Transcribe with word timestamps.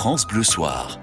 France 0.00 0.26
Bleu 0.26 0.42
Soir. 0.42 0.98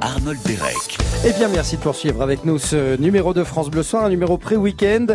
Arnold 0.00 0.38
Derek. 0.46 0.96
Eh 1.24 1.32
bien, 1.32 1.48
merci 1.48 1.76
de 1.76 1.80
poursuivre 1.82 2.22
avec 2.22 2.44
nous 2.44 2.56
ce 2.56 2.96
numéro 3.00 3.34
de 3.34 3.42
France 3.42 3.68
Bleu 3.68 3.82
Soir, 3.82 4.04
un 4.04 4.10
numéro 4.10 4.38
pré-week-end. 4.38 5.06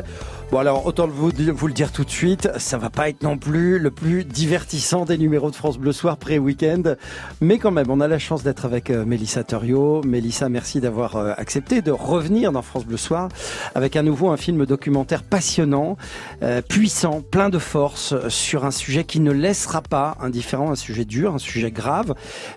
Bon 0.52 0.58
alors 0.58 0.86
autant 0.86 1.08
vous, 1.08 1.32
vous 1.32 1.68
le 1.68 1.74
dire 1.74 1.94
tout 1.94 2.04
de 2.04 2.10
suite, 2.10 2.50
ça 2.58 2.78
va 2.78 2.90
pas 2.90 3.08
être 3.08 3.24
non 3.24 3.38
plus 3.38 3.80
le 3.80 3.90
plus 3.90 4.26
divertissant 4.26 5.06
des 5.06 5.18
numéros 5.18 5.50
de 5.50 5.56
France 5.56 5.78
Bleu 5.78 5.94
Soir 5.94 6.18
pré-week-end, 6.18 6.96
mais 7.40 7.58
quand 7.58 7.72
même 7.72 7.90
on 7.90 8.02
a 8.02 8.10
la 8.10 8.20
chance 8.20 8.44
d'être 8.44 8.66
avec 8.66 8.90
euh, 8.90 9.06
Mélissa 9.06 9.46
Thurio. 9.46 10.02
Mélissa, 10.04 10.50
merci 10.50 10.82
d'avoir 10.82 11.16
euh, 11.16 11.32
accepté 11.38 11.82
de 11.82 11.92
revenir 11.92 12.52
dans 12.52 12.62
France 12.64 12.86
Bleu 12.86 12.98
Soir 12.98 13.30
avec 13.76 13.96
à 13.96 14.04
nouveau 14.04 14.28
un 14.28 14.36
film 14.36 14.66
documentaire 14.66 15.24
passionnant, 15.24 15.96
euh, 16.44 16.62
puissant, 16.62 17.22
plein 17.22 17.48
de 17.48 17.58
force 17.58 18.14
sur 18.28 18.66
un 18.66 18.72
sujet 18.72 19.06
qui 19.06 19.22
ne 19.22 19.32
laissera 19.32 19.82
pas 19.82 20.18
indifférent, 20.20 20.70
un 20.70 20.76
sujet 20.76 21.06
dur, 21.06 21.34
un 21.34 21.40
sujet 21.40 21.72
grave, 21.72 22.14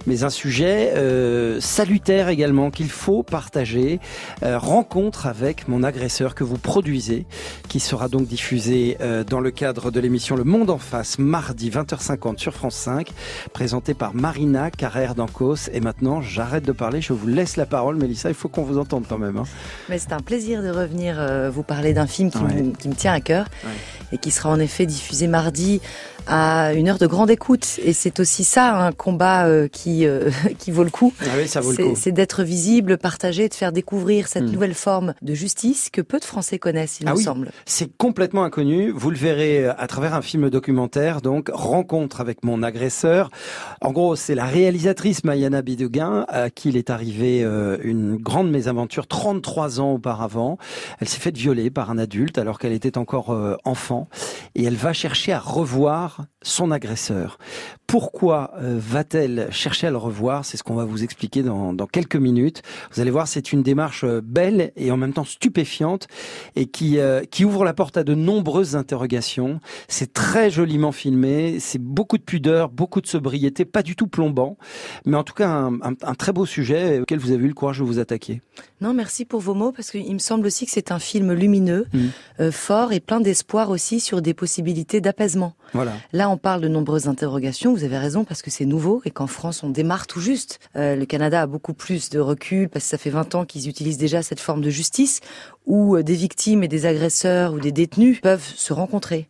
mais 0.08 0.24
un 0.24 0.30
sujet 0.30 0.92
salutaire 1.60 2.28
également 2.28 2.72
qu'il 2.72 2.90
faut 2.90 3.22
partager. 3.22 4.00
rencontre 4.42 5.26
avec 5.26 5.68
mon 5.68 5.84
agresseur 5.84 6.34
que 6.34 6.42
vous 6.42 6.58
produisez, 6.58 7.24
qui 7.68 7.83
sera 7.84 8.08
donc 8.08 8.26
diffusé 8.26 8.96
euh, 9.00 9.24
dans 9.24 9.40
le 9.40 9.50
cadre 9.50 9.90
de 9.90 10.00
l'émission 10.00 10.36
Le 10.36 10.44
Monde 10.44 10.70
en 10.70 10.78
face, 10.78 11.18
mardi 11.18 11.68
20h50 11.68 12.38
sur 12.38 12.54
France 12.54 12.76
5, 12.76 13.10
présenté 13.52 13.92
par 13.92 14.14
Marina 14.14 14.70
Carrère 14.70 15.14
d'Ancos. 15.14 15.68
Et 15.72 15.80
maintenant, 15.80 16.22
j'arrête 16.22 16.64
de 16.64 16.72
parler, 16.72 17.02
je 17.02 17.12
vous 17.12 17.26
laisse 17.26 17.56
la 17.56 17.66
parole, 17.66 17.96
Mélissa, 17.96 18.30
il 18.30 18.34
faut 18.34 18.48
qu'on 18.48 18.62
vous 18.62 18.78
entende 18.78 19.04
quand 19.06 19.18
même. 19.18 19.36
Hein. 19.36 19.44
Mais 19.90 19.98
c'est 19.98 20.12
un 20.12 20.20
plaisir 20.20 20.62
de 20.62 20.70
revenir 20.70 21.16
euh, 21.18 21.50
vous 21.50 21.62
parler 21.62 21.92
d'un 21.92 22.06
film 22.06 22.30
qui, 22.30 22.38
me, 22.38 22.94
tient 22.94 23.12
à 23.12 23.20
cœur 23.20 23.46
et 24.12 24.18
qui 24.18 24.30
sera 24.30 24.48
en 24.48 24.58
effet 24.58 24.86
diffusé 24.86 25.26
mardi 25.26 25.82
à 26.26 26.72
une 26.74 26.88
heure 26.88 26.98
de 26.98 27.06
grande 27.06 27.30
écoute. 27.30 27.78
Et 27.82 27.92
c'est 27.92 28.20
aussi 28.20 28.44
ça 28.44 28.76
un 28.76 28.92
combat 28.92 29.46
euh, 29.46 29.68
qui 29.68 30.06
euh, 30.06 30.30
qui 30.58 30.70
vaut 30.70 30.84
le 30.84 30.90
coup. 30.90 31.12
Ah 31.22 31.34
oui, 31.36 31.48
ça 31.48 31.60
vaut 31.60 31.72
le 31.72 31.76
coup. 31.76 31.94
C'est 31.96 32.12
d'être 32.12 32.42
visible, 32.42 32.98
partager, 32.98 33.48
de 33.48 33.54
faire 33.54 33.72
découvrir 33.72 34.28
cette 34.28 34.44
hmm. 34.44 34.52
nouvelle 34.52 34.74
forme 34.74 35.14
de 35.22 35.34
justice 35.34 35.90
que 35.90 36.00
peu 36.00 36.18
de 36.18 36.24
Français 36.24 36.58
connaissent, 36.58 36.98
il 37.00 37.08
ah 37.08 37.12
me 37.12 37.16
oui. 37.16 37.22
semble. 37.22 37.50
C'est 37.66 37.94
complètement 37.96 38.44
inconnu. 38.44 38.90
Vous 38.90 39.10
le 39.10 39.16
verrez 39.16 39.64
euh, 39.64 39.72
à 39.76 39.86
travers 39.86 40.14
un 40.14 40.22
film 40.22 40.50
documentaire, 40.50 41.20
donc 41.20 41.50
Rencontre 41.52 42.20
avec 42.20 42.44
mon 42.44 42.62
agresseur. 42.62 43.30
En 43.80 43.92
gros, 43.92 44.16
c'est 44.16 44.34
la 44.34 44.46
réalisatrice 44.46 45.24
Mayana 45.24 45.62
Biduguin 45.62 46.24
à 46.28 46.50
qui 46.50 46.68
il 46.68 46.76
est 46.76 46.90
arrivé 46.90 47.42
une 47.82 48.16
grande 48.16 48.50
mésaventure 48.50 49.06
33 49.06 49.80
ans 49.80 49.92
auparavant. 49.92 50.58
Elle 51.00 51.08
s'est 51.08 51.20
faite 51.20 51.36
violer 51.36 51.70
par 51.70 51.90
un 51.90 51.98
adulte 51.98 52.38
alors 52.38 52.58
qu'elle 52.58 52.72
était 52.72 52.96
encore 52.98 53.36
enfant 53.64 54.08
et 54.54 54.64
elle 54.64 54.76
va 54.76 54.92
chercher 54.92 55.32
à 55.32 55.38
revoir 55.38 56.13
son 56.42 56.70
agresseur. 56.70 57.38
Pourquoi 57.86 58.52
euh, 58.60 58.76
va-t-elle 58.78 59.48
chercher 59.50 59.86
à 59.86 59.90
le 59.90 59.96
revoir? 59.96 60.44
C'est 60.44 60.56
ce 60.56 60.62
qu'on 60.62 60.74
va 60.74 60.84
vous 60.84 61.04
expliquer 61.04 61.42
dans, 61.42 61.74
quelques 61.86 62.16
minutes. 62.16 62.62
Vous 62.92 63.00
allez 63.00 63.10
voir, 63.10 63.28
c'est 63.28 63.52
une 63.52 63.62
démarche 63.62 64.04
euh, 64.04 64.20
belle 64.22 64.72
et 64.76 64.90
en 64.90 64.96
même 64.96 65.12
temps 65.12 65.24
stupéfiante 65.24 66.08
et 66.56 66.66
qui, 66.66 66.98
euh, 66.98 67.24
qui 67.24 67.44
ouvre 67.44 67.64
la 67.64 67.74
porte 67.74 67.96
à 67.96 68.04
de 68.04 68.14
nombreuses 68.14 68.74
interrogations. 68.74 69.60
C'est 69.88 70.12
très 70.12 70.50
joliment 70.50 70.92
filmé, 70.92 71.58
c'est 71.60 71.80
beaucoup 71.80 72.18
de 72.18 72.22
pudeur, 72.22 72.68
beaucoup 72.70 73.00
de 73.00 73.06
sobriété, 73.06 73.64
pas 73.64 73.82
du 73.82 73.96
tout 73.96 74.06
plombant, 74.06 74.56
mais 75.04 75.16
en 75.16 75.24
tout 75.24 75.34
cas 75.34 75.50
un, 75.50 76.14
très 76.14 76.32
beau 76.32 76.46
sujet 76.46 77.00
auquel 77.00 77.18
vous 77.18 77.32
avez 77.32 77.44
eu 77.44 77.48
le 77.48 77.54
courage 77.54 77.78
de 77.78 77.84
vous 77.84 77.98
attaquer. 77.98 78.40
Non, 78.80 78.94
merci 78.94 79.24
pour 79.24 79.40
vos 79.40 79.54
mots 79.54 79.72
parce 79.72 79.90
qu'il 79.90 80.12
me 80.12 80.18
semble 80.18 80.46
aussi 80.46 80.66
que 80.66 80.72
c'est 80.72 80.90
un 80.90 80.98
film 80.98 81.32
lumineux, 81.32 81.86
mmh. 81.92 82.50
fort 82.50 82.92
et 82.92 83.00
plein 83.00 83.20
d'espoir 83.20 83.70
aussi 83.70 84.00
sur 84.00 84.22
des 84.22 84.34
possibilités 84.34 85.00
d'apaisement. 85.00 85.54
Voilà. 85.72 85.92
Là, 86.12 86.30
on 86.30 86.36
parle 86.36 86.60
de 86.60 86.68
nombreuses 86.68 87.08
interrogations. 87.08 87.72
Vous 87.72 87.84
avez 87.84 87.98
raison 87.98 88.24
parce 88.24 88.42
que 88.42 88.50
c'est 88.50 88.64
nouveau 88.64 89.02
et 89.04 89.10
qu'en 89.10 89.26
France, 89.26 89.62
on 89.62 89.70
démarre 89.70 90.06
tout 90.06 90.20
juste. 90.20 90.60
Euh, 90.76 90.96
le 90.96 91.06
Canada 91.06 91.42
a 91.42 91.46
beaucoup 91.46 91.74
plus 91.74 92.10
de 92.10 92.20
recul 92.20 92.68
parce 92.68 92.84
que 92.84 92.90
ça 92.90 92.98
fait 92.98 93.10
20 93.10 93.34
ans 93.34 93.44
qu'ils 93.44 93.68
utilisent 93.68 93.98
déjà 93.98 94.22
cette 94.22 94.40
forme 94.40 94.60
de 94.60 94.70
justice 94.70 95.20
où 95.66 95.96
euh, 95.96 96.02
des 96.02 96.14
victimes 96.14 96.62
et 96.62 96.68
des 96.68 96.86
agresseurs 96.86 97.54
ou 97.54 97.60
des 97.60 97.72
détenus 97.72 98.20
peuvent 98.20 98.52
se 98.56 98.72
rencontrer. 98.72 99.28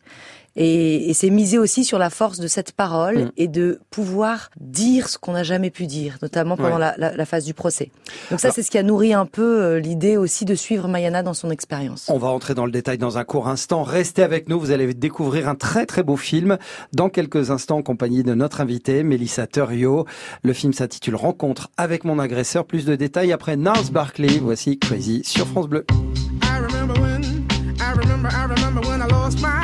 Et, 0.55 1.09
et 1.09 1.13
c'est 1.13 1.29
miser 1.29 1.57
aussi 1.57 1.83
sur 1.83 1.99
la 1.99 2.09
force 2.09 2.39
de 2.39 2.47
cette 2.47 2.71
parole 2.71 3.25
mm. 3.25 3.31
et 3.37 3.47
de 3.47 3.79
pouvoir 3.89 4.49
dire 4.59 5.09
ce 5.09 5.17
qu'on 5.17 5.33
n'a 5.33 5.43
jamais 5.43 5.69
pu 5.69 5.85
dire, 5.85 6.17
notamment 6.21 6.55
pendant 6.55 6.77
la, 6.77 6.95
la, 6.97 7.15
la, 7.15 7.25
phase 7.25 7.43
du 7.43 7.53
procès. 7.53 7.91
Donc 8.31 8.39
ça, 8.39 8.51
c'est 8.51 8.63
ce 8.63 8.71
qui 8.71 8.77
a 8.77 8.83
nourri 8.83 9.13
un 9.13 9.25
peu 9.25 9.61
euh, 9.61 9.79
l'idée 9.79 10.17
aussi 10.17 10.45
de 10.45 10.55
suivre 10.55 10.87
Mayana 10.87 11.23
dans 11.23 11.33
son 11.33 11.49
expérience. 11.49 12.09
On 12.09 12.17
va 12.17 12.29
entrer 12.29 12.53
dans 12.53 12.65
le 12.65 12.71
détail 12.71 12.97
dans 12.97 13.17
un 13.17 13.23
court 13.23 13.47
instant. 13.47 13.83
Restez 13.83 14.23
avec 14.23 14.47
nous, 14.47 14.59
vous 14.59 14.71
allez 14.71 14.93
découvrir 14.93 15.49
un 15.49 15.55
très 15.55 15.85
très 15.85 16.03
beau 16.03 16.15
film 16.15 16.57
dans 16.93 17.09
quelques 17.09 17.51
instants 17.51 17.77
en 17.77 17.83
compagnie 17.83 18.23
de 18.23 18.33
notre 18.33 18.61
invité, 18.61 19.03
Mélissa 19.03 19.47
Thurio. 19.47 20.05
Le 20.43 20.53
film 20.53 20.73
s'intitule 20.73 21.15
Rencontre 21.15 21.69
avec 21.77 22.03
mon 22.03 22.19
agresseur. 22.19 22.65
Plus 22.65 22.85
de 22.85 22.95
détails 22.95 23.31
après 23.33 23.57
Nars 23.57 23.91
Barkley. 23.91 24.39
Voici 24.41 24.79
Crazy 24.79 25.21
sur 25.23 25.47
France 25.47 25.67
Bleu. 25.67 25.85
I 26.43 26.59
remember 26.59 26.99
when, 27.01 27.23
I 27.79 27.91
remember, 27.97 28.29
I 28.29 28.45
remember 28.45 28.81
when 28.87 29.01
I 29.01 29.07
lost 29.07 29.41
my 29.41 29.54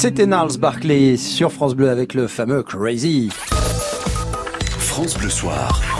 C'était 0.00 0.24
Niles 0.24 0.58
Barclay 0.58 1.18
sur 1.18 1.52
France 1.52 1.74
Bleu 1.74 1.90
avec 1.90 2.14
le 2.14 2.26
fameux 2.26 2.62
Crazy. 2.62 3.28
France 4.78 5.18
Bleu 5.18 5.28
Soir. 5.28 5.99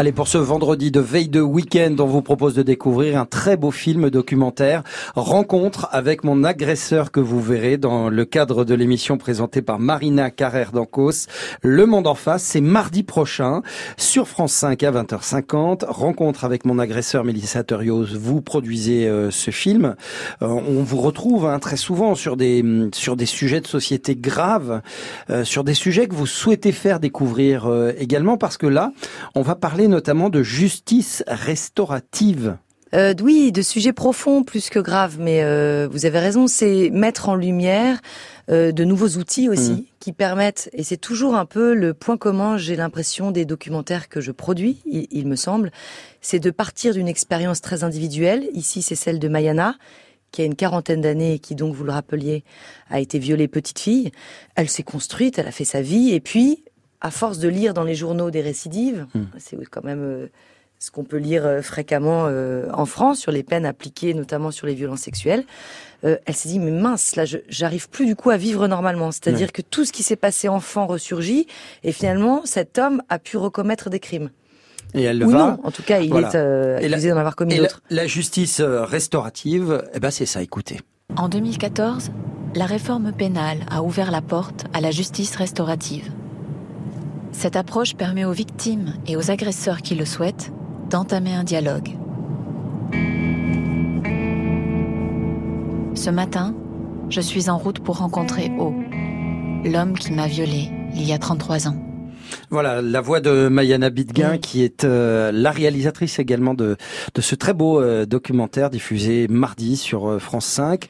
Allez, 0.00 0.12
pour 0.12 0.28
ce 0.28 0.38
vendredi 0.38 0.90
de 0.90 0.98
veille 0.98 1.28
de 1.28 1.42
week-end, 1.42 1.94
on 1.98 2.06
vous 2.06 2.22
propose 2.22 2.54
de 2.54 2.62
découvrir 2.62 3.20
un 3.20 3.26
très 3.26 3.58
beau 3.58 3.70
film 3.70 4.08
documentaire, 4.08 4.82
Rencontre 5.14 5.90
avec 5.92 6.24
mon 6.24 6.42
agresseur 6.42 7.12
que 7.12 7.20
vous 7.20 7.38
verrez 7.38 7.76
dans 7.76 8.08
le 8.08 8.24
cadre 8.24 8.64
de 8.64 8.74
l'émission 8.74 9.18
présentée 9.18 9.60
par 9.60 9.78
Marina 9.78 10.30
Carrère 10.30 10.72
d'Ancos. 10.72 11.26
Le 11.60 11.84
Monde 11.84 12.06
en 12.06 12.14
face, 12.14 12.42
c'est 12.42 12.62
mardi 12.62 13.02
prochain 13.02 13.60
sur 13.98 14.26
France 14.26 14.54
5 14.54 14.82
à 14.84 14.90
20h50. 14.90 15.84
Rencontre 15.86 16.46
avec 16.46 16.64
mon 16.64 16.78
agresseur 16.78 17.22
Mélissa 17.22 17.62
Terios. 17.62 18.06
Vous 18.18 18.40
produisez 18.40 19.06
euh, 19.06 19.30
ce 19.30 19.50
film. 19.50 19.96
Euh, 20.40 20.46
on 20.46 20.82
vous 20.82 21.02
retrouve 21.02 21.44
hein, 21.44 21.58
très 21.58 21.76
souvent 21.76 22.14
sur 22.14 22.38
des 22.38 22.64
sur 22.94 23.16
des 23.16 23.26
sujets 23.26 23.60
de 23.60 23.66
société 23.66 24.16
graves, 24.16 24.80
euh, 25.28 25.44
sur 25.44 25.62
des 25.62 25.74
sujets 25.74 26.08
que 26.08 26.14
vous 26.14 26.26
souhaitez 26.26 26.72
faire 26.72 27.00
découvrir 27.00 27.70
également 27.98 28.38
parce 28.38 28.56
que 28.56 28.66
là, 28.66 28.94
on 29.34 29.42
va 29.42 29.56
parler 29.56 29.89
notamment 29.90 30.30
de 30.30 30.42
justice 30.42 31.22
restaurative. 31.26 32.56
Euh, 32.92 33.14
oui, 33.22 33.52
de 33.52 33.62
sujets 33.62 33.92
profonds 33.92 34.42
plus 34.42 34.68
que 34.68 34.80
graves, 34.80 35.16
mais 35.20 35.44
euh, 35.44 35.88
vous 35.90 36.06
avez 36.06 36.18
raison, 36.18 36.48
c'est 36.48 36.90
mettre 36.90 37.28
en 37.28 37.36
lumière 37.36 38.00
euh, 38.50 38.72
de 38.72 38.82
nouveaux 38.82 39.10
outils 39.10 39.48
aussi 39.48 39.72
mm. 39.72 39.84
qui 40.00 40.12
permettent, 40.12 40.68
et 40.72 40.82
c'est 40.82 40.96
toujours 40.96 41.36
un 41.36 41.46
peu 41.46 41.74
le 41.74 41.94
point 41.94 42.16
commun, 42.16 42.56
j'ai 42.56 42.74
l'impression, 42.74 43.30
des 43.30 43.44
documentaires 43.44 44.08
que 44.08 44.20
je 44.20 44.32
produis, 44.32 44.82
il, 44.86 45.06
il 45.12 45.28
me 45.28 45.36
semble, 45.36 45.70
c'est 46.20 46.40
de 46.40 46.50
partir 46.50 46.92
d'une 46.92 47.06
expérience 47.06 47.60
très 47.60 47.84
individuelle. 47.84 48.48
Ici, 48.54 48.82
c'est 48.82 48.96
celle 48.96 49.20
de 49.20 49.28
Mayana, 49.28 49.76
qui 50.32 50.42
a 50.42 50.44
une 50.44 50.56
quarantaine 50.56 51.00
d'années 51.00 51.34
et 51.34 51.38
qui 51.38 51.54
donc, 51.54 51.74
vous 51.74 51.84
le 51.84 51.92
rappeliez, 51.92 52.42
a 52.88 52.98
été 52.98 53.20
violée 53.20 53.46
petite 53.46 53.78
fille. 53.78 54.10
Elle 54.56 54.68
s'est 54.68 54.82
construite, 54.82 55.38
elle 55.38 55.46
a 55.46 55.52
fait 55.52 55.64
sa 55.64 55.80
vie, 55.80 56.12
et 56.12 56.20
puis 56.20 56.64
à 57.00 57.10
force 57.10 57.38
de 57.38 57.48
lire 57.48 57.74
dans 57.74 57.84
les 57.84 57.94
journaux 57.94 58.30
des 58.30 58.40
récidives, 58.40 59.06
hmm. 59.14 59.24
c'est 59.38 59.56
quand 59.66 59.84
même 59.84 60.02
euh, 60.02 60.26
ce 60.78 60.90
qu'on 60.90 61.04
peut 61.04 61.16
lire 61.16 61.46
euh, 61.46 61.62
fréquemment 61.62 62.26
euh, 62.26 62.68
en 62.72 62.86
France 62.86 63.18
sur 63.18 63.32
les 63.32 63.42
peines 63.42 63.64
appliquées, 63.64 64.12
notamment 64.14 64.50
sur 64.50 64.66
les 64.66 64.74
violences 64.74 65.00
sexuelles, 65.00 65.44
elle 66.02 66.34
s'est 66.34 66.48
dit 66.48 66.58
mais 66.58 66.70
mince, 66.70 67.14
là, 67.14 67.24
j'arrive 67.50 67.90
plus 67.90 68.06
du 68.06 68.16
coup 68.16 68.30
à 68.30 68.38
vivre 68.38 68.66
normalement. 68.66 69.12
C'est-à-dire 69.12 69.52
que 69.52 69.60
tout 69.60 69.84
ce 69.84 69.92
qui 69.92 70.02
s'est 70.02 70.16
passé 70.16 70.48
enfant 70.48 70.86
ressurgit, 70.86 71.46
et 71.84 71.92
finalement, 71.92 72.40
cet 72.46 72.78
homme 72.78 73.02
a 73.10 73.18
pu 73.18 73.36
recommettre 73.36 73.90
des 73.90 74.00
crimes. 74.00 74.30
Et 74.94 75.02
elle 75.02 75.22
Ou 75.22 75.28
va. 75.28 75.38
Non, 75.38 75.58
en 75.62 75.70
tout 75.70 75.82
cas, 75.82 76.00
il 76.00 76.16
est 76.16 76.34
accusé 76.34 77.10
d'en 77.10 77.18
avoir 77.18 77.36
commis 77.36 77.58
d'autres. 77.58 77.82
La, 77.90 78.04
la, 78.04 78.06
justice 78.08 78.62
restaurative, 78.62 79.84
eh 79.92 80.00
ben 80.00 80.10
c'est 80.10 80.24
ça. 80.24 80.40
Écoutez. 80.40 80.80
En 81.16 81.28
2014, 81.28 82.12
la 82.54 82.64
réforme 82.64 83.12
pénale 83.12 83.58
a 83.70 83.82
ouvert 83.82 84.10
la 84.10 84.22
porte 84.22 84.64
à 84.72 84.80
la 84.80 84.90
justice 84.90 85.36
restaurative. 85.36 86.10
Cette 87.32 87.56
approche 87.56 87.94
permet 87.94 88.24
aux 88.24 88.32
victimes 88.32 88.94
et 89.06 89.16
aux 89.16 89.30
agresseurs 89.30 89.82
qui 89.82 89.94
le 89.94 90.04
souhaitent 90.04 90.52
d'entamer 90.90 91.34
un 91.34 91.44
dialogue. 91.44 91.96
Ce 95.94 96.10
matin, 96.10 96.54
je 97.08 97.20
suis 97.20 97.50
en 97.50 97.58
route 97.58 97.80
pour 97.80 97.98
rencontrer 97.98 98.50
O, 98.58 98.72
l'homme 99.64 99.94
qui 99.98 100.12
m'a 100.12 100.26
violée 100.26 100.70
il 100.94 101.06
y 101.06 101.12
a 101.12 101.18
33 101.18 101.68
ans. 101.68 101.89
Voilà, 102.52 102.82
la 102.82 103.00
voix 103.00 103.20
de 103.20 103.46
Mayana 103.46 103.90
Bidguin, 103.90 104.36
qui 104.36 104.64
est 104.64 104.82
euh, 104.82 105.30
la 105.30 105.52
réalisatrice 105.52 106.18
également 106.18 106.52
de, 106.52 106.76
de 107.14 107.20
ce 107.20 107.36
très 107.36 107.54
beau 107.54 107.80
euh, 107.80 108.06
documentaire 108.06 108.70
diffusé 108.70 109.28
mardi 109.28 109.76
sur 109.76 110.10
euh, 110.10 110.18
France 110.18 110.46
5. 110.46 110.88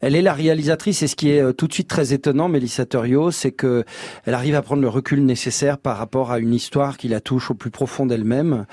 Elle 0.00 0.16
est 0.16 0.22
la 0.22 0.32
réalisatrice 0.32 1.02
et 1.02 1.08
ce 1.08 1.14
qui 1.14 1.28
est 1.28 1.52
tout 1.52 1.66
de 1.66 1.74
suite 1.74 1.88
très 1.88 2.14
étonnant, 2.14 2.48
Mélissa 2.48 2.86
Thurio, 2.86 3.30
c'est 3.30 3.52
que 3.52 3.84
elle 4.24 4.32
arrive 4.32 4.54
à 4.54 4.62
prendre 4.62 4.80
le 4.80 4.88
recul 4.88 5.22
nécessaire 5.22 5.76
par 5.76 5.98
rapport 5.98 6.32
à 6.32 6.38
une 6.38 6.54
histoire 6.54 6.96
qui 6.96 7.08
la 7.08 7.20
touche 7.20 7.50
au 7.50 7.54
plus 7.54 7.70
profond 7.70 8.06
d'elle-même. 8.06 8.64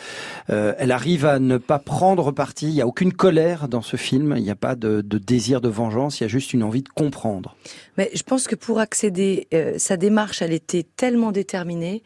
elle 0.47 0.91
arrive 0.91 1.25
à 1.25 1.39
ne 1.39 1.57
pas 1.57 1.79
prendre 1.79 2.31
parti, 2.31 2.69
il 2.69 2.73
n'y 2.73 2.81
a 2.81 2.87
aucune 2.87 3.11
colère 3.11 3.67
dans 3.67 3.81
ce 3.81 3.97
film, 3.97 4.35
il 4.37 4.43
n'y 4.43 4.49
a 4.49 4.55
pas 4.55 4.75
de, 4.75 5.01
de, 5.01 5.17
désir 5.17 5.59
de 5.59 5.67
vengeance, 5.67 6.19
il 6.19 6.23
y 6.23 6.25
a 6.25 6.29
juste 6.29 6.53
une 6.53 6.63
envie 6.63 6.83
de 6.83 6.89
comprendre. 6.89 7.55
Mais 7.99 8.09
je 8.15 8.23
pense 8.23 8.47
que 8.47 8.55
pour 8.55 8.79
accéder, 8.79 9.47
sa 9.77 9.97
démarche, 9.97 10.41
elle 10.41 10.53
était 10.53 10.87
tellement 10.95 11.31
déterminée 11.31 12.01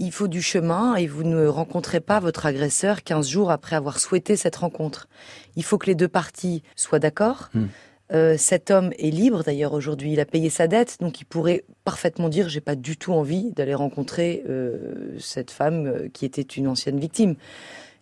il 0.00 0.12
faut 0.12 0.28
du 0.28 0.42
chemin 0.42 0.96
et 0.96 1.06
vous 1.06 1.24
ne 1.24 1.46
rencontrez 1.46 2.00
pas 2.00 2.20
votre 2.20 2.46
agresseur 2.46 3.02
15 3.04 3.28
jours 3.28 3.50
après 3.50 3.76
avoir 3.76 4.00
souhaité 4.00 4.34
cette 4.34 4.56
rencontre. 4.56 5.08
Il 5.56 5.62
faut 5.62 5.78
que 5.78 5.86
les 5.86 5.94
deux 5.94 6.08
parties 6.08 6.62
soient 6.74 6.98
d'accord. 6.98 7.50
Hmm. 7.54 7.66
Euh, 8.12 8.36
cet 8.36 8.72
homme 8.72 8.92
est 8.98 9.10
libre 9.10 9.44
d'ailleurs 9.44 9.72
aujourd'hui, 9.72 10.14
il 10.14 10.20
a 10.20 10.24
payé 10.24 10.50
sa 10.50 10.66
dette, 10.66 10.96
donc 11.00 11.20
il 11.20 11.26
pourrait 11.26 11.64
parfaitement 11.84 12.28
dire 12.28 12.48
j'ai 12.48 12.60
pas 12.60 12.74
du 12.74 12.96
tout 12.96 13.12
envie 13.12 13.52
d'aller 13.52 13.74
rencontrer 13.74 14.42
euh, 14.48 15.16
cette 15.20 15.52
femme 15.52 15.86
euh, 15.86 16.08
qui 16.12 16.24
était 16.24 16.42
une 16.42 16.66
ancienne 16.66 16.98
victime 16.98 17.36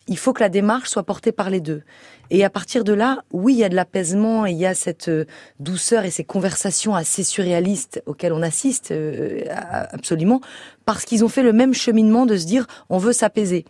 il 0.08 0.18
faut 0.18 0.32
que 0.32 0.42
la 0.42 0.48
démarche 0.48 0.88
soit 0.88 1.04
portée 1.04 1.32
par 1.32 1.50
les 1.50 1.60
deux. 1.60 1.82
Et 2.30 2.44
à 2.44 2.50
partir 2.50 2.84
de 2.84 2.92
là, 2.92 3.22
oui, 3.32 3.54
il 3.54 3.58
y 3.58 3.64
a 3.64 3.68
de 3.68 3.76
l'apaisement 3.76 4.46
et 4.46 4.52
il 4.52 4.58
y 4.58 4.66
a 4.66 4.74
cette 4.74 5.08
euh, 5.08 5.24
douceur 5.60 6.04
et 6.04 6.10
ces 6.10 6.24
conversations 6.24 6.94
assez 6.94 7.22
surréalistes 7.22 8.02
auxquelles 8.06 8.32
on 8.32 8.42
assiste 8.42 8.90
euh, 8.90 9.44
absolument, 9.92 10.40
parce 10.84 11.04
qu'ils 11.04 11.24
ont 11.24 11.28
fait 11.28 11.42
le 11.42 11.52
même 11.52 11.74
cheminement 11.74 12.26
de 12.26 12.36
se 12.36 12.46
dire 12.46 12.66
on 12.90 12.98
veut 12.98 13.12
s'apaiser. 13.12 13.64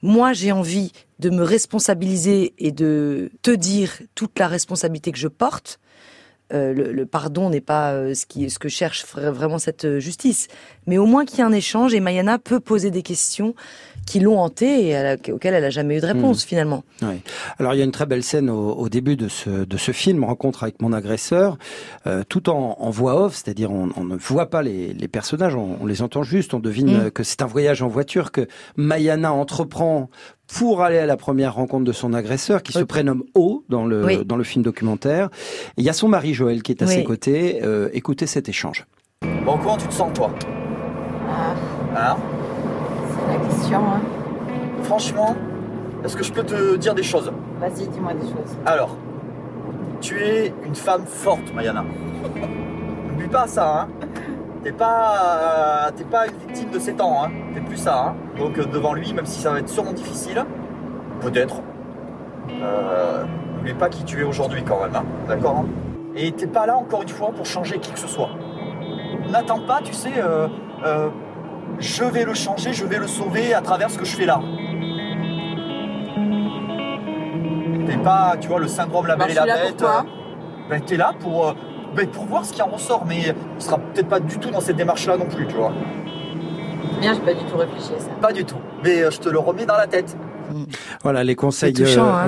Moi, 0.00 0.32
j'ai 0.32 0.52
envie 0.52 0.92
de 1.18 1.28
me 1.28 1.42
responsabiliser 1.42 2.54
et 2.58 2.70
de 2.70 3.30
te 3.42 3.50
dire 3.50 4.00
toute 4.14 4.38
la 4.38 4.46
responsabilité 4.46 5.10
que 5.10 5.18
je 5.18 5.28
porte. 5.28 5.80
Euh, 6.52 6.72
le, 6.72 7.06
pardon 7.06 7.50
n'est 7.50 7.60
pas 7.60 8.14
ce, 8.14 8.26
qui, 8.26 8.48
ce 8.50 8.58
que 8.58 8.68
cherche 8.68 9.04
vraiment 9.14 9.58
cette 9.58 9.98
justice, 9.98 10.48
mais 10.86 10.98
au 10.98 11.06
moins 11.06 11.24
qu'il 11.24 11.38
y 11.38 11.42
ait 11.42 11.44
un 11.44 11.52
échange 11.52 11.94
et 11.94 12.00
Mayana 12.00 12.38
peut 12.38 12.60
poser 12.60 12.90
des 12.90 13.02
questions 13.02 13.54
qui 14.08 14.20
l'ont 14.20 14.40
hanté 14.40 14.88
et 14.88 15.32
auxquelles 15.32 15.54
elle 15.54 15.62
n'a 15.62 15.70
jamais 15.70 15.98
eu 15.98 16.00
de 16.00 16.06
réponse 16.06 16.44
hmm. 16.44 16.48
finalement. 16.48 16.84
Oui. 17.02 17.20
Alors 17.58 17.74
il 17.74 17.78
y 17.78 17.82
a 17.82 17.84
une 17.84 17.92
très 17.92 18.06
belle 18.06 18.22
scène 18.22 18.48
au, 18.48 18.88
début 18.88 19.16
de 19.16 19.28
ce, 19.28 19.50
de 19.64 19.76
ce 19.76 19.92
film, 19.92 20.24
rencontre 20.24 20.62
avec 20.62 20.80
mon 20.80 20.94
agresseur, 20.94 21.58
euh, 22.06 22.22
tout 22.26 22.48
en, 22.48 22.76
en, 22.78 22.90
voix 22.90 23.22
off, 23.22 23.34
c'est-à-dire 23.34 23.70
on, 23.70 23.90
on, 23.96 24.04
ne 24.04 24.16
voit 24.16 24.48
pas 24.48 24.62
les, 24.62 24.94
les 24.94 25.08
personnages, 25.08 25.54
on, 25.54 25.76
on, 25.80 25.86
les 25.86 26.00
entend 26.00 26.22
juste, 26.22 26.54
on 26.54 26.58
devine 26.58 27.06
hmm. 27.06 27.10
que 27.10 27.22
c'est 27.22 27.42
un 27.42 27.46
voyage 27.46 27.82
en 27.82 27.88
voiture 27.88 28.32
que 28.32 28.48
Mayana 28.76 29.32
entreprend 29.32 30.08
pour 30.54 30.82
aller 30.82 30.98
à 30.98 31.06
la 31.06 31.16
première 31.16 31.54
rencontre 31.54 31.84
de 31.84 31.92
son 31.92 32.14
agresseur, 32.14 32.62
qui 32.62 32.72
se 32.72 32.82
prénomme 32.82 33.22
O 33.34 33.64
dans 33.68 33.84
le, 33.84 34.24
dans 34.24 34.36
le 34.36 34.44
film 34.44 34.64
documentaire. 34.64 35.28
il 35.76 35.84
y 35.84 35.88
a 35.88 35.92
son 35.92 36.08
mari 36.08 36.34
Joël 36.34 36.62
qui 36.62 36.72
est 36.72 36.82
à 36.82 36.86
ses 36.86 37.04
côtés. 37.04 37.60
Euh, 37.62 37.90
écoutez 37.92 38.26
cet 38.26 38.48
échange. 38.48 38.86
Bon, 39.44 39.58
comment 39.58 39.76
tu 39.76 39.86
te 39.86 39.94
sens 39.94 40.12
toi 40.14 40.30
ah. 41.28 41.54
Hein 41.96 42.16
la 43.28 43.36
question. 43.46 43.78
Hein. 43.78 44.00
Franchement, 44.84 45.36
est-ce 46.04 46.16
que 46.16 46.24
je 46.24 46.32
peux 46.32 46.44
te 46.44 46.76
dire 46.76 46.94
des 46.94 47.02
choses? 47.02 47.30
Vas-y, 47.60 47.88
dis-moi 47.88 48.14
des 48.14 48.26
choses. 48.26 48.56
Alors, 48.64 48.96
tu 50.00 50.22
es 50.22 50.52
une 50.64 50.74
femme 50.74 51.04
forte, 51.06 51.52
Mayana. 51.54 51.84
N'oublie 53.08 53.28
pas 53.28 53.46
ça, 53.46 53.82
hein. 53.82 54.07
T'es 54.62 54.72
pas, 54.72 55.90
t'es 55.96 56.04
pas 56.04 56.26
une 56.26 56.36
victime 56.36 56.70
de 56.70 56.78
ces 56.78 56.94
temps, 56.94 57.24
hein. 57.24 57.30
T'es 57.54 57.60
plus 57.60 57.76
ça, 57.76 58.08
hein. 58.08 58.16
Donc 58.36 58.58
euh, 58.58 58.64
devant 58.64 58.92
lui, 58.92 59.12
même 59.12 59.26
si 59.26 59.40
ça 59.40 59.50
va 59.52 59.60
être 59.60 59.68
sûrement 59.68 59.92
difficile, 59.92 60.44
peut-être. 61.20 61.62
Euh, 62.50 63.24
n'oublie 63.56 63.74
pas 63.74 63.88
qui 63.88 64.04
tu 64.04 64.20
es 64.20 64.24
aujourd'hui 64.24 64.62
quand 64.64 64.80
même, 64.82 64.94
hein. 64.96 65.04
D'accord 65.28 65.58
hein. 65.58 65.66
Et 66.16 66.32
t'es 66.32 66.48
pas 66.48 66.66
là 66.66 66.76
encore 66.76 67.02
une 67.02 67.08
fois 67.08 67.30
pour 67.30 67.46
changer 67.46 67.78
qui 67.78 67.92
que 67.92 67.98
ce 67.98 68.08
soit. 68.08 68.30
N'attends 69.30 69.60
pas, 69.60 69.80
tu 69.82 69.92
sais. 69.92 70.14
Euh, 70.16 70.48
je 71.78 72.04
vais 72.04 72.24
le 72.24 72.34
changer, 72.34 72.72
je 72.72 72.84
vais 72.84 72.98
le 72.98 73.06
sauver 73.06 73.54
à 73.54 73.60
travers 73.60 73.90
ce 73.90 73.98
que 73.98 74.04
je 74.04 74.16
fais 74.16 74.26
là. 74.26 74.40
T'es 77.86 77.96
pas, 77.98 78.36
tu 78.40 78.48
vois, 78.48 78.58
le 78.58 78.66
syndrome 78.68 79.06
la 79.06 79.16
belle 79.16 79.30
et 79.30 79.34
la 79.34 79.44
bête. 79.44 79.82
Euh, 79.82 80.02
ben, 80.68 80.80
t'es 80.80 80.96
là 80.96 81.12
pour, 81.18 81.48
euh, 81.48 81.52
ben, 81.94 82.06
pour 82.06 82.24
voir 82.24 82.44
ce 82.44 82.52
qui 82.52 82.62
en 82.62 82.68
ressort, 82.68 83.04
mais 83.06 83.34
tu 83.58 83.64
seras 83.64 83.78
peut-être 83.78 84.08
pas 84.08 84.20
du 84.20 84.38
tout 84.38 84.50
dans 84.50 84.60
cette 84.60 84.76
démarche-là 84.76 85.16
non 85.16 85.26
plus, 85.26 85.46
tu 85.46 85.54
vois. 85.54 85.72
Bien, 87.00 87.14
j'ai 87.14 87.20
pas 87.20 87.34
du 87.34 87.44
tout 87.44 87.56
réfléchi 87.56 87.92
à 87.96 88.00
ça. 88.00 88.10
Pas 88.20 88.32
du 88.32 88.44
tout, 88.44 88.58
mais 88.84 89.02
euh, 89.02 89.10
je 89.10 89.18
te 89.18 89.28
le 89.28 89.38
remets 89.38 89.66
dans 89.66 89.76
la 89.76 89.86
tête. 89.86 90.16
Voilà 91.02 91.24
les 91.24 91.34
conseils. 91.34 91.74
Touchant, 91.74 92.06
hein, 92.06 92.26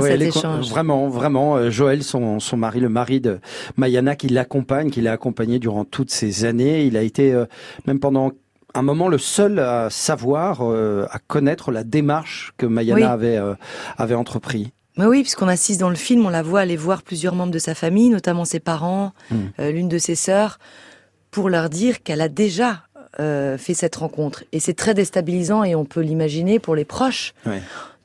vraiment, 0.69 1.09
vraiment, 1.09 1.71
Joël, 1.71 2.03
son, 2.03 2.39
son 2.39 2.57
mari, 2.59 2.79
le 2.79 2.91
mari 2.91 3.21
de 3.21 3.41
Mayana, 3.79 4.15
qui 4.15 4.29
l'accompagne, 4.29 4.91
qui 4.91 5.01
l'a 5.01 5.13
accompagné 5.13 5.59
durant 5.59 5.87
toutes 5.87 6.11
ces 6.11 6.45
années. 6.45 6.85
Il 6.85 6.99
a 6.99 7.03
été 7.03 7.35
même 7.87 7.99
pendant 7.99 8.33
un 8.75 8.83
moment 8.83 9.09
le 9.09 9.19
seul 9.19 9.59
à 9.59 9.91
savoir, 9.91 10.61
euh, 10.63 11.07
à 11.11 11.19
connaître 11.19 11.73
la 11.73 11.85
démarche 11.85 12.53
que 12.57 12.67
Mayana 12.67 13.13
avait, 13.13 13.37
euh, 13.37 13.55
avait 13.97 14.15
entrepris. 14.15 14.73
Mais 15.01 15.07
oui, 15.07 15.23
puisqu'on 15.23 15.49
assiste 15.49 15.81
dans 15.81 15.91
le 15.91 15.97
film, 15.97 16.25
on 16.25 16.31
la 16.31 16.43
voit 16.43 16.61
aller 16.61 16.77
voir 16.77 17.03
plusieurs 17.03 17.35
membres 17.35 17.53
de 17.53 17.59
sa 17.59 17.75
famille, 17.75 18.09
notamment 18.09 18.45
ses 18.45 18.61
parents, 18.61 19.13
hmm. 19.31 19.37
euh, 19.59 19.71
l'une 19.73 19.89
de 19.89 19.99
ses 19.99 20.15
sœurs, 20.15 20.59
pour 21.31 21.49
leur 21.49 21.69
dire 21.71 22.03
qu'elle 22.03 22.21
a 22.21 22.29
déjà 22.29 22.85
fait 23.59 23.75
cette 23.75 23.97
rencontre. 23.97 24.45
Et 24.53 24.61
c'est 24.61 24.73
très 24.73 24.95
déstabilisant 24.95 25.63
et 25.63 25.75
on 25.75 25.85
peut 25.85 26.01
l'imaginer 26.01 26.59
pour 26.59 26.75
les 26.75 26.87
proches. 26.87 27.35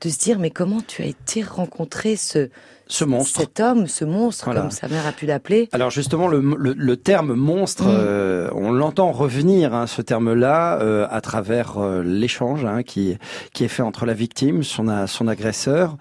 de 0.02 0.10
se 0.10 0.18
dire 0.18 0.40
mais 0.40 0.50
comment 0.50 0.82
tu 0.82 1.04
as 1.04 1.06
été 1.06 1.42
rencontrer 1.42 2.16
ce 2.16 2.50
ce 2.88 3.04
monstre. 3.04 3.40
Cet 3.40 3.60
homme, 3.60 3.88
ce 3.88 4.06
monstre, 4.06 4.46
Voilà. 4.46 4.62
comme 4.62 4.72
sa 4.72 4.88
mère 4.88 5.08
a 5.08 5.12
pu 5.12 5.26
l'appeler. 5.26 5.70
Alors 5.72 5.90
justement, 5.90 6.28
le, 6.28 6.40
le, 6.58 6.74
le 6.74 6.98
terme 6.98 7.34
monstre, 7.34 7.86
Mm. 7.86 7.90
euh, 7.98 8.50
on 8.54 8.72
l'entend 8.72 9.12
revenir, 9.12 9.74
hein, 9.74 9.88
ce 9.88 10.02
terme-là, 10.02 10.80
euh, 10.82 11.08
à 11.10 11.22
travers 11.22 11.78
euh, 11.78 12.04
l'échange 12.04 12.64
hein, 12.66 12.84
qui 12.84 13.18
qui 13.54 13.64
est 13.64 13.68
fait 13.70 13.82
entre 13.84 14.06
la 14.06 14.14
victime, 14.14 14.64
son 14.64 14.86
son 15.08 15.28
agresseur, 15.28 15.98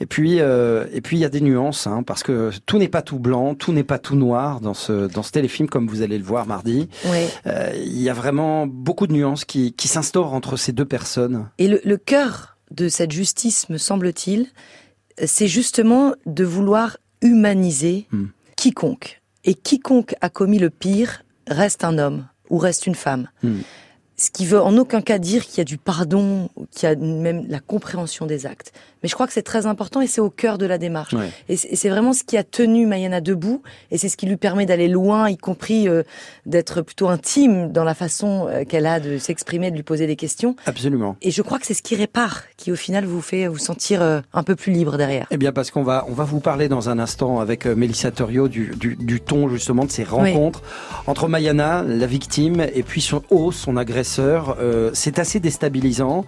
et 0.00 0.06
puis 0.06 0.40
euh, 0.40 0.86
et 0.92 1.00
puis 1.00 1.16
il 1.16 1.20
y 1.20 1.24
a 1.24 1.28
des 1.28 1.40
nuances, 1.40 1.86
hein, 1.86 2.02
parce 2.04 2.22
que 2.22 2.50
tout 2.66 2.78
n'est 2.78 2.88
pas 2.88 3.02
tout 3.02 3.18
blanc, 3.18 3.54
tout 3.54 3.72
n'est 3.72 3.84
pas 3.84 3.98
tout 3.98 4.16
noir 4.16 4.60
dans 4.60 4.74
ce 4.74 5.06
dans 5.06 5.22
ce 5.22 5.30
téléfilm, 5.32 5.68
comme 5.68 5.86
vous 5.86 6.02
allez 6.02 6.18
le 6.18 6.24
voir 6.24 6.46
mardi. 6.46 6.88
Ouais. 7.06 7.28
Euh, 7.46 7.70
il 7.76 8.00
y 8.02 8.10
a 8.10 8.14
vraiment 8.14 8.66
beaucoup 8.66 9.06
de 9.06 9.12
nuances 9.12 9.44
qui 9.44 9.72
qui 9.72 9.88
s'instaurent 9.88 10.34
entre 10.34 10.56
ces 10.56 10.72
deux 10.72 10.84
personnes. 10.84 11.48
Et 11.58 11.68
le, 11.68 11.80
le 11.84 11.96
cœur 11.96 12.56
de 12.70 12.88
cette 12.88 13.12
justice, 13.12 13.68
me 13.68 13.78
semble-t-il, 13.78 14.46
c'est 15.22 15.48
justement 15.48 16.14
de 16.26 16.44
vouloir 16.44 16.96
humaniser 17.22 18.06
Hmm. 18.10 18.26
quiconque. 18.56 19.20
Et 19.44 19.54
quiconque 19.54 20.14
a 20.20 20.28
commis 20.30 20.58
le 20.58 20.70
pire 20.70 21.22
reste 21.46 21.84
un 21.84 21.98
homme 21.98 22.26
ou 22.50 22.58
reste 22.58 22.86
une 22.86 22.94
femme. 22.94 23.28
Hmm. 23.42 23.60
Ce 24.16 24.30
qui 24.30 24.46
veut 24.46 24.60
en 24.60 24.76
aucun 24.78 25.00
cas 25.00 25.18
dire 25.18 25.44
qu'il 25.44 25.58
y 25.58 25.60
a 25.60 25.64
du 25.64 25.76
pardon, 25.76 26.48
qu'il 26.70 26.88
y 26.88 26.92
a 26.92 26.94
même 26.94 27.46
la 27.48 27.58
compréhension 27.58 28.26
des 28.26 28.46
actes. 28.46 28.72
Mais 29.02 29.08
je 29.08 29.14
crois 29.14 29.26
que 29.26 29.32
c'est 29.32 29.42
très 29.42 29.66
important 29.66 30.00
et 30.00 30.06
c'est 30.06 30.20
au 30.20 30.30
cœur 30.30 30.56
de 30.56 30.66
la 30.66 30.78
démarche. 30.78 31.12
Ouais. 31.12 31.30
Et 31.48 31.56
c'est 31.56 31.88
vraiment 31.88 32.12
ce 32.12 32.22
qui 32.22 32.36
a 32.36 32.44
tenu 32.44 32.86
Mayana 32.86 33.20
debout 33.20 33.62
et 33.90 33.98
c'est 33.98 34.08
ce 34.08 34.16
qui 34.16 34.26
lui 34.26 34.36
permet 34.36 34.66
d'aller 34.66 34.88
loin, 34.88 35.28
y 35.28 35.36
compris 35.36 35.88
euh, 35.88 36.04
d'être 36.46 36.80
plutôt 36.80 37.08
intime 37.08 37.72
dans 37.72 37.84
la 37.84 37.94
façon 37.94 38.46
euh, 38.48 38.64
qu'elle 38.64 38.86
a 38.86 39.00
de 39.00 39.18
s'exprimer, 39.18 39.70
de 39.70 39.76
lui 39.76 39.82
poser 39.82 40.06
des 40.06 40.16
questions. 40.16 40.54
Absolument. 40.64 41.16
Et 41.20 41.32
je 41.32 41.42
crois 41.42 41.58
que 41.58 41.66
c'est 41.66 41.74
ce 41.74 41.82
qui 41.82 41.96
répare, 41.96 42.44
qui 42.56 42.70
au 42.70 42.76
final 42.76 43.04
vous 43.04 43.20
fait 43.20 43.48
vous 43.48 43.58
sentir 43.58 44.00
euh, 44.00 44.20
un 44.32 44.44
peu 44.44 44.54
plus 44.54 44.72
libre 44.72 44.96
derrière. 44.96 45.26
Eh 45.32 45.36
bien, 45.36 45.52
parce 45.52 45.72
qu'on 45.72 45.82
va, 45.82 46.06
on 46.08 46.14
va 46.14 46.24
vous 46.24 46.40
parler 46.40 46.68
dans 46.68 46.88
un 46.88 46.98
instant 47.00 47.40
avec 47.40 47.66
euh, 47.66 47.74
Mélissa 47.74 48.10
Thurio 48.12 48.46
du, 48.48 48.72
du, 48.76 48.96
du 48.96 49.20
ton 49.20 49.48
justement 49.48 49.84
de 49.84 49.90
ces 49.90 50.04
rencontres 50.04 50.62
entre 51.08 51.28
Mayana, 51.28 51.82
la 51.82 52.06
victime, 52.06 52.64
et 52.74 52.84
puis 52.84 53.00
son 53.00 53.22
haut, 53.30 53.50
son 53.50 53.76
agresseur. 53.76 54.03
Euh, 54.60 54.90
c'est 54.92 55.18
assez 55.18 55.40
déstabilisant, 55.40 56.24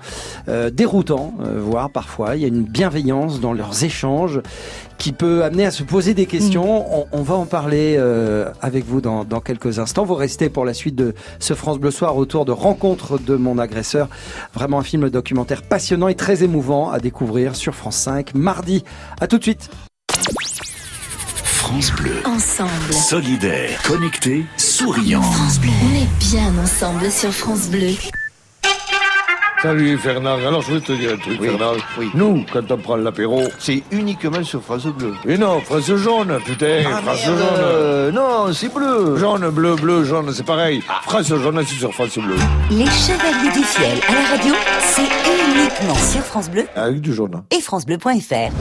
euh, 0.49 0.71
déroutant, 0.71 1.35
euh, 1.41 1.61
voire 1.61 1.91
parfois. 1.91 2.37
Il 2.37 2.43
y 2.43 2.45
a 2.45 2.49
une 2.49 2.65
bienveillance 2.65 3.41
dans 3.41 3.53
leurs 3.53 3.85
échanges 3.85 4.41
qui 4.99 5.13
peut 5.13 5.45
amener 5.45 5.67
à 5.67 5.71
se 5.71 5.83
poser 5.83 6.15
des 6.15 6.27
questions. 6.27 7.01
On, 7.01 7.07
on 7.13 7.23
va 7.23 7.35
en 7.35 7.47
parler 7.47 7.97
euh, 7.99 8.51
avec 8.63 8.87
vous 8.87 9.01
dans, 9.01 9.25
dans 9.25 9.41
quelques 9.41 9.79
instants. 9.79 10.05
Vous 10.05 10.15
restez 10.15 10.49
pour 10.49 10.65
la 10.65 10.75
suite 10.75 10.95
de 10.95 11.15
ce 11.39 11.55
France 11.55 11.79
Bleu 11.79 11.91
Soir 11.91 12.17
autour 12.17 12.45
de 12.45 12.53
Rencontre 12.53 13.19
de 13.19 13.37
mon 13.37 13.59
agresseur. 13.59 14.09
Vraiment 14.55 14.79
un 14.79 14.83
film 14.83 15.11
documentaire 15.11 15.63
passionnant 15.63 16.09
et 16.09 16.15
très 16.15 16.43
émouvant 16.43 16.91
à 16.91 16.99
découvrir 16.99 17.57
sur 17.57 17.75
France 17.75 17.97
5 17.97 18.35
mardi. 18.35 18.85
À 19.21 19.27
tout 19.27 19.39
de 19.39 19.43
suite. 19.43 19.71
France 21.67 21.93
Bleu. 21.93 22.13
Ensemble. 22.25 22.93
Solidaire, 22.93 23.83
connecté, 23.83 24.47
souriant. 24.81 25.23
On 25.23 25.95
est 25.97 26.19
bien 26.19 26.53
ensemble 26.63 27.11
sur 27.11 27.33
France 27.33 27.69
Bleu. 27.71 27.93
Salut 29.63 29.97
Fernand, 29.97 30.35
alors 30.47 30.61
je 30.61 30.73
veux 30.73 30.81
te 30.83 30.93
dire 30.93 31.13
un 31.15 31.17
truc 31.17 31.39
Oui, 31.41 31.49
Fernand. 31.49 31.73
oui. 31.99 32.11
Nous, 32.13 32.45
quand 32.53 32.71
on 32.71 32.77
prend 32.77 32.97
l'apéro, 32.97 33.43
C'est 33.59 33.83
uniquement 33.91 34.45
sur 34.45 34.63
France 34.63 34.85
Bleu. 34.87 35.15
mais 35.25 35.39
non, 35.39 35.61
France 35.63 35.87
jaune, 35.95 36.39
putain, 36.45 36.83
Ah, 36.87 37.01
France 37.01 37.27
merde, 37.27 37.39
jaune. 37.39 37.49
euh, 37.59 38.13
non, 38.13 38.53
c'est 38.53 38.73
bleu. 38.73 39.17
Jaune, 39.17 39.49
bleu, 39.49 39.77
bleu, 39.77 40.05
jaune, 40.05 40.31
c'est 40.35 40.45
pareil. 40.45 40.83
France 41.05 41.29
jaune, 41.29 41.63
c'est 41.67 41.75
sur 41.75 41.95
France 41.95 42.19
Bleu. 42.19 42.37
Les 42.71 42.85
Chevaliers 42.85 43.53
du 43.55 43.65
Fiel 43.65 43.99
à 44.09 44.13
la 44.13 44.37
radio, 44.37 44.55
c'est 44.83 45.09
uniquement 45.55 45.95
sur 45.95 46.21
France 46.21 46.51
Bleu 46.51 46.67
Avec 46.77 47.01
du 47.01 47.15
jaune. 47.15 47.43
et 47.51 47.63
francebleu.fr. 47.63 48.53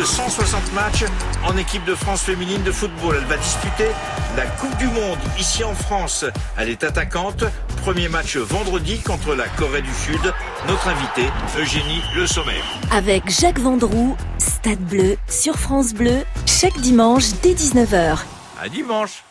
Plus 0.00 0.06
de 0.06 0.14
160 0.14 0.72
matchs 0.72 1.04
en 1.44 1.58
équipe 1.58 1.84
de 1.84 1.94
France 1.94 2.22
féminine 2.22 2.62
de 2.62 2.72
football. 2.72 3.16
Elle 3.18 3.26
va 3.26 3.36
disputer 3.36 3.88
la 4.34 4.46
Coupe 4.46 4.74
du 4.78 4.86
Monde 4.86 5.18
ici 5.38 5.62
en 5.62 5.74
France. 5.74 6.24
Elle 6.56 6.70
est 6.70 6.84
attaquante. 6.84 7.44
Premier 7.82 8.08
match 8.08 8.38
vendredi 8.38 9.00
contre 9.00 9.34
la 9.34 9.46
Corée 9.48 9.82
du 9.82 9.92
Sud. 9.92 10.32
Notre 10.68 10.88
invité, 10.88 11.28
Eugénie 11.58 12.00
Le 12.16 12.26
Sommer. 12.26 12.62
Avec 12.90 13.28
Jacques 13.28 13.58
Vendroux, 13.58 14.16
Stade 14.38 14.78
Bleu 14.78 15.18
sur 15.28 15.58
France 15.58 15.92
Bleu, 15.92 16.24
chaque 16.46 16.78
dimanche 16.78 17.26
dès 17.42 17.52
19h. 17.52 18.20
À 18.58 18.70
dimanche. 18.70 19.22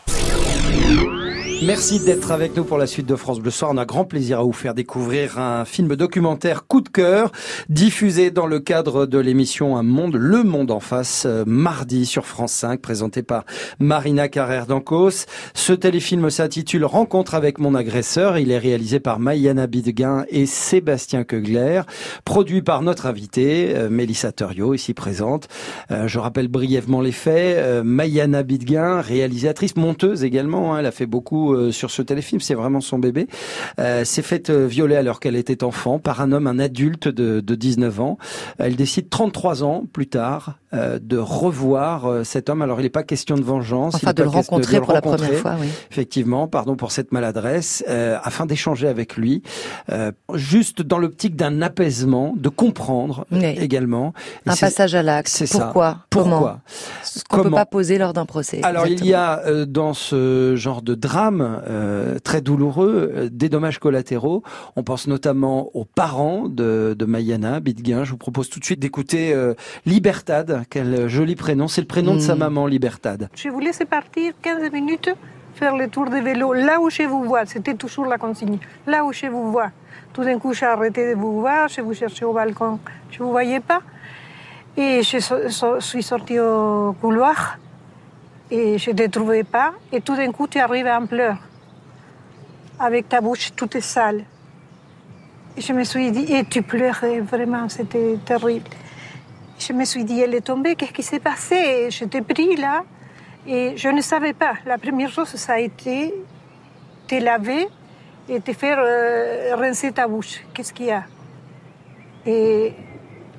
Merci 1.62 2.00
d'être 2.00 2.30
avec 2.30 2.56
nous 2.56 2.64
pour 2.64 2.78
la 2.78 2.86
suite 2.86 3.04
de 3.04 3.16
France 3.16 3.38
Bleu 3.38 3.50
Soir. 3.50 3.70
On 3.74 3.76
a 3.76 3.84
grand 3.84 4.06
plaisir 4.06 4.40
à 4.40 4.42
vous 4.42 4.52
faire 4.52 4.72
découvrir 4.72 5.38
un 5.38 5.66
film 5.66 5.94
documentaire 5.94 6.66
coup 6.66 6.80
de 6.80 6.88
cœur 6.88 7.32
diffusé 7.68 8.30
dans 8.30 8.46
le 8.46 8.60
cadre 8.60 9.04
de 9.04 9.18
l'émission 9.18 9.76
Un 9.76 9.82
Monde, 9.82 10.16
Le 10.16 10.42
Monde 10.42 10.70
en 10.70 10.80
face, 10.80 11.24
euh, 11.26 11.44
mardi 11.46 12.06
sur 12.06 12.24
France 12.24 12.52
5, 12.52 12.80
présenté 12.80 13.22
par 13.22 13.44
Marina 13.78 14.28
Carrère 14.28 14.64
d'Ancos. 14.64 15.26
Ce 15.52 15.74
téléfilm 15.74 16.30
s'intitule 16.30 16.86
Rencontre 16.86 17.34
avec 17.34 17.58
mon 17.58 17.74
agresseur. 17.74 18.38
Il 18.38 18.52
est 18.52 18.58
réalisé 18.58 18.98
par 18.98 19.18
Mayana 19.18 19.66
Bidguin 19.66 20.24
et 20.30 20.46
Sébastien 20.46 21.24
Keugler, 21.24 21.82
produit 22.24 22.62
par 22.62 22.80
notre 22.80 23.04
invitée, 23.04 23.74
euh, 23.76 23.90
Mélissa 23.90 24.32
Thurio, 24.32 24.72
ici 24.72 24.94
présente. 24.94 25.48
Euh, 25.90 26.08
je 26.08 26.18
rappelle 26.18 26.48
brièvement 26.48 27.02
les 27.02 27.12
faits. 27.12 27.84
Mayana 27.84 28.44
Bidguin, 28.44 29.02
réalisatrice, 29.02 29.76
monteuse 29.76 30.24
également, 30.24 30.74
hein, 30.74 30.78
elle 30.78 30.86
a 30.86 30.90
fait 30.90 31.06
beaucoup 31.06 31.49
euh, 31.52 31.72
sur 31.72 31.90
ce 31.90 32.02
téléfilm, 32.02 32.40
c'est 32.40 32.54
vraiment 32.54 32.80
son 32.80 32.98
bébé, 32.98 33.26
euh, 33.78 34.04
s'est 34.04 34.22
faite 34.22 34.50
euh, 34.50 34.66
violer 34.66 34.96
alors 34.96 35.20
qu'elle 35.20 35.36
était 35.36 35.64
enfant 35.64 35.98
par 35.98 36.20
un 36.20 36.32
homme, 36.32 36.46
un 36.46 36.58
adulte 36.58 37.08
de, 37.08 37.40
de 37.40 37.54
19 37.54 38.00
ans. 38.00 38.18
Elle 38.58 38.76
décide 38.76 39.08
33 39.10 39.62
ans 39.64 39.84
plus 39.92 40.06
tard 40.08 40.56
euh, 40.72 40.98
de 41.00 41.16
revoir 41.18 42.06
euh, 42.06 42.24
cet 42.24 42.48
homme. 42.48 42.62
Alors 42.62 42.80
il 42.80 42.84
n'est 42.84 42.90
pas 42.90 43.02
question 43.02 43.36
de 43.36 43.42
vengeance, 43.42 43.94
Enfin, 43.96 44.12
de 44.12 44.22
le 44.22 44.30
question 44.30 44.52
rencontrer 44.56 44.76
le 44.76 44.82
pour 44.82 44.92
la 44.92 45.02
première 45.02 45.32
fois, 45.34 45.56
oui. 45.60 45.66
effectivement, 45.90 46.46
pardon 46.48 46.76
pour 46.76 46.92
cette 46.92 47.12
maladresse, 47.12 47.82
euh, 47.88 48.18
afin 48.22 48.46
d'échanger 48.46 48.86
avec 48.88 49.16
lui, 49.16 49.42
euh, 49.90 50.12
juste 50.34 50.82
dans 50.82 50.98
l'optique 50.98 51.36
d'un 51.36 51.60
apaisement, 51.62 52.34
de 52.36 52.48
comprendre 52.48 53.26
Oui. 53.32 53.44
également. 53.44 54.12
Et 54.46 54.50
Un 54.50 54.56
passage 54.56 54.94
à 54.94 55.02
l'acte. 55.02 55.28
c'est 55.28 55.46
ça. 55.46 55.58
Pourquoi? 55.64 55.98
Comment? 56.10 56.30
Pourquoi 56.30 56.60
Ce 57.02 57.20
qu'on 57.28 57.36
peut 57.38 57.42
Comment? 57.44 57.56
pas 57.56 57.66
poser 57.66 57.98
lors 57.98 58.12
d'un 58.12 58.26
procès. 58.26 58.60
alors 58.62 58.86
il 58.86 59.04
y 59.04 59.14
a 59.14 59.40
euh, 59.46 59.66
dans 59.66 59.94
ce 59.94 60.54
genre 60.56 60.82
de 60.82 60.94
drame 60.94 61.39
euh, 61.40 62.18
très 62.18 62.40
douloureux 62.40 63.12
euh, 63.14 63.28
des 63.30 63.48
dommages 63.48 63.78
collatéraux. 63.78 64.42
On 64.76 64.82
pense 64.82 65.06
notamment 65.06 65.70
aux 65.74 65.84
parents 65.84 66.48
de, 66.48 66.94
de 66.98 67.04
Mayana 67.04 67.60
Bidguin. 67.60 68.04
Je 68.04 68.10
vous 68.12 68.16
propose 68.16 68.48
tout 68.50 68.60
de 68.60 68.64
suite 68.64 68.80
d'écouter 68.80 69.32
euh, 69.34 69.54
Libertad, 69.86 70.62
quel 70.70 71.08
joli 71.08 71.36
prénom. 71.36 71.68
C'est 71.68 71.80
le 71.80 71.86
prénom 71.86 72.14
de 72.14 72.20
sa 72.20 72.34
Mm. 72.34 72.38
maman, 72.38 72.66
Libertad. 72.66 73.28
Je 73.34 73.48
vous 73.48 73.60
laisse 73.60 73.82
partir 73.88 74.32
15 74.42 74.70
minutes 74.72 75.10
faire 75.54 75.76
le 75.76 75.88
tour 75.88 76.06
de 76.08 76.16
vélo 76.16 76.52
là 76.52 76.80
où 76.80 76.88
je 76.90 77.02
vous 77.02 77.24
vois. 77.24 77.44
C'était 77.46 77.74
toujours 77.74 78.06
la 78.06 78.18
consigne. 78.18 78.58
Là 78.86 79.04
où 79.04 79.12
je 79.12 79.26
vous 79.26 79.50
vois. 79.50 79.70
Tout 80.12 80.24
d'un 80.24 80.38
coup, 80.38 80.52
j'ai 80.54 80.66
arrêté 80.66 81.10
de 81.10 81.18
vous 81.18 81.40
voir. 81.40 81.68
Je 81.68 81.80
vous 81.80 81.94
cherchais 81.94 82.24
au 82.24 82.32
balcon. 82.32 82.78
Je 83.10 83.18
ne 83.18 83.24
vous 83.24 83.30
voyais 83.30 83.60
pas. 83.60 83.80
Et 84.76 85.02
je 85.02 85.18
so- 85.18 85.48
so- 85.48 85.80
suis 85.80 86.02
sortie 86.02 86.38
au 86.38 86.94
couloir. 87.00 87.58
Et 88.50 88.78
je 88.78 88.90
ne 88.90 88.96
te 88.96 89.06
trouvais 89.08 89.44
pas. 89.44 89.72
Et 89.92 90.00
tout 90.00 90.16
d'un 90.16 90.32
coup, 90.32 90.48
tu 90.48 90.58
arrives 90.58 90.86
en 90.86 91.06
pleurs. 91.06 91.38
Avec 92.78 93.08
ta 93.08 93.20
bouche 93.20 93.52
toute 93.54 93.78
sale. 93.80 94.24
Et 95.56 95.60
je 95.60 95.72
me 95.72 95.84
suis 95.84 96.10
dit, 96.10 96.32
et 96.32 96.44
tu 96.44 96.62
pleurais 96.62 97.20
vraiment, 97.20 97.68
c'était 97.68 98.18
terrible. 98.24 98.68
Je 99.58 99.72
me 99.72 99.84
suis 99.84 100.04
dit, 100.04 100.20
elle 100.20 100.34
est 100.34 100.40
tombée, 100.40 100.74
qu'est-ce 100.74 100.92
qui 100.92 101.02
s'est 101.02 101.20
passé? 101.20 101.90
Je 101.90 102.04
t'ai 102.04 102.22
pris 102.22 102.56
là. 102.56 102.84
Et 103.46 103.76
je 103.76 103.88
ne 103.88 104.00
savais 104.00 104.32
pas. 104.32 104.54
La 104.66 104.78
première 104.78 105.10
chose, 105.10 105.28
ça 105.28 105.54
a 105.54 105.58
été 105.58 106.14
te 107.06 107.14
laver 107.16 107.68
et 108.28 108.40
te 108.40 108.52
faire 108.52 108.78
euh, 108.80 109.54
rincer 109.56 109.92
ta 109.92 110.06
bouche. 110.06 110.40
Qu'est-ce 110.54 110.72
qu'il 110.72 110.86
y 110.86 110.92
a? 110.92 111.04
Et 112.26 112.74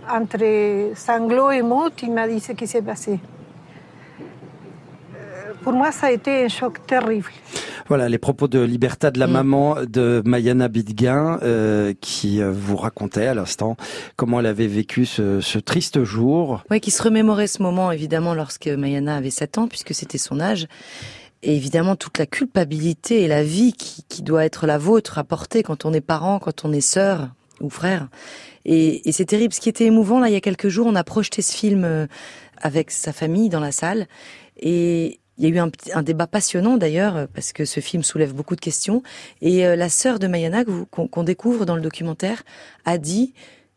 entre 0.10 0.96
sanglots 0.96 1.52
et 1.52 1.62
mots, 1.62 1.90
il 2.02 2.12
m'a 2.12 2.28
dit 2.28 2.40
ce 2.40 2.52
qui 2.52 2.68
s'est 2.68 2.82
passé. 2.82 3.20
Pour 5.64 5.74
moi, 5.74 5.92
ça 5.92 6.08
a 6.08 6.12
été 6.12 6.46
un 6.46 6.48
choc 6.48 6.86
terrible. 6.88 7.30
Voilà 7.88 8.10
les 8.10 8.18
propos 8.18 8.48
de 8.48 8.60
Libertad, 8.60 9.16
la 9.18 9.28
Mm. 9.28 9.32
maman 9.32 9.76
de 9.88 10.22
Mayana 10.26 10.68
Bidguin, 10.70 11.40
euh, 11.44 11.94
qui 12.02 12.42
euh, 12.42 12.52
vous 12.52 12.78
racontait 12.78 13.28
à 13.28 13.34
l'instant 13.34 13.76
comment 14.16 14.40
elle 14.40 14.46
avait 14.48 14.68
vécu 14.68 15.06
ce, 15.06 15.40
ce 15.42 15.60
triste 15.60 16.04
jour. 16.04 16.64
Oui, 16.72 16.80
qui 16.80 16.90
se 16.90 17.04
remémorait 17.04 17.48
ce 17.48 17.62
moment, 17.62 17.92
évidemment, 17.92 18.34
lorsque 18.34 18.68
Mayana 18.68 19.18
avait 19.18 19.30
7 19.30 19.58
ans, 19.60 19.68
puisque 19.68 19.94
c'était 19.94 20.18
son 20.18 20.40
âge. 20.40 20.68
Et 21.44 21.56
évidemment, 21.56 21.96
toute 21.96 22.18
la 22.18 22.26
culpabilité 22.26 23.22
et 23.22 23.28
la 23.28 23.44
vie 23.44 23.74
qui, 23.74 24.04
qui 24.08 24.22
doit 24.24 24.46
être 24.46 24.66
la 24.68 24.78
vôtre 24.78 25.18
à 25.18 25.24
porter 25.24 25.64
quand 25.64 25.86
on 25.86 25.94
est 25.94 26.02
parent, 26.02 26.40
quand 26.40 26.66
on 26.66 26.72
est 26.72 26.82
sœur 26.82 27.30
ou 27.60 27.70
frère. 27.70 28.08
Et, 28.66 29.08
et 29.08 29.12
c'est 29.12 29.26
terrible. 29.26 29.54
Ce 29.54 29.60
qui 29.60 29.70
était 29.70 29.86
émouvant, 29.86 30.20
là, 30.20 30.30
il 30.30 30.34
y 30.34 30.38
a 30.38 30.42
quelques 30.42 30.70
jours, 30.70 30.88
on 30.88 30.96
a 30.96 31.04
projeté 31.04 31.42
ce 31.42 31.56
film 31.56 31.84
euh, 31.84 32.06
avec 32.62 32.90
sa 32.92 33.12
famille 33.12 33.50
dans 33.50 33.60
la 33.60 33.72
salle. 33.72 34.08
Et 34.60 35.20
il 35.42 35.50
y 35.50 35.60
a 35.60 35.64
eu 35.66 35.70
un, 35.94 36.04
débat 36.04 36.28
passionnant 36.28 36.78
d'ailleurs, 36.78 37.18
euh, 37.18 37.26
parce 37.34 37.52
que 37.52 37.66
ce 37.66 37.80
film 37.80 38.04
soulève 38.04 38.34
beaucoup 38.34 38.56
de 38.56 38.62
questions. 38.62 39.02
Et 39.42 39.66
euh, 39.66 39.76
la 39.76 39.90
sœur 39.90 40.20
de 40.20 40.28
Mayana, 40.28 40.64
qu'on 40.92 41.24
découvre 41.24 41.66
dans 41.66 41.76
le 41.76 41.82
documentaire, 41.82 42.44
a 42.86 42.98
dit 43.00 43.34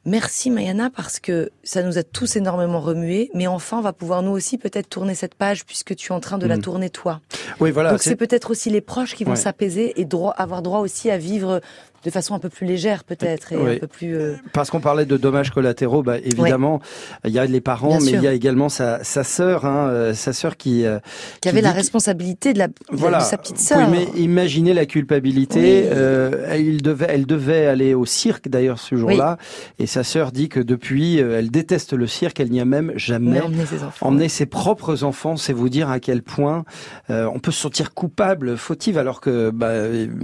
Merci 0.07 0.51
Mayana 0.51 0.91
parce 0.95 1.19
que 1.19 1.49
ça 1.63 1.83
nous 1.83 1.97
a 1.97 2.03
tous 2.03 2.37
énormément 2.37 2.79
remué, 2.81 3.31
mais 3.33 3.47
enfin 3.47 3.79
on 3.79 3.81
va 3.81 3.95
pouvoir 3.95 4.21
nous 4.21 4.33
aussi 4.33 4.59
peut-être 4.59 4.91
tourner 4.91 5.15
cette 5.15 5.35
page 5.35 5.65
puisque 5.65 5.97
tu 5.97 6.13
es 6.13 6.15
en 6.15 6.21
train 6.21 6.37
de 6.37 6.47
la 6.47 6.59
Mm. 6.59 6.61
tourner 6.61 6.91
toi. 6.91 7.23
Oui, 7.59 7.71
voilà. 7.71 7.91
Donc 7.91 8.03
c'est 8.03 8.15
peut-être 8.15 8.51
aussi 8.51 8.69
les 8.69 8.83
proches 8.83 9.15
qui 9.15 9.25
vont 9.25 9.31
Ouais. 9.31 9.37
s'apaiser 9.37 9.99
et 9.99 10.05
droit, 10.05 10.33
avoir 10.33 10.61
droit 10.61 10.81
aussi 10.81 11.11
à 11.11 11.17
vivre 11.17 11.63
de 12.05 12.11
façon 12.11 12.35
un 12.35 12.39
peu 12.39 12.49
plus 12.51 12.67
légère 12.67 13.03
peut-être 13.05 13.53
et 13.53 13.57
Oui. 13.57 13.77
un 13.77 13.79
peu 13.79 13.87
plus. 13.87 14.15
euh, 14.17 14.35
Parce 14.53 14.71
qu'on 14.71 14.81
parlait 14.81 15.07
de 15.07 15.17
dommages 15.17 15.51
collatéraux, 15.51 16.03
bah, 16.03 16.19
évidemment, 16.19 16.81
il 17.25 17.33
y 17.33 17.39
a 17.39 17.47
les 17.47 17.61
parents, 17.61 17.97
Bien 17.97 18.01
mais 18.05 18.13
il 18.13 18.23
y 18.23 18.27
a 18.29 18.33
également 18.35 18.69
sa, 18.69 19.03
sa 19.03 19.25
sœur, 19.25 19.65
hein, 19.65 19.89
euh, 19.89 20.15
sa 20.15 20.33
sœur 20.33 20.57
qui, 20.57 20.85
euh, 20.85 20.99
qui 21.41 21.49
avait 21.49 21.61
la 21.63 21.73
responsabilité 21.73 22.53
de, 22.53 22.59
la, 22.59 22.69
voilà. 22.91 23.19
de 23.19 23.23
sa 23.25 23.39
petite 23.39 23.59
sœur. 23.59 23.89
Oui, 23.91 24.07
mais 24.15 24.21
imaginez 24.21 24.75
la 24.75 24.87
culpabilité. 24.87 25.85
Oui. 25.85 25.89
Euh, 25.93 26.47
elle 26.51 26.83
devait, 26.83 27.07
elle 27.09 27.27
devait 27.27 27.67
aller 27.67 27.95
au 27.95 28.05
cirque 28.07 28.49
d'ailleurs 28.49 28.79
ce 28.79 28.97
jour-là, 28.97 29.39
et 29.79 29.87
sa 29.87 30.05
sœur 30.05 30.31
dit 30.33 30.49
que 30.49 30.61
depuis, 30.61 31.19
elle 31.19 31.51
déteste 31.51 31.93
le 31.95 32.07
cirque. 32.07 32.41
Elle 32.41 32.51
n'y 32.51 32.61
a 32.61 32.65
même 32.65 32.93
jamais 32.97 33.33
Mais 33.33 33.41
emmener 33.41 33.67
ses 33.67 33.83
enfants. 33.83 34.07
emmené 34.09 34.29
ses 34.29 34.47
propres 34.47 35.05
enfants. 35.05 35.37
C'est 35.37 35.53
vous 35.53 35.69
dire 35.69 35.89
à 35.91 36.01
quel 36.01 36.23
point 36.23 36.65
euh, 37.11 37.29
on 37.35 37.39
peut 37.39 37.51
se 37.51 37.61
sentir 37.61 37.95
coupable, 37.95 38.57
fautive, 38.57 38.99
alors 38.99 39.21
que, 39.21 39.51
bah, 39.51 39.71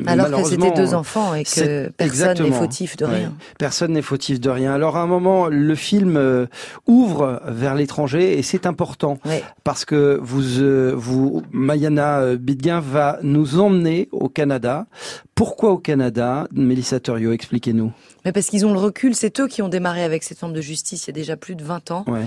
Alors 0.06 0.42
que 0.42 0.48
c'était 0.48 0.72
deux 0.72 0.94
enfants 0.94 1.34
et 1.34 1.44
que 1.44 1.48
personne 1.96 2.42
n'est 2.42 2.52
fautif 2.52 2.96
de 2.96 3.04
rien. 3.04 3.34
Personne 3.58 3.92
n'est 3.92 4.02
fautif 4.02 4.40
de 4.40 4.50
rien. 4.50 4.72
Alors 4.74 4.96
à 4.96 5.02
un 5.02 5.06
moment, 5.06 5.48
le 5.48 5.74
film 5.74 6.16
euh, 6.16 6.46
ouvre 6.86 7.40
vers 7.46 7.74
l'étranger 7.74 8.38
et 8.38 8.42
c'est 8.42 8.66
important 8.66 9.18
parce 9.64 9.84
que 9.84 10.18
vous, 10.22 10.58
euh, 10.60 10.92
vous, 10.96 11.42
Mayana 11.52 12.20
euh, 12.20 12.36
Bidguin 12.36 12.80
va 12.80 13.18
nous 13.22 13.58
emmener 13.60 14.08
au 14.12 14.28
Canada. 14.28 14.86
Pourquoi 15.34 15.70
au 15.70 15.78
Canada, 15.78 16.46
Mélissa 16.52 17.00
Torio, 17.00 17.32
expliquez-nous. 17.32 17.92
Mais 18.24 18.32
parce 18.32 18.46
qu'ils 18.48 18.66
ont 18.66 18.72
le 18.72 18.78
recul, 18.78 19.14
c'est 19.14 19.40
eux 19.40 19.48
qui 19.48 19.62
ont 19.62 19.68
démarré 19.68 20.02
avec 20.04 20.22
cette 20.22 20.38
forme 20.38 20.52
de 20.52 20.60
justice 20.60 21.04
il 21.04 21.08
y 21.08 21.10
a 21.10 21.14
déjà 21.14 21.36
plus 21.36 21.54
de 21.54 21.64
20 21.64 21.90
ans. 21.90 22.04
Ouais. 22.06 22.26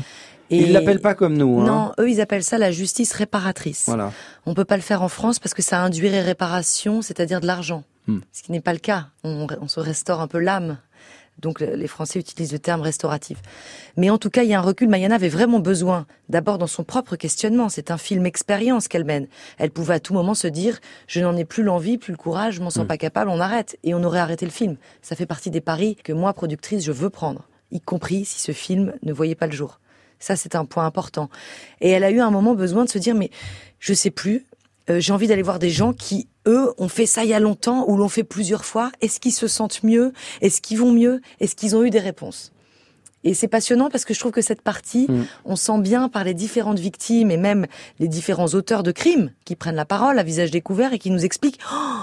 Et- 0.50 0.58
Ils 0.64 0.74
l'appellent 0.74 1.00
pas 1.02 1.14
comme 1.16 1.38
nous. 1.38 1.62
Hein. 1.62 1.66
Non, 1.66 1.92
eux 2.00 2.10
ils 2.10 2.22
appellent 2.22 2.44
ça 2.44 2.58
la 2.58 2.72
justice 2.72 3.14
réparatrice. 3.14 3.84
Voilà. 3.88 4.12
On 4.46 4.54
peut 4.54 4.66
pas 4.66 4.76
le 4.76 4.82
faire 4.82 5.02
en 5.02 5.08
France 5.10 5.40
parce 5.40 5.54
que 5.54 5.62
ça 5.62 5.82
induirait 5.82 6.22
réparation, 6.22 7.02
c'est-à-dire 7.02 7.40
de 7.40 7.48
l'argent. 7.48 7.84
Hmm. 8.08 8.20
Ce 8.32 8.44
qui 8.44 8.52
n'est 8.52 8.62
pas 8.62 8.74
le 8.74 8.80
cas. 8.80 9.08
On, 9.24 9.48
on 9.62 9.68
se 9.68 9.80
restaure 9.80 10.22
un 10.22 10.28
peu 10.28 10.40
l'âme. 10.40 10.78
Donc 11.40 11.62
le- 11.62 11.76
les 11.76 11.88
Français 11.88 12.20
utilisent 12.20 12.52
le 12.52 12.60
terme 12.60 12.82
restauratif. 12.82 13.40
Mais 13.98 14.10
en 14.10 14.18
tout 14.18 14.30
cas, 14.30 14.44
il 14.44 14.50
y 14.50 14.54
a 14.54 14.60
un 14.60 14.62
recul. 14.62 14.88
Mayana 14.88 15.16
avait 15.16 15.30
vraiment 15.30 15.60
besoin, 15.60 16.06
d'abord 16.30 16.58
dans 16.58 16.68
son 16.68 16.84
propre 16.84 17.16
questionnement. 17.16 17.70
C'est 17.70 17.90
un 17.92 17.98
film 17.98 18.26
expérience 18.26 18.88
qu'elle 18.88 19.04
mène. 19.04 19.28
Elle 19.58 19.72
pouvait 19.72 19.96
à 19.96 20.00
tout 20.00 20.14
moment 20.14 20.36
se 20.36 20.48
dire, 20.48 20.80
je 21.08 21.22
n'en 21.22 21.36
ai 21.36 21.44
plus 21.46 21.64
l'envie, 21.64 21.98
plus 21.98 22.12
le 22.12 22.18
courage, 22.18 22.56
je 22.56 22.62
m'en 22.62 22.70
sens 22.70 22.86
pas 22.88 22.98
capable, 22.98 23.32
on 23.32 23.40
arrête. 23.40 23.78
Et 23.84 23.94
on 23.96 24.04
aurait 24.04 24.20
arrêté 24.20 24.46
le 24.46 24.52
film. 24.52 24.78
Ça 25.02 25.16
fait 25.16 25.26
partie 25.26 25.50
des 25.50 25.62
paris 25.62 25.96
que 26.04 26.14
moi, 26.14 26.34
productrice, 26.34 26.84
je 26.84 26.92
veux 26.92 27.10
prendre. 27.10 27.48
Y 27.72 27.80
compris 27.82 28.26
si 28.26 28.40
ce 28.40 28.52
film 28.52 28.94
ne 29.02 29.12
voyait 29.12 29.34
pas 29.36 29.48
le 29.48 29.54
jour. 29.54 29.80
Ça, 30.20 30.36
c'est 30.36 30.56
un 30.56 30.66
point 30.66 30.86
important. 30.86 31.30
Et 31.82 31.90
elle 31.90 32.04
a 32.04 32.12
eu 32.12 32.20
un 32.22 32.30
moment 32.32 32.54
besoin 32.54 32.86
de 32.86 32.90
se 32.90 33.00
dire, 33.00 33.16
mais 33.16 33.32
je 33.80 33.94
sais 33.94 34.12
plus, 34.12 34.46
euh, 34.90 35.00
j'ai 35.00 35.12
envie 35.12 35.28
d'aller 35.28 35.42
voir 35.42 35.58
des 35.58 35.72
gens 35.72 35.94
qui, 35.94 36.28
eux, 36.48 36.74
ont 36.78 36.90
fait 36.90 37.06
ça 37.06 37.24
il 37.24 37.30
y 37.30 37.34
a 37.34 37.40
longtemps 37.40 37.86
ou 37.88 37.98
l'ont 37.98 38.10
fait 38.10 38.24
plusieurs 38.24 38.66
fois. 38.66 38.92
Est-ce 39.02 39.20
qu'ils 39.20 39.34
se 39.34 39.48
sentent 39.48 39.84
mieux? 39.84 40.14
Est-ce 40.42 40.62
qu'ils 40.62 40.80
vont 40.80 40.92
mieux? 40.92 41.22
Est-ce 41.40 41.56
qu'ils 41.56 41.76
ont 41.76 41.84
eu 41.84 41.90
des 41.90 42.00
réponses? 42.00 42.52
Et 43.24 43.34
c'est 43.34 43.48
passionnant 43.48 43.90
parce 43.90 44.04
que 44.04 44.14
je 44.14 44.20
trouve 44.20 44.34
que 44.34 44.42
cette 44.42 44.62
partie, 44.62 45.08
on 45.46 45.56
sent 45.56 45.80
bien 45.80 46.10
par 46.10 46.26
les 46.26 46.34
différentes 46.34 46.80
victimes 46.80 47.32
et 47.32 47.38
même 47.38 47.68
les 48.00 48.10
différents 48.10 48.48
auteurs 48.48 48.84
de 48.84 48.92
crimes 48.92 49.32
qui 49.46 49.56
prennent 49.56 49.76
la 49.76 49.86
parole 49.86 50.20
à 50.20 50.24
visage 50.24 50.52
découvert 50.52 50.92
et 50.92 51.00
qui 51.00 51.10
nous 51.10 51.24
expliquent 51.24 51.60
Oh, 51.74 52.02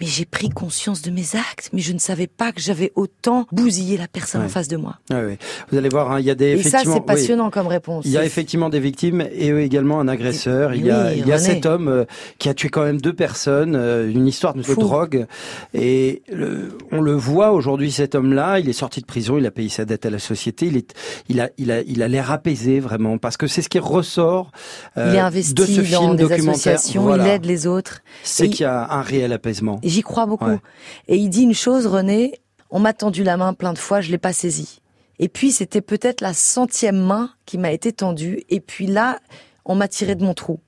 mais 0.00 0.06
j'ai 0.06 0.24
pris 0.24 0.48
conscience 0.48 1.02
de 1.02 1.10
mes 1.10 1.36
actes, 1.36 1.70
mais 1.72 1.80
je 1.80 1.92
ne 1.92 1.98
savais 1.98 2.26
pas 2.26 2.52
que 2.52 2.60
j'avais 2.60 2.92
autant 2.94 3.46
bousillé 3.52 3.96
la 3.96 4.08
personne 4.08 4.40
Ouais. 4.40 4.46
en 4.46 4.50
face 4.50 4.68
de 4.68 4.76
moi. 4.76 4.98
Ouais, 5.10 5.16
ouais. 5.24 5.38
Vous 5.70 5.78
allez 5.78 5.88
voir, 5.88 6.10
hein, 6.12 6.20
il 6.20 6.26
y 6.26 6.30
a 6.30 6.34
des 6.34 6.52
Et 6.52 6.62
ça, 6.62 6.68
effectivement. 6.68 6.94
c'est 6.94 7.00
oui. 7.00 7.06
passionnant 7.06 7.50
comme 7.50 7.66
réponse. 7.66 8.04
Il 8.06 8.12
y 8.12 8.16
a 8.16 8.20
C'est- 8.20 8.26
effectivement 8.26 8.68
des 8.68 8.80
victimes 8.80 9.26
et 9.32 9.50
eux 9.50 9.60
également 9.60 10.00
un 10.00 10.08
agresseur. 10.08 10.74
il 10.74 10.86
y 10.86 10.90
a, 10.90 11.06
oui, 11.08 11.18
il 11.18 11.26
y 11.26 11.32
a 11.32 11.38
cet 11.38 11.66
homme 11.66 11.88
euh, 11.88 12.04
qui 12.38 12.48
a 12.48 12.54
tué 12.54 12.68
quand 12.68 12.82
même 12.84 13.00
deux 13.00 13.12
personnes, 13.12 13.74
euh, 13.76 14.10
une 14.10 14.26
histoire 14.26 14.54
de 14.54 14.62
Fou. 14.62 14.74
drogue. 14.80 15.26
Et 15.74 16.22
le- 16.32 16.76
on 16.92 17.00
le 17.00 17.12
voit 17.12 17.52
aujourd'hui, 17.52 17.90
cet 17.92 18.14
homme-là, 18.14 18.58
il 18.60 18.68
est 18.68 18.72
sorti 18.74 19.00
de 19.00 19.06
prison, 19.06 19.36
il 19.38 19.46
a 19.46 19.50
payé 19.50 19.68
sa 19.68 19.84
dette 19.84 20.06
à 20.06 20.10
la 20.10 20.18
société, 20.18 20.66
il 20.66 20.76
est, 20.76 20.94
il 21.28 21.40
a, 21.40 21.50
il 21.58 21.70
a, 21.70 21.82
il 21.82 22.02
a 22.02 22.08
l'air 22.08 22.30
apaisé 22.30 22.80
vraiment 22.80 23.18
parce 23.18 23.36
que 23.36 23.46
c'est 23.46 23.62
ce 23.62 23.68
qui 23.68 23.78
ressort 23.78 24.50
euh, 24.96 25.10
il 25.10 25.16
est 25.16 25.20
investi 25.20 25.54
de 25.54 25.64
ce 25.64 25.80
dans 25.92 26.00
film 26.02 26.16
des 26.16 26.22
documentaire. 26.22 26.74
associations, 26.74 27.02
Voilà. 27.02 27.24
il 27.24 27.30
aide 27.30 27.44
les 27.46 27.66
autres. 27.66 28.00
C'est 28.22 28.48
qu'il 28.48 28.62
y 28.62 28.64
a 28.64 28.90
un 28.90 29.02
réel 29.02 29.32
apaisement. 29.32 29.78
Et 29.82 29.89
J'y 29.90 30.02
crois 30.02 30.26
beaucoup. 30.26 30.46
Ouais. 30.46 30.60
Et 31.08 31.16
il 31.16 31.28
dit 31.28 31.42
une 31.42 31.54
chose, 31.54 31.86
René, 31.86 32.40
on 32.70 32.78
m'a 32.78 32.92
tendu 32.92 33.24
la 33.24 33.36
main 33.36 33.52
plein 33.54 33.72
de 33.72 33.78
fois, 33.78 34.00
je 34.00 34.10
l'ai 34.10 34.18
pas 34.18 34.32
saisie. 34.32 34.80
Et 35.18 35.28
puis 35.28 35.50
c'était 35.50 35.80
peut-être 35.80 36.20
la 36.20 36.32
centième 36.32 36.96
main 36.96 37.30
qui 37.44 37.58
m'a 37.58 37.72
été 37.72 37.92
tendue. 37.92 38.42
Et 38.48 38.60
puis 38.60 38.86
là, 38.86 39.18
on 39.64 39.74
m'a 39.74 39.88
tiré 39.88 40.14
de 40.14 40.24
mon 40.24 40.34
trou. 40.34 40.60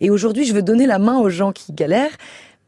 Et 0.00 0.08
aujourd'hui, 0.08 0.44
je 0.44 0.54
veux 0.54 0.62
donner 0.62 0.86
la 0.86 0.98
main 0.98 1.18
aux 1.18 1.28
gens 1.28 1.52
qui 1.52 1.72
galèrent 1.72 2.16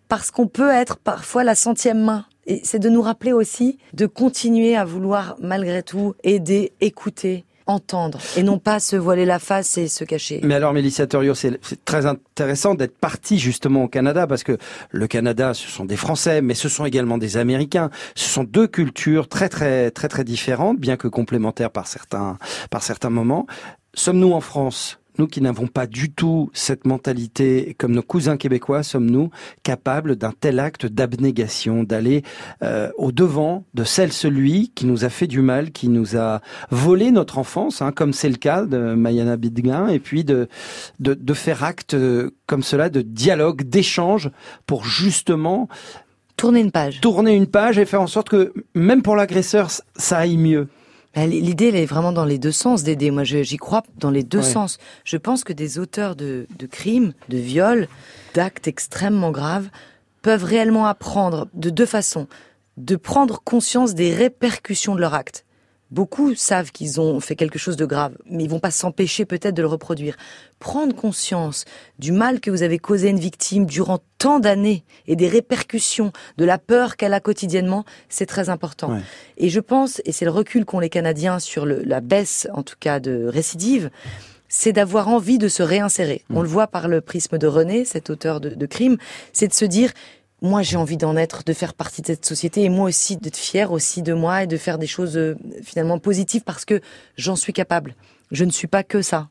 parce 0.08 0.30
qu'on 0.30 0.46
peut 0.46 0.70
être 0.70 0.98
parfois 0.98 1.44
la 1.44 1.54
centième 1.54 2.02
main. 2.02 2.26
Et 2.46 2.60
c'est 2.64 2.78
de 2.78 2.90
nous 2.90 3.00
rappeler 3.00 3.32
aussi 3.32 3.78
de 3.94 4.06
continuer 4.06 4.76
à 4.76 4.84
vouloir 4.84 5.36
malgré 5.40 5.82
tout 5.82 6.14
aider, 6.24 6.72
écouter, 6.80 7.44
entendre 7.66 8.18
et 8.36 8.42
non 8.42 8.58
pas 8.58 8.80
se 8.80 8.96
voiler 8.96 9.24
la 9.24 9.38
face 9.38 9.78
et 9.78 9.88
se 9.88 10.04
cacher. 10.04 10.40
Mais 10.42 10.54
alors, 10.54 10.72
Mélissa 10.72 11.06
c'est 11.34 11.58
c'est 11.62 11.84
très 11.84 12.06
intéressant 12.06 12.74
d'être 12.74 12.96
parti 12.96 13.38
justement 13.38 13.84
au 13.84 13.88
Canada 13.88 14.26
parce 14.26 14.44
que 14.44 14.58
le 14.90 15.06
Canada, 15.06 15.54
ce 15.54 15.68
sont 15.68 15.84
des 15.84 15.96
Français, 15.96 16.42
mais 16.42 16.54
ce 16.54 16.68
sont 16.68 16.84
également 16.84 17.18
des 17.18 17.36
Américains. 17.36 17.90
Ce 18.14 18.28
sont 18.28 18.44
deux 18.44 18.66
cultures 18.66 19.28
très 19.28 19.48
très 19.48 19.90
très 19.90 20.08
très 20.08 20.24
différentes, 20.24 20.78
bien 20.78 20.96
que 20.96 21.08
complémentaires 21.08 21.70
par 21.70 21.86
certains 21.86 22.38
par 22.70 22.82
certains 22.82 23.10
moments. 23.10 23.46
Sommes-nous 23.94 24.32
en 24.32 24.40
France? 24.40 25.01
Nous 25.18 25.26
qui 25.26 25.40
n'avons 25.40 25.66
pas 25.66 25.86
du 25.86 26.12
tout 26.12 26.50
cette 26.52 26.86
mentalité 26.86 27.74
comme 27.78 27.92
nos 27.92 28.02
cousins 28.02 28.36
québécois, 28.36 28.82
sommes-nous 28.82 29.30
capables 29.62 30.16
d'un 30.16 30.32
tel 30.38 30.58
acte 30.58 30.86
d'abnégation, 30.86 31.84
d'aller 31.84 32.22
euh, 32.62 32.90
au 32.96 33.12
devant 33.12 33.64
de 33.74 33.84
celle 33.84 34.12
celui 34.12 34.70
qui 34.74 34.86
nous 34.86 35.04
a 35.04 35.08
fait 35.08 35.26
du 35.26 35.42
mal, 35.42 35.72
qui 35.72 35.88
nous 35.88 36.16
a 36.16 36.40
volé 36.70 37.10
notre 37.10 37.38
enfance, 37.38 37.82
hein, 37.82 37.92
comme 37.92 38.12
c'est 38.12 38.28
le 38.28 38.36
cas 38.36 38.64
de 38.64 38.94
Mayana 38.94 39.36
Bidguin, 39.36 39.88
et 39.88 39.98
puis 39.98 40.24
de, 40.24 40.48
de, 41.00 41.14
de 41.14 41.34
faire 41.34 41.64
acte 41.64 41.94
euh, 41.94 42.30
comme 42.46 42.62
cela 42.62 42.88
de 42.88 43.02
dialogue, 43.02 43.62
d'échange, 43.62 44.30
pour 44.66 44.84
justement 44.84 45.68
tourner 46.36 46.60
une 46.60 46.72
page, 46.72 47.00
tourner 47.00 47.34
une 47.34 47.46
page 47.46 47.78
et 47.78 47.84
faire 47.84 48.02
en 48.02 48.06
sorte 48.06 48.28
que 48.28 48.52
même 48.74 49.02
pour 49.02 49.16
l'agresseur, 49.16 49.70
ça 49.96 50.18
aille 50.18 50.36
mieux. 50.36 50.68
Bah, 51.14 51.26
L'idée, 51.26 51.68
elle 51.68 51.76
est 51.76 51.86
vraiment 51.86 52.12
dans 52.12 52.24
les 52.24 52.38
deux 52.38 52.52
sens 52.52 52.82
d'aider. 52.82 53.10
Moi, 53.10 53.24
j'y 53.24 53.56
crois 53.56 53.82
dans 53.98 54.10
les 54.10 54.22
deux 54.22 54.38
Ouais. 54.38 54.44
sens. 54.44 54.78
Je 55.04 55.16
pense 55.16 55.44
que 55.44 55.52
des 55.52 55.78
auteurs 55.78 56.16
de, 56.16 56.46
de 56.58 56.66
crimes, 56.66 57.12
de 57.28 57.36
viols, 57.38 57.88
d'actes 58.34 58.66
extrêmement 58.68 59.30
graves, 59.30 59.68
peuvent 60.22 60.44
réellement 60.44 60.86
apprendre 60.86 61.48
de 61.54 61.70
deux 61.70 61.86
façons. 61.86 62.26
De 62.78 62.96
prendre 62.96 63.40
conscience 63.42 63.94
des 63.94 64.14
répercussions 64.14 64.94
de 64.94 65.00
leur 65.00 65.14
acte. 65.14 65.44
Beaucoup 65.92 66.34
savent 66.34 66.72
qu'ils 66.72 67.02
ont 67.02 67.20
fait 67.20 67.36
quelque 67.36 67.58
chose 67.58 67.76
de 67.76 67.84
grave, 67.84 68.16
mais 68.24 68.44
ils 68.44 68.48
vont 68.48 68.60
pas 68.60 68.70
s'empêcher 68.70 69.26
peut-être 69.26 69.54
de 69.54 69.60
le 69.60 69.68
reproduire. 69.68 70.16
Prendre 70.58 70.94
conscience 70.96 71.66
du 71.98 72.12
mal 72.12 72.40
que 72.40 72.50
vous 72.50 72.62
avez 72.62 72.78
causé 72.78 73.08
à 73.08 73.10
une 73.10 73.20
victime 73.20 73.66
durant 73.66 73.98
tant 74.16 74.40
d'années 74.40 74.84
et 75.06 75.16
des 75.16 75.28
répercussions 75.28 76.10
de 76.38 76.46
la 76.46 76.56
peur 76.56 76.96
qu'elle 76.96 77.12
a 77.12 77.20
quotidiennement, 77.20 77.84
c'est 78.08 78.24
très 78.24 78.48
important. 78.48 78.92
Ouais. 78.94 79.00
Et 79.36 79.50
je 79.50 79.60
pense, 79.60 80.00
et 80.06 80.12
c'est 80.12 80.24
le 80.24 80.30
recul 80.30 80.64
qu'ont 80.64 80.80
les 80.80 80.88
Canadiens 80.88 81.38
sur 81.38 81.66
le- 81.66 81.82
la 81.84 82.00
baisse, 82.00 82.48
en 82.54 82.62
tout 82.62 82.76
cas, 82.80 82.98
de 82.98 83.26
récidive, 83.26 83.90
c'est 84.48 84.72
d'avoir 84.72 85.08
envie 85.08 85.36
de 85.36 85.48
se 85.48 85.62
réinsérer. 85.62 86.24
On 86.30 86.40
le 86.40 86.48
voit 86.48 86.68
par 86.68 86.88
le 86.88 87.02
prisme 87.02 87.36
de 87.36 87.46
René, 87.46 87.84
cet 87.84 88.08
auteur 88.08 88.40
de, 88.40 88.48
de 88.48 88.66
crime, 88.66 88.96
c'est 89.34 89.48
de 89.48 89.54
se 89.54 89.66
dire, 89.66 89.90
moi 90.42 90.62
j'ai 90.62 90.76
envie 90.76 90.96
d'en 90.96 91.16
être, 91.16 91.44
de 91.44 91.52
faire 91.52 91.72
partie 91.72 92.02
de 92.02 92.08
cette 92.08 92.26
société, 92.26 92.64
et 92.64 92.68
moi 92.68 92.88
aussi 92.88 93.16
d'être 93.16 93.36
fier 93.36 93.72
aussi 93.72 94.02
de 94.02 94.12
moi 94.12 94.42
et 94.42 94.46
de 94.46 94.56
faire 94.56 94.76
des 94.76 94.86
choses 94.86 95.16
euh, 95.16 95.36
finalement 95.62 95.98
positives 95.98 96.42
parce 96.42 96.64
que 96.64 96.80
j'en 97.16 97.36
suis 97.36 97.52
capable. 97.52 97.94
Je 98.30 98.44
ne 98.44 98.50
suis 98.50 98.66
pas 98.66 98.82
que 98.82 99.02
ça. 99.02 99.28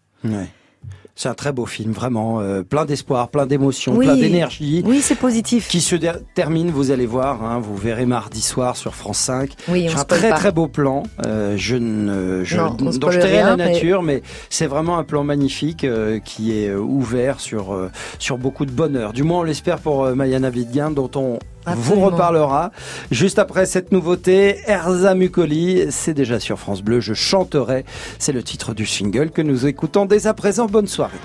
C'est 1.21 1.29
un 1.29 1.35
très 1.35 1.51
beau 1.51 1.67
film, 1.67 1.91
vraiment, 1.91 2.39
euh, 2.41 2.63
plein 2.63 2.83
d'espoir, 2.83 3.29
plein 3.29 3.45
d'émotion, 3.45 3.93
Oui. 3.95 4.07
plein 4.07 4.15
d'énergie. 4.15 4.81
Oui, 4.87 5.01
c'est 5.03 5.13
positif. 5.13 5.67
Qui 5.67 5.79
se 5.79 5.95
termine, 6.33 6.71
vous 6.71 6.89
allez 6.89 7.05
voir, 7.05 7.43
hein, 7.43 7.59
vous 7.61 7.75
verrez 7.77 8.07
mardi 8.07 8.41
soir 8.41 8.75
sur 8.75 8.95
France 8.95 9.19
5. 9.19 9.51
Oui, 9.67 9.87
on 9.87 9.99
un 9.99 10.03
très 10.03 10.29
pas. 10.29 10.37
très 10.37 10.51
beau 10.51 10.67
plan. 10.67 11.03
Euh, 11.27 11.53
je 11.57 11.75
ne, 11.75 12.43
je, 12.43 12.57
Non, 12.57 12.75
on 12.81 12.89
dont 12.97 13.11
je 13.11 13.19
la 13.19 13.25
rien, 13.25 13.55
mais- 13.55 13.71
nature, 13.73 14.01
mais, 14.01 14.23
c'est 14.49 14.65
vraiment 14.65 14.97
un 14.97 15.03
plan 15.03 15.23
magnifique 15.23 15.83
euh, 15.83 16.17
qui 16.17 16.57
est 16.57 16.73
ouvert 16.73 17.39
sur 17.39 17.77
sur 18.17 18.39
beaucoup 18.39 18.65
de 18.65 18.71
bonheur. 18.71 19.13
Du 19.13 19.21
moins, 19.21 19.41
on 19.41 19.43
l'espère 19.43 19.77
pour 19.77 20.07
Mayana 20.15 20.49
Vidguin, 20.49 20.89
dont 20.89 21.11
on 21.13 21.37
vous 21.67 21.99
reparlera 21.99 22.71
juste 23.11 23.39
après 23.39 23.65
cette 23.65 23.91
nouveauté. 23.91 24.59
Erza 24.67 25.15
Mukoli, 25.15 25.87
c'est 25.89 26.13
déjà 26.13 26.39
sur 26.39 26.59
France 26.59 26.81
Bleu. 26.81 26.99
Je 26.99 27.13
chanterai. 27.13 27.85
C'est 28.19 28.33
le 28.33 28.43
titre 28.43 28.73
du 28.73 28.85
single 28.85 29.31
que 29.31 29.41
nous 29.41 29.67
écoutons 29.67 30.05
dès 30.05 30.27
à 30.27 30.33
présent. 30.33 30.65
Bonne 30.65 30.87
soirée. 30.87 31.17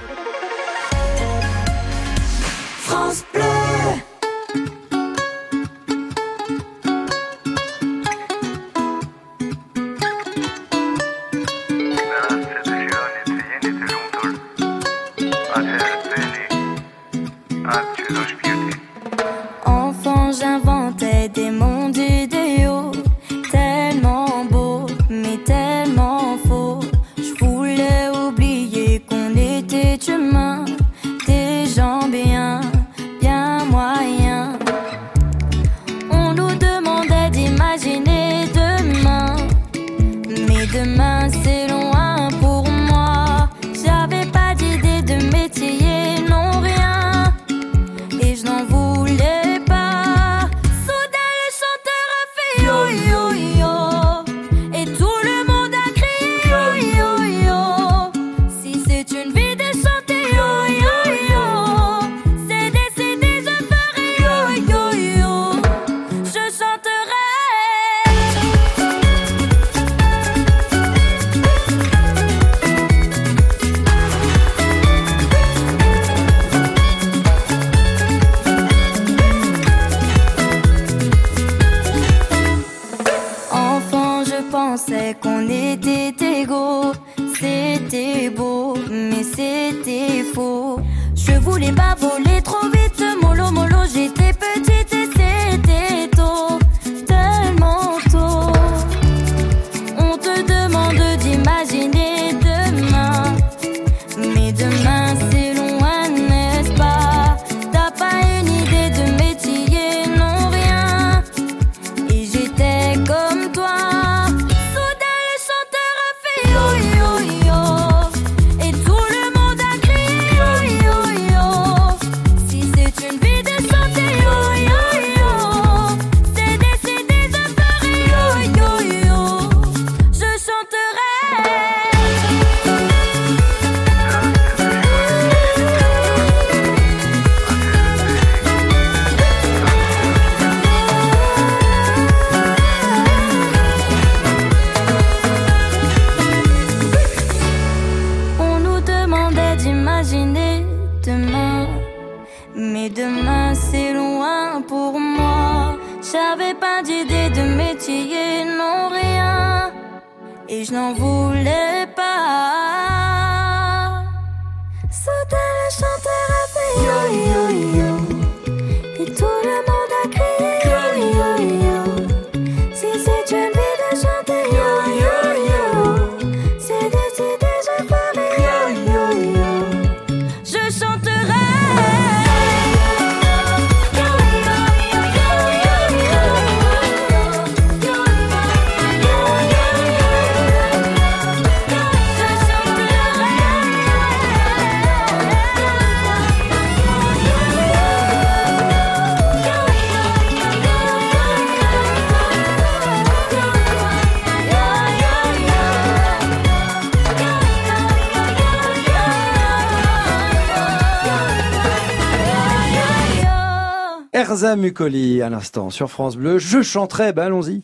Erza 214.37 214.55
Mukoli 214.55 215.22
à 215.22 215.31
l'instant 215.31 215.70
sur 215.70 215.90
France 215.90 216.18
Bleu. 216.18 216.37
Je 216.37 216.61
chanterai, 216.61 217.14
ben 217.14 217.22
allons-y. 217.22 217.62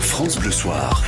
France 0.00 0.40
Bleu 0.40 0.50
Soir. 0.50 1.04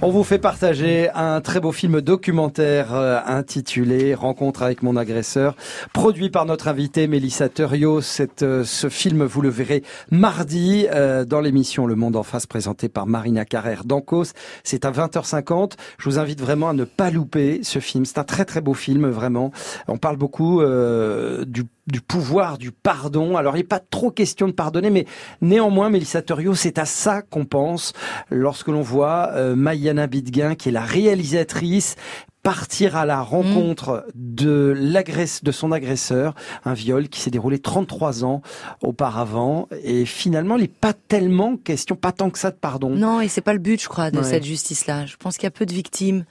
On 0.00 0.10
vous 0.10 0.24
fait 0.24 0.38
partager 0.38 1.10
un 1.14 1.42
très 1.42 1.60
beau 1.60 1.70
film 1.70 2.00
documentaire 2.00 2.94
euh, 2.94 3.20
intitulé 3.26 4.14
Rencontre 4.14 4.62
avec 4.62 4.82
mon 4.82 4.96
agresseur, 4.96 5.54
produit 5.92 6.30
par 6.30 6.46
notre 6.46 6.68
invité 6.68 7.06
Mélissa 7.06 7.48
Thurio. 7.48 8.00
Cette, 8.00 8.42
euh, 8.42 8.64
ce 8.64 8.88
film, 8.88 9.24
vous 9.24 9.40
le 9.40 9.48
verrez 9.48 9.82
mardi 10.10 10.86
euh, 10.90 11.24
dans 11.24 11.40
l'émission 11.40 11.86
Le 11.86 11.96
Monde 11.96 12.16
en 12.16 12.22
face 12.22 12.46
présentée 12.46 12.88
par 12.88 13.06
Marina 13.06 13.44
Carrère 13.44 13.84
d'Ancos. 13.84 14.32
C'est 14.62 14.84
à 14.84 14.90
20h50. 14.90 15.72
Je 15.98 16.08
vous 16.08 16.18
invite 16.18 16.40
vraiment 16.40 16.70
à 16.70 16.72
ne 16.74 16.84
pas 16.84 17.10
louper 17.10 17.60
ce 17.62 17.78
film. 17.78 18.04
C'est 18.04 18.18
un 18.18 18.24
très 18.24 18.44
très 18.44 18.60
beau 18.60 18.74
film, 18.74 19.08
vraiment. 19.08 19.52
On 19.88 19.98
parle 19.98 20.16
beaucoup 20.16 20.60
euh, 20.60 21.44
du 21.46 21.64
du 21.86 22.00
pouvoir 22.00 22.56
du 22.58 22.72
pardon. 22.72 23.36
Alors, 23.36 23.56
il 23.56 23.60
n'est 23.60 23.64
pas 23.64 23.80
trop 23.80 24.10
question 24.10 24.46
de 24.48 24.52
pardonner, 24.52 24.90
mais 24.90 25.06
néanmoins, 25.42 25.90
Mélissa 25.90 26.22
Thurio, 26.22 26.54
c'est 26.54 26.78
à 26.78 26.84
ça 26.86 27.22
qu'on 27.22 27.44
pense 27.44 27.92
lorsque 28.30 28.68
l'on 28.68 28.80
voit 28.82 29.30
euh, 29.34 29.54
Mayana 29.54 30.06
Bidguin, 30.06 30.54
qui 30.54 30.70
est 30.70 30.72
la 30.72 30.84
réalisatrice, 30.84 31.96
partir 32.42 32.94
à 32.96 33.06
la 33.06 33.22
rencontre 33.22 34.04
de 34.14 34.74
l'agresse 34.76 35.42
de 35.42 35.50
son 35.50 35.72
agresseur, 35.72 36.34
un 36.66 36.74
viol 36.74 37.08
qui 37.08 37.20
s'est 37.20 37.30
déroulé 37.30 37.58
33 37.58 38.22
ans 38.24 38.42
auparavant 38.82 39.66
et 39.82 40.04
finalement 40.04 40.56
il 40.56 40.62
n'est 40.62 40.68
pas 40.68 40.92
tellement 40.92 41.56
question 41.56 41.96
pas 41.96 42.12
tant 42.12 42.28
que 42.28 42.38
ça 42.38 42.50
de 42.50 42.56
pardon. 42.56 42.90
Non, 42.90 43.22
et 43.22 43.28
c'est 43.28 43.40
pas 43.40 43.54
le 43.54 43.58
but, 43.60 43.82
je 43.82 43.88
crois, 43.88 44.10
de 44.10 44.18
Ouais. 44.18 44.24
cette 44.24 44.44
justice-là. 44.44 45.06
Je 45.06 45.16
pense 45.16 45.36
qu'il 45.38 45.44
y 45.44 45.46
a 45.46 45.50
peu 45.52 45.64
de 45.64 45.72
victimes 45.72 46.24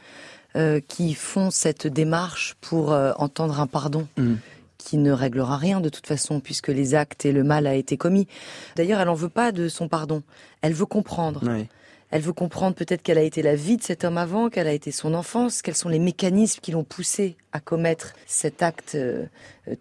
euh, 0.56 0.80
qui 0.88 1.16
font 1.16 1.50
cette 1.50 1.88
démarche 1.88 2.56
pour 2.62 2.94
euh, 2.94 3.12
entendre 3.18 3.60
un 3.60 3.66
pardon. 3.66 4.08
Mm. 4.18 4.34
Qui 4.84 4.98
ne 4.98 5.12
réglera 5.12 5.58
rien 5.58 5.80
de 5.80 5.90
toute 5.90 6.08
façon 6.08 6.40
puisque 6.40 6.68
les 6.68 6.94
actes 6.94 7.26
et 7.26 7.32
le 7.32 7.44
mal 7.44 7.68
a 7.68 7.76
été 7.76 7.98
commis. 7.98 8.28
D'ailleurs, 8.76 9.00
elle 9.00 9.10
en 9.10 9.14
veut 9.14 9.30
pas 9.30 9.52
de 9.52 9.70
son 9.70 9.88
pardon. 9.88 10.24
Elle 10.62 10.74
veut 10.74 10.86
comprendre. 10.86 11.42
Elle 12.12 12.22
veut 12.22 12.34
comprendre 12.34 12.76
peut-être 12.76 13.02
quelle 13.02 13.18
a 13.18 13.24
été 13.24 13.42
la 13.42 13.56
vie 13.56 13.78
de 13.78 13.82
cet 13.82 14.04
homme 14.04 14.20
avant, 14.20 14.50
quelle 14.50 14.68
a 14.68 14.74
été 14.74 14.92
son 14.92 15.16
enfance, 15.16 15.64
quels 15.64 15.76
sont 15.76 15.90
les 15.90 15.98
mécanismes 15.98 16.60
qui 16.62 16.72
l'ont 16.72 16.84
poussé 16.84 17.38
à 17.54 17.60
commettre 17.60 18.14
cet 18.28 18.62
acte 18.62 18.94
euh, 18.94 19.26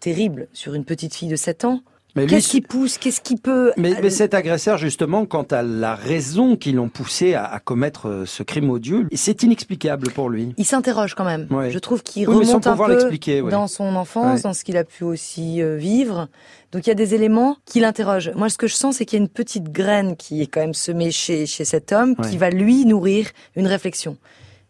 terrible 0.01 0.49
sur 0.55 0.73
une 0.73 0.87
petite 0.87 1.15
fille 1.15 1.29
de 1.29 1.37
7 1.37 1.67
ans. 1.67 1.83
Mais 2.15 2.23
lui, 2.27 2.31
Qu'est-ce 2.35 2.49
qui 2.51 2.61
pousse 2.61 2.99
Qu'est-ce 2.99 3.21
qui 3.23 3.37
peut 3.37 3.73
Mais, 3.79 3.93
euh, 3.93 4.01
mais 4.03 4.11
cet 4.11 4.35
agresseur, 4.35 4.77
justement, 4.77 5.25
quant 5.25 5.45
à 5.51 5.63
la 5.63 5.95
raison 5.95 6.57
qui 6.57 6.73
l'ont 6.73 6.89
poussé 6.91 7.33
à, 7.35 7.45
à 7.45 7.59
commettre 7.59 8.07
euh, 8.09 8.27
ce 8.27 8.43
crime 8.43 8.69
odieux, 8.71 9.07
c'est 9.15 9.43
inexplicable 9.43 10.11
pour 10.13 10.29
lui. 10.29 10.53
Il 10.59 10.67
s'interroge 10.67 11.15
quand 11.15 11.25
même. 11.25 11.47
Ouais. 11.51 11.71
Je 11.71 11.79
trouve 11.79 12.03
qu'il 12.03 12.29
Oui, 12.29 12.35
remonte 12.47 12.67
un 12.67 12.77
peu 12.77 13.09
ouais. 13.43 13.51
dans 13.51 13.67
son 13.67 13.97
enfance, 13.97 14.37
Ouais. 14.37 14.43
dans 14.43 14.53
ce 14.53 14.63
qu'il 14.65 14.77
a 14.77 14.85
pu 14.85 15.05
aussi 15.05 15.63
euh, 15.63 15.77
vivre. 15.77 16.29
Donc 16.73 16.87
il 16.87 16.91
y 16.91 16.93
a 16.93 16.95
des 16.95 17.15
éléments 17.15 17.57
qui 17.65 17.81
l'interrogent. 17.81 18.33
Moi, 18.35 18.49
ce 18.51 18.59
que 18.59 18.67
je 18.67 18.75
sens, 18.75 18.97
c'est 18.97 19.05
qu'il 19.07 19.19
y 19.19 19.23
a 19.23 19.25
une 19.25 19.29
petite 19.31 19.71
graine 19.73 20.17
qui 20.17 20.43
est 20.43 20.47
quand 20.47 20.61
même 20.61 20.75
semée 20.75 21.11
chez, 21.11 21.47
chez 21.47 21.65
cet 21.65 21.93
homme, 21.93 22.15
qui 22.17 22.37
va 22.37 22.51
lui 22.51 22.85
nourrir 22.87 23.29
une 23.57 23.67
réflexion. 23.67 24.17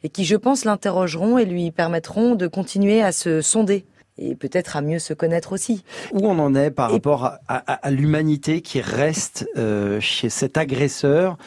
et 0.05 0.09
qui, 0.09 0.25
je 0.25 0.35
pense, 0.37 0.65
l'interrogeront 0.65 1.39
et 1.39 1.45
lui 1.45 1.71
permettront 1.71 2.35
de 2.35 2.49
continuer 2.49 3.03
à 3.03 3.13
se 3.13 3.41
sonder 3.41 3.85
et 4.19 4.35
peut-être 4.35 4.77
à 4.77 4.83
mieux 4.83 4.99
se 4.99 5.15
connaître 5.15 5.53
aussi. 5.53 5.85
Où 6.13 6.27
on 6.27 6.39
en 6.39 6.55
est 6.55 6.71
par 6.71 6.91
rapport 6.91 7.25
à, 7.25 7.41
à, 7.49 7.57
à 7.57 7.91
l'humanité 7.91 8.61
qui 8.61 8.81
reste 8.81 9.47
euh, 9.57 10.01
chez 10.01 10.29
cet 10.29 10.57
agresseur 10.57 11.39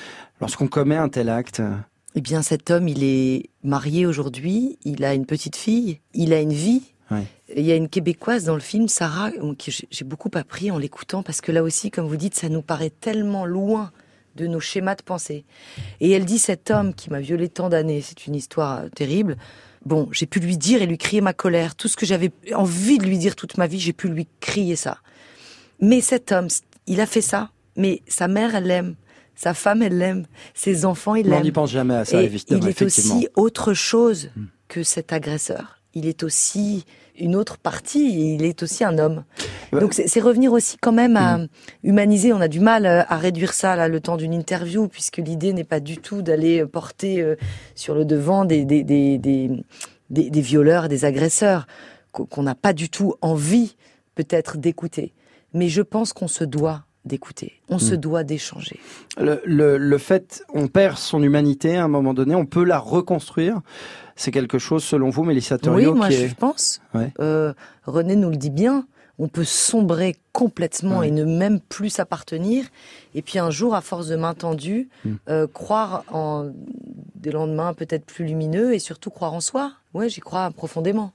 lorsqu'on 0.41 0.67
commet 0.67 0.97
un 0.97 1.09
tel 1.09 1.29
acte? 1.29 1.61
Eh 2.15 2.21
bien, 2.21 2.41
cet 2.41 2.71
homme, 2.71 2.87
il 2.87 3.03
est 3.03 3.49
marié 3.63 4.05
aujourd'hui, 4.05 4.79
il 4.85 5.03
a 5.03 5.13
une 5.13 5.25
petite 5.25 5.55
fille, 5.55 5.99
il 6.13 6.33
a 6.33 6.39
une 6.39 6.53
vie. 6.53 6.81
Il 7.55 7.63
y 7.63 7.71
a 7.71 7.75
une 7.75 7.87
québécoise 7.87 8.45
dans 8.45 8.55
le 8.55 8.61
film, 8.61 8.87
Sarah, 8.87 9.29
que 9.29 9.71
j'ai 9.91 10.05
beaucoup 10.05 10.31
appris 10.33 10.71
en 10.71 10.79
l'écoutant 10.79 11.21
parce 11.21 11.39
que 11.39 11.51
là 11.51 11.61
aussi, 11.61 11.91
comme 11.91 12.07
vous 12.07 12.17
dites, 12.17 12.33
ça 12.33 12.49
nous 12.49 12.63
paraît 12.63 12.89
tellement 12.89 13.45
loin 13.45 13.91
de 14.35 14.47
nos 14.47 14.59
schémas 14.59 14.95
de 14.95 15.03
pensée. 15.03 15.45
Et 16.01 16.09
elle 16.11 16.25
dit 16.25 16.39
cet 16.39 16.71
homme 16.71 16.95
qui 16.95 17.11
m'a 17.11 17.19
violé 17.19 17.47
tant 17.47 17.69
d'années, 17.69 18.01
c'est 18.01 18.25
une 18.25 18.33
histoire 18.33 18.89
terrible. 18.95 19.37
Bon, 19.85 20.09
j'ai 20.11 20.25
pu 20.25 20.39
lui 20.39 20.57
dire 20.57 20.81
et 20.81 20.87
lui 20.87 20.97
crier 20.97 21.21
ma 21.21 21.33
colère, 21.33 21.75
tout 21.75 21.87
ce 21.87 21.95
que 21.95 22.05
j'avais 22.05 22.31
envie 22.53 22.97
de 22.97 23.05
lui 23.05 23.17
dire 23.17 23.35
toute 23.35 23.57
ma 23.57 23.67
vie, 23.67 23.79
j'ai 23.79 23.93
pu 23.93 24.07
lui 24.07 24.27
crier 24.39 24.75
ça. 24.75 24.97
Mais 25.79 26.01
cet 26.01 26.31
homme, 26.31 26.47
il 26.87 27.01
a 27.01 27.05
fait 27.05 27.21
ça, 27.21 27.51
mais 27.75 28.01
sa 28.07 28.27
mère, 28.27 28.55
elle 28.55 28.65
l'aime. 28.65 28.95
Sa 29.35 29.53
femme, 29.53 29.83
elle 29.83 29.97
l'aime. 29.97 30.25
Ses 30.53 30.85
enfants, 30.85 31.15
ils 31.15 31.27
l'aiment. 31.27 31.41
On 31.41 31.43
n'y 31.43 31.51
pense 31.51 31.71
jamais 31.71 31.95
à 31.95 32.05
ça, 32.05 32.21
et 32.21 32.25
évidemment. 32.25 32.63
Il 32.63 32.69
est 32.69 32.81
aussi 32.81 33.27
autre 33.35 33.73
chose 33.73 34.31
que 34.67 34.81
cet 34.81 35.13
agresseur. 35.13 35.81
Il 35.95 36.05
est 36.07 36.23
aussi 36.23 36.85
une 37.17 37.35
autre 37.35 37.57
partie, 37.57 38.35
il 38.35 38.43
est 38.43 38.61
aussi 38.61 38.83
un 38.83 38.97
homme. 38.97 39.23
Donc 39.71 39.93
c'est 39.93 40.19
revenir 40.19 40.51
aussi 40.51 40.77
quand 40.79 40.91
même 40.91 41.15
à 41.15 41.37
mmh. 41.37 41.47
humaniser. 41.83 42.33
On 42.33 42.41
a 42.41 42.47
du 42.47 42.59
mal 42.59 42.85
euh, 42.85 43.03
à 43.07 43.17
réduire 43.17 43.53
ça 43.53 43.75
là, 43.75 43.87
le 43.87 43.99
temps 43.99 44.17
d'une 44.17 44.33
interview, 44.33 44.87
puisque 44.87 45.17
l'idée 45.17 45.53
n'est 45.53 45.63
pas 45.63 45.79
du 45.79 45.97
tout 45.97 46.21
d'aller 46.21 46.65
porter 46.65 47.21
euh, 47.21 47.35
sur 47.75 47.95
le 47.95 48.05
devant 48.05 48.45
des, 48.45 48.65
des, 48.65 48.83
des, 48.83 49.17
des, 49.17 49.49
des 50.09 50.41
violeurs, 50.41 50.89
des 50.89 51.05
agresseurs, 51.05 51.67
qu'on 52.11 52.43
n'a 52.43 52.55
pas 52.55 52.73
du 52.73 52.89
tout 52.89 53.15
envie 53.21 53.75
peut-être 54.15 54.57
d'écouter. 54.57 55.13
Mais 55.53 55.69
je 55.69 55.81
pense 55.81 56.13
qu'on 56.13 56.27
se 56.27 56.43
doit 56.43 56.83
d'écouter. 57.05 57.53
On 57.69 57.75
mmh. 57.75 57.79
se 57.79 57.95
doit 57.95 58.23
d'échanger. 58.23 58.79
Le, 59.17 59.41
le, 59.45 59.77
le, 59.77 59.97
fait, 59.97 60.43
on 60.53 60.67
perd 60.67 60.97
son 60.97 61.21
humanité 61.21 61.77
à 61.77 61.83
un 61.83 61.87
moment 61.87 62.13
donné, 62.13 62.35
on 62.35 62.45
peut 62.45 62.63
la 62.63 62.79
reconstruire. 62.79 63.61
C'est 64.15 64.31
quelque 64.31 64.57
chose, 64.59 64.83
selon 64.83 65.09
vous, 65.09 65.23
Mélissa 65.23 65.57
Torio, 65.57 65.91
Oui, 65.91 65.97
moi 65.97 66.07
qui 66.07 66.15
je 66.15 66.25
est... 66.25 66.35
pense. 66.35 66.81
Ouais. 66.93 67.11
Euh, 67.19 67.53
René 67.85 68.15
nous 68.15 68.29
le 68.29 68.37
dit 68.37 68.49
bien. 68.49 68.85
On 69.19 69.27
peut 69.27 69.43
sombrer 69.45 70.15
complètement 70.33 70.99
Ouais. 70.99 71.07
et 71.07 71.11
ne 71.11 71.23
même 71.23 71.59
plus 71.61 71.89
s'appartenir. 71.89 72.65
Et 73.13 73.21
puis 73.21 73.39
un 73.39 73.49
jour, 73.51 73.73
à 73.75 73.81
force 73.81 74.07
de 74.07 74.15
main 74.17 74.33
tendue, 74.33 74.89
Mm. 75.05 75.13
euh, 75.29 75.47
croire 75.47 76.03
en 76.11 76.49
des 77.15 77.31
lendemains 77.31 77.73
peut-être 77.73 78.05
plus 78.05 78.25
lumineux 78.25 78.73
et 78.75 78.79
surtout 78.79 79.09
croire 79.09 79.33
en 79.33 79.39
soi. 79.41 79.71
Ouais, 79.95 80.09
j'y 80.09 80.19
crois 80.19 80.51
profondément. 80.51 81.13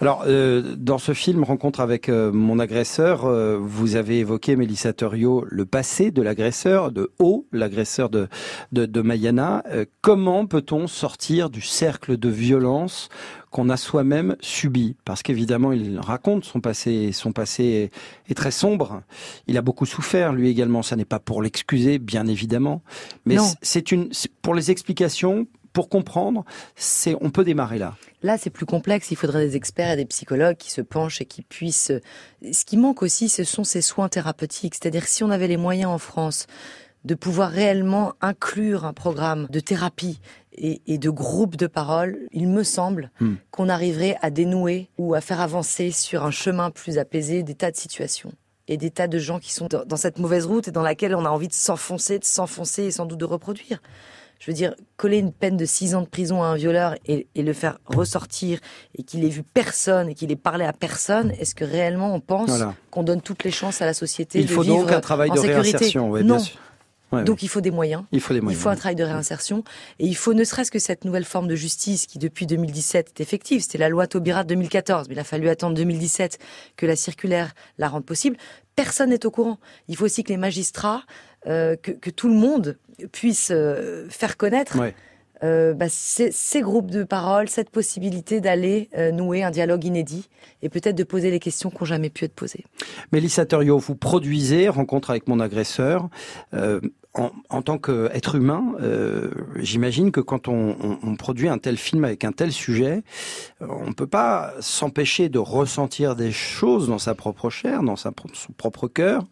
Alors, 0.00 0.22
euh, 0.26 0.74
dans 0.78 0.98
ce 0.98 1.12
film, 1.12 1.42
Rencontre 1.42 1.80
avec 1.80 2.08
euh, 2.08 2.30
mon 2.32 2.60
agresseur, 2.60 3.24
euh, 3.26 3.58
vous 3.60 3.96
avez 3.96 4.20
évoqué, 4.20 4.54
Mélissa 4.56 4.92
Torio, 4.92 5.44
le 5.48 5.66
passé 5.66 6.12
de 6.12 6.22
l'agresseur, 6.22 6.92
de 6.92 7.10
O, 7.18 7.44
l'agresseur 7.52 8.08
de, 8.08 8.28
de, 8.72 8.86
de 8.86 9.00
Mayana. 9.02 9.64
Comment 10.00 10.46
peut-on 10.46 10.86
sortir 10.86 11.50
du 11.50 11.60
cercle 11.60 12.16
de 12.16 12.28
violence 12.28 13.08
qu'on 13.50 13.68
a 13.68 13.76
soi-même 13.76 14.36
subi 14.40 14.96
Parce 15.04 15.22
qu'évidemment, 15.22 15.72
il 15.72 15.98
raconte 15.98 16.44
son 16.44 16.60
passé, 16.60 17.12
son 17.12 17.32
passé 17.32 17.64
est, 17.64 18.30
est 18.30 18.34
très 18.34 18.50
sombre. 18.50 19.02
Il 19.46 19.58
a 19.58 19.62
beaucoup 19.62 19.86
souffert, 19.86 20.32
lui 20.32 20.48
également. 20.48 20.82
Ça 20.82 20.96
n'est 20.96 21.04
pas 21.04 21.18
pour 21.18 21.42
l'excuser, 21.42 21.98
bien 21.98 22.26
évidemment. 22.26 22.82
Mais 23.24 23.36
c'est 23.62 23.92
une, 23.92 24.10
pour 24.42 24.54
les 24.54 24.70
explications, 24.70 25.46
pour 25.72 25.88
comprendre, 25.88 26.44
c'est, 26.74 27.16
on 27.20 27.30
peut 27.30 27.44
démarrer 27.44 27.78
là. 27.78 27.96
Là, 28.22 28.38
c'est 28.38 28.50
plus 28.50 28.66
complexe. 28.66 29.10
Il 29.10 29.16
faudrait 29.16 29.46
des 29.46 29.56
experts 29.56 29.92
et 29.92 29.96
des 29.96 30.04
psychologues 30.04 30.56
qui 30.56 30.70
se 30.70 30.80
penchent 30.80 31.20
et 31.20 31.26
qui 31.26 31.42
puissent. 31.42 31.92
Ce 32.52 32.64
qui 32.64 32.76
manque 32.76 33.02
aussi, 33.02 33.28
ce 33.28 33.44
sont 33.44 33.64
ces 33.64 33.80
soins 33.80 34.08
thérapeutiques. 34.08 34.74
C'est-à-dire, 34.74 35.06
si 35.06 35.24
on 35.24 35.30
avait 35.30 35.48
les 35.48 35.56
moyens 35.56 35.90
en 35.90 35.98
France 35.98 36.46
de 37.04 37.14
pouvoir 37.14 37.50
réellement 37.50 38.12
inclure 38.20 38.84
un 38.84 38.92
programme 38.92 39.46
de 39.50 39.60
thérapie 39.60 40.20
et, 40.52 40.82
et 40.86 40.98
de 40.98 41.08
groupe 41.10 41.56
de 41.56 41.66
parole, 41.66 42.18
il 42.32 42.48
me 42.48 42.62
semble 42.62 43.10
Hmm. 43.20 43.34
qu'on 43.50 43.68
arriverait 43.68 44.16
à 44.20 44.30
dénouer 44.30 44.88
ou 44.98 45.14
à 45.14 45.20
faire 45.20 45.40
avancer 45.40 45.90
sur 45.92 46.24
un 46.24 46.30
chemin 46.30 46.70
plus 46.70 46.98
apaisé 46.98 47.42
des 47.42 47.54
tas 47.54 47.70
de 47.70 47.76
situations 47.76 48.32
et 48.68 48.76
des 48.76 48.90
tas 48.90 49.08
de 49.08 49.18
gens 49.18 49.38
qui 49.38 49.52
sont 49.52 49.66
dans, 49.68 49.84
dans 49.84 49.96
cette 49.96 50.18
mauvaise 50.18 50.46
route 50.46 50.68
et 50.68 50.72
dans 50.72 50.82
laquelle 50.82 51.14
on 51.14 51.24
a 51.24 51.30
envie 51.30 51.48
de 51.48 51.52
s'enfoncer, 51.54 52.18
de 52.18 52.24
s'enfoncer 52.24 52.84
et 52.84 52.90
sans 52.90 53.06
doute 53.06 53.18
de 53.18 53.24
reproduire. 53.24 53.80
Je 54.38 54.50
veux 54.50 54.54
dire, 54.54 54.74
coller 54.96 55.18
une 55.18 55.32
peine 55.32 55.58
de 55.58 55.66
six 55.66 55.94
ans 55.94 56.00
de 56.00 56.06
prison 56.06 56.42
à 56.42 56.46
un 56.46 56.54
violeur 56.56 56.94
et, 57.04 57.26
et 57.34 57.42
le 57.42 57.52
faire 57.52 57.78
ressortir 57.84 58.58
et 58.96 59.02
qu'il 59.02 59.22
ait 59.24 59.28
vu 59.28 59.42
personne 59.42 60.08
et 60.08 60.14
qu'il 60.14 60.32
ait 60.32 60.36
parlé 60.36 60.64
à 60.64 60.72
personne, 60.72 61.30
est-ce 61.32 61.54
que 61.54 61.64
réellement 61.64 62.14
on 62.14 62.20
pense 62.20 62.48
Voilà. 62.48 62.74
qu'on 62.90 63.02
donne 63.02 63.20
toutes 63.20 63.44
les 63.44 63.50
chances 63.50 63.82
à 63.82 63.86
la 63.86 63.92
société 63.92 64.38
Il 64.40 64.46
de 64.46 64.50
faut 64.52 64.62
vivre 64.62 64.78
donc 64.86 64.92
un 64.92 65.00
travail 65.00 65.30
en 65.30 65.34
de 65.34 65.40
sécurité? 65.40 65.76
réinsertion, 65.76 66.10
ouais, 66.10 66.22
Non. 66.22 66.36
bien 66.36 66.44
sûr. 66.44 66.58
Ouais, 67.12 67.24
Donc 67.24 67.36
ouais. 67.36 67.42
il 67.42 67.48
faut 67.48 67.60
des 67.60 67.70
moyens. 67.70 68.04
il 68.12 68.20
faut 68.20 68.32
des 68.34 68.38
Il 68.38 68.42
moyens. 68.42 68.62
faut 68.62 68.68
un 68.68 68.76
travail 68.76 68.94
de 68.96 69.02
réinsertion 69.04 69.64
et 69.98 70.06
il 70.06 70.14
faut 70.16 70.32
ne 70.34 70.44
serait-ce 70.44 70.70
que 70.70 70.78
cette 70.78 71.04
nouvelle 71.04 71.24
forme 71.24 71.48
de 71.48 71.56
justice 71.56 72.06
qui 72.06 72.18
depuis 72.18 72.46
2017 72.46 73.08
est 73.18 73.20
effective. 73.20 73.62
C'était 73.62 73.78
la 73.78 73.88
loi 73.88 74.06
Taubira 74.06 74.44
de 74.44 74.48
2014, 74.50 75.08
mais 75.08 75.14
il 75.14 75.18
a 75.18 75.24
fallu 75.24 75.48
attendre 75.48 75.74
2017 75.76 76.38
que 76.76 76.86
la 76.86 76.96
circulaire 76.96 77.52
la 77.78 77.88
rende 77.88 78.04
possible. 78.04 78.36
Personne 78.76 79.10
n'est 79.10 79.26
au 79.26 79.30
courant. 79.30 79.58
Il 79.88 79.96
faut 79.96 80.04
aussi 80.04 80.22
que 80.24 80.28
les 80.28 80.36
magistrats, 80.38 81.02
euh, 81.46 81.76
que, 81.76 81.90
que 81.90 82.10
tout 82.10 82.28
le 82.28 82.34
monde 82.34 82.78
puisse 83.12 83.48
euh, 83.50 84.06
faire 84.08 84.36
connaître 84.36 84.78
Ouais. 84.78 84.94
euh, 85.42 85.72
bah, 85.74 85.86
ces, 85.88 86.30
ces 86.32 86.60
groupes 86.60 86.90
de 86.90 87.02
parole, 87.02 87.48
cette 87.48 87.70
possibilité 87.70 88.40
d'aller 88.40 88.88
euh, 88.96 89.10
nouer 89.10 89.42
un 89.42 89.50
dialogue 89.50 89.84
inédit 89.84 90.28
et 90.62 90.68
peut-être 90.68 90.96
de 90.96 91.04
poser 91.04 91.30
les 91.30 91.40
questions 91.40 91.70
qui 91.70 91.78
n'ont 91.80 91.86
jamais 91.86 92.10
pu 92.10 92.24
être 92.26 92.34
posées. 92.34 92.64
Mélissa 93.12 93.46
Torio, 93.46 93.78
vous 93.78 93.94
produisez 93.96 94.68
Rencontre 94.68 95.10
avec 95.10 95.28
mon 95.28 95.40
agresseur. 95.40 96.08
Euh, 96.52 96.80
en, 97.14 97.30
en 97.48 97.62
tant 97.62 97.78
qu'être 97.78 98.36
humain, 98.36 98.74
euh, 98.80 99.30
j'imagine 99.56 100.12
que 100.12 100.20
quand 100.20 100.46
on, 100.46 100.76
on- 100.80 100.98
on 101.02 101.16
produit 101.16 101.48
un 101.48 101.58
tel 101.58 101.76
film 101.76 102.04
avec 102.04 102.22
un 102.24 102.30
tel 102.32 102.52
sujet, 102.52 103.02
euh, 103.62 103.66
on 103.68 103.88
ne 103.88 103.92
peut 103.92 104.06
pas 104.06 104.52
s'empêcher 104.60 105.28
de 105.28 105.38
ressentir 105.40 106.14
des 106.14 106.30
choses 106.30 106.86
dans 106.88 106.98
sa 106.98 107.14
propre 107.16 107.50
chair, 107.50 107.82
dans 107.82 107.96
sa, 107.96 108.12
son 108.32 108.52
propre 108.52 108.86
cœur. 108.86 109.24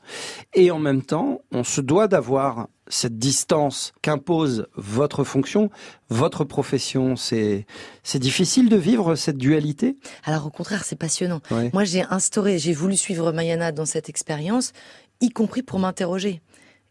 Et 0.55 0.71
en 0.73 0.81
même 0.81 1.03
temps, 1.03 1.41
on 1.53 1.63
se 1.63 1.81
doit 1.81 2.09
d'avoir 2.09 2.67
cette 2.89 3.19
distance 3.19 3.93
qu'impose 4.03 4.67
votre 4.75 5.23
fonction, 5.23 5.71
votre 6.09 6.43
profession. 6.45 7.15
C'est 7.17 7.67
c'est 8.03 8.19
difficile 8.19 8.69
de 8.71 8.77
vivre 8.77 9.15
cette 9.15 9.37
dualité? 9.37 9.97
Alors 10.25 10.47
au 10.47 10.51
contraire, 10.51 10.85
c'est 10.85 10.97
passionnant. 10.97 11.41
Ouais. 11.51 11.71
Moi, 11.75 11.85
j'ai 11.85 12.03
instauré, 12.11 12.59
j'ai 12.59 12.73
voulu 12.73 12.97
suivre 12.97 13.31
Mayana 13.31 13.71
dans 13.73 13.85
cette 13.87 14.09
expérience, 14.09 14.73
y 15.21 15.29
compris 15.31 15.63
pour 15.63 15.79
m'interroger 15.81 16.41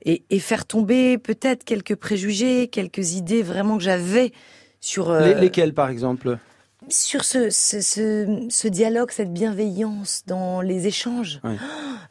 et, 0.07 0.23
et 0.31 0.39
faire 0.39 0.65
tomber 0.65 1.19
peut-être 1.19 1.63
quelques 1.63 1.95
préjugés, 1.95 2.67
quelques 2.69 3.13
idées 3.13 3.43
vraiment 3.43 3.77
que 3.77 3.83
j'avais 3.83 4.31
sur 4.81 5.11
euh, 5.11 5.33
Les- 5.35 5.41
lesquels, 5.41 5.73
par 5.73 5.89
exemple? 5.89 6.39
sur 6.89 7.25
ce, 7.25 7.49
ce, 7.49 7.81
ce, 7.81 8.47
ce 8.49 8.67
dialogue, 8.69 9.11
cette 9.11 9.33
bienveillance 9.33 10.23
dans 10.25 10.61
les 10.61 10.87
échanges. 10.87 11.41
Ouais. 11.43 11.57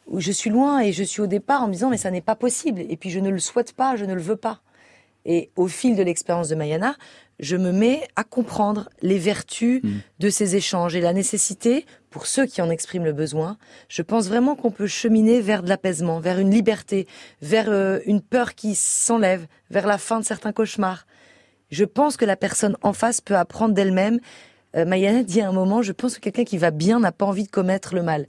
Où 0.07 0.19
je 0.19 0.31
suis 0.31 0.49
loin 0.51 0.79
et 0.81 0.93
je 0.93 1.03
suis 1.03 1.21
au 1.21 1.27
départ 1.27 1.63
en 1.63 1.67
me 1.67 1.73
disant 1.73 1.89
mais 1.89 1.97
ça 1.97 2.11
n'est 2.11 2.21
pas 2.21 2.35
possible 2.35 2.81
et 2.87 2.95
puis 2.95 3.09
je 3.09 3.19
ne 3.19 3.29
le 3.29 3.39
souhaite 3.39 3.73
pas, 3.73 3.95
je 3.95 4.05
ne 4.05 4.13
le 4.13 4.21
veux 4.21 4.35
pas. 4.37 4.61
Et 5.25 5.49
au 5.57 5.67
fil 5.67 5.95
de 5.97 6.03
l'expérience 6.03 6.47
de 6.47 6.55
Mayana, 6.55 6.95
je 7.39 7.57
me 7.57 7.71
mets 7.71 8.07
à 8.15 8.23
comprendre 8.23 8.87
les 9.01 9.17
vertus 9.17 9.81
Mm. 9.83 9.89
de 10.19 10.29
ces 10.29 10.55
échanges 10.55 10.95
et 10.95 11.01
la 11.01 11.11
nécessité, 11.13 11.85
pour 12.17 12.25
ceux 12.25 12.47
qui 12.47 12.63
en 12.63 12.71
expriment 12.71 13.05
le 13.05 13.13
besoin, 13.13 13.59
je 13.89 14.01
pense 14.01 14.27
vraiment 14.27 14.55
qu'on 14.55 14.71
peut 14.71 14.87
cheminer 14.87 15.39
vers 15.39 15.61
de 15.61 15.69
l'apaisement, 15.69 16.19
vers 16.19 16.39
une 16.39 16.49
liberté, 16.49 17.07
vers 17.43 17.69
euh, 17.69 17.99
une 18.07 18.21
peur 18.21 18.55
qui 18.55 18.73
s'enlève, 18.73 19.45
vers 19.69 19.85
la 19.85 19.99
fin 19.99 20.19
de 20.19 20.25
certains 20.25 20.51
cauchemars. 20.51 21.05
Je 21.69 21.85
pense 21.85 22.17
que 22.17 22.25
la 22.25 22.35
personne 22.35 22.75
en 22.81 22.91
face 22.91 23.21
peut 23.21 23.35
apprendre 23.35 23.75
d'elle-même. 23.75 24.19
Euh, 24.75 24.83
Mayana 24.83 25.21
dit 25.21 25.41
à 25.41 25.49
un 25.49 25.51
moment, 25.51 25.83
je 25.83 25.91
pense 25.91 26.15
que 26.15 26.19
quelqu'un 26.19 26.43
qui 26.43 26.57
va 26.57 26.71
bien 26.71 26.99
n'a 26.99 27.11
pas 27.11 27.27
envie 27.27 27.43
de 27.43 27.51
commettre 27.51 27.93
le 27.93 28.01
mal. 28.01 28.25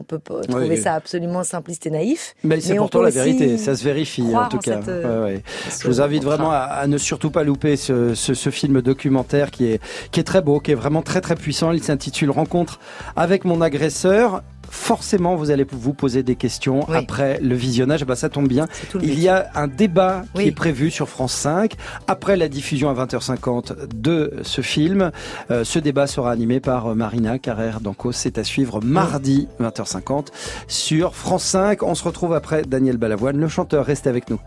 On 0.00 0.02
peut 0.02 0.18
pas 0.18 0.40
trouver 0.40 0.68
Oui. 0.70 0.76
ça 0.78 0.94
absolument 0.94 1.44
simpliste 1.44 1.86
et 1.86 1.90
naïf. 1.90 2.34
Mais 2.42 2.58
c'est 2.60 2.74
pourtant 2.74 3.02
la 3.02 3.10
vérité, 3.10 3.58
ça 3.58 3.76
se 3.76 3.84
vérifie 3.84 4.22
en 4.34 4.48
tout 4.48 4.56
en 4.56 4.60
cas. 4.60 4.80
cette, 4.80 4.88
euh, 4.88 5.24
Ouais, 5.26 5.32
ouais. 5.34 5.42
ce 5.68 5.82
Je 5.82 5.88
vous 5.88 6.00
invite 6.00 6.24
vraiment 6.24 6.50
à, 6.50 6.56
à 6.56 6.86
ne 6.86 6.96
surtout 6.96 7.30
pas 7.30 7.44
louper 7.44 7.76
ce, 7.76 8.14
ce, 8.14 8.32
ce 8.32 8.48
film 8.48 8.80
documentaire 8.80 9.50
qui 9.50 9.66
est, 9.66 9.80
qui 10.10 10.18
est 10.20 10.24
très 10.24 10.40
beau, 10.40 10.58
qui 10.58 10.70
est 10.72 10.74
vraiment 10.74 11.02
très 11.02 11.20
très 11.20 11.34
puissant. 11.36 11.72
Il 11.72 11.82
s'intitule 11.82 12.30
Rencontre 12.30 12.80
avec 13.14 13.44
mon 13.44 13.60
agresseur. 13.60 14.42
Forcément, 14.72 15.34
vous 15.36 15.50
allez 15.50 15.66
vous 15.70 15.92
poser 15.92 16.22
des 16.22 16.36
questions 16.36 16.86
Oui. 16.88 16.96
après 16.96 17.40
le 17.42 17.54
visionnage. 17.54 18.04
Bah, 18.04 18.14
ça 18.16 18.28
tombe 18.28 18.48
bien. 18.48 18.66
Il 19.02 19.18
y 19.20 19.28
a 19.28 19.50
un 19.54 19.66
débat 19.66 20.22
qui 20.34 20.42
Oui. 20.42 20.46
est 20.48 20.52
prévu 20.52 20.90
sur 20.90 21.08
France 21.08 21.32
5 21.34 21.74
après 22.06 22.36
la 22.36 22.48
diffusion 22.48 22.88
à 22.88 22.94
20h50 22.94 23.88
de 23.94 24.32
ce 24.42 24.60
film. 24.60 25.10
Euh, 25.50 25.64
ce 25.64 25.78
débat 25.78 26.06
sera 26.06 26.30
animé 26.30 26.60
par 26.60 26.86
euh, 26.86 26.94
Marina 26.94 27.38
Carrère 27.38 27.80
d'Ancos. 27.80 28.12
C'est 28.12 28.38
à 28.38 28.44
suivre 28.44 28.80
mardi 28.80 29.48
20h50 29.60 30.28
sur 30.68 31.14
France 31.16 31.44
5. 31.44 31.82
On 31.82 31.94
se 31.94 32.04
retrouve 32.04 32.32
après 32.34 32.62
Daniel 32.62 32.96
Balavoine, 32.96 33.36
le 33.38 33.48
chanteur. 33.48 33.84
Restez 33.84 34.08
avec 34.08 34.30
nous. 34.30 34.38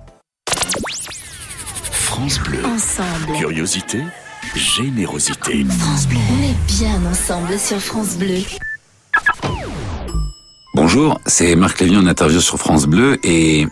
France 1.92 2.40
Bleu. 2.40 2.60
Ensemble. 2.66 3.38
Curiosité, 3.38 4.00
générosité. 4.56 5.66
France 5.66 6.08
Bleu. 6.08 6.18
On 6.32 6.44
est 6.44 6.78
bien 6.78 7.12
ensemble 7.12 7.58
sur 7.60 7.80
France 7.80 8.16
Bleu. 8.18 8.40
Bonjour, 10.86 11.22
c'est 11.26 11.56
Marc 11.56 11.80
Lévy 11.80 11.96
en 11.96 12.06
interview 12.08 12.42
sur 12.42 12.58
France 12.58 12.88
Bleu 12.88 13.18
et... 13.24 13.66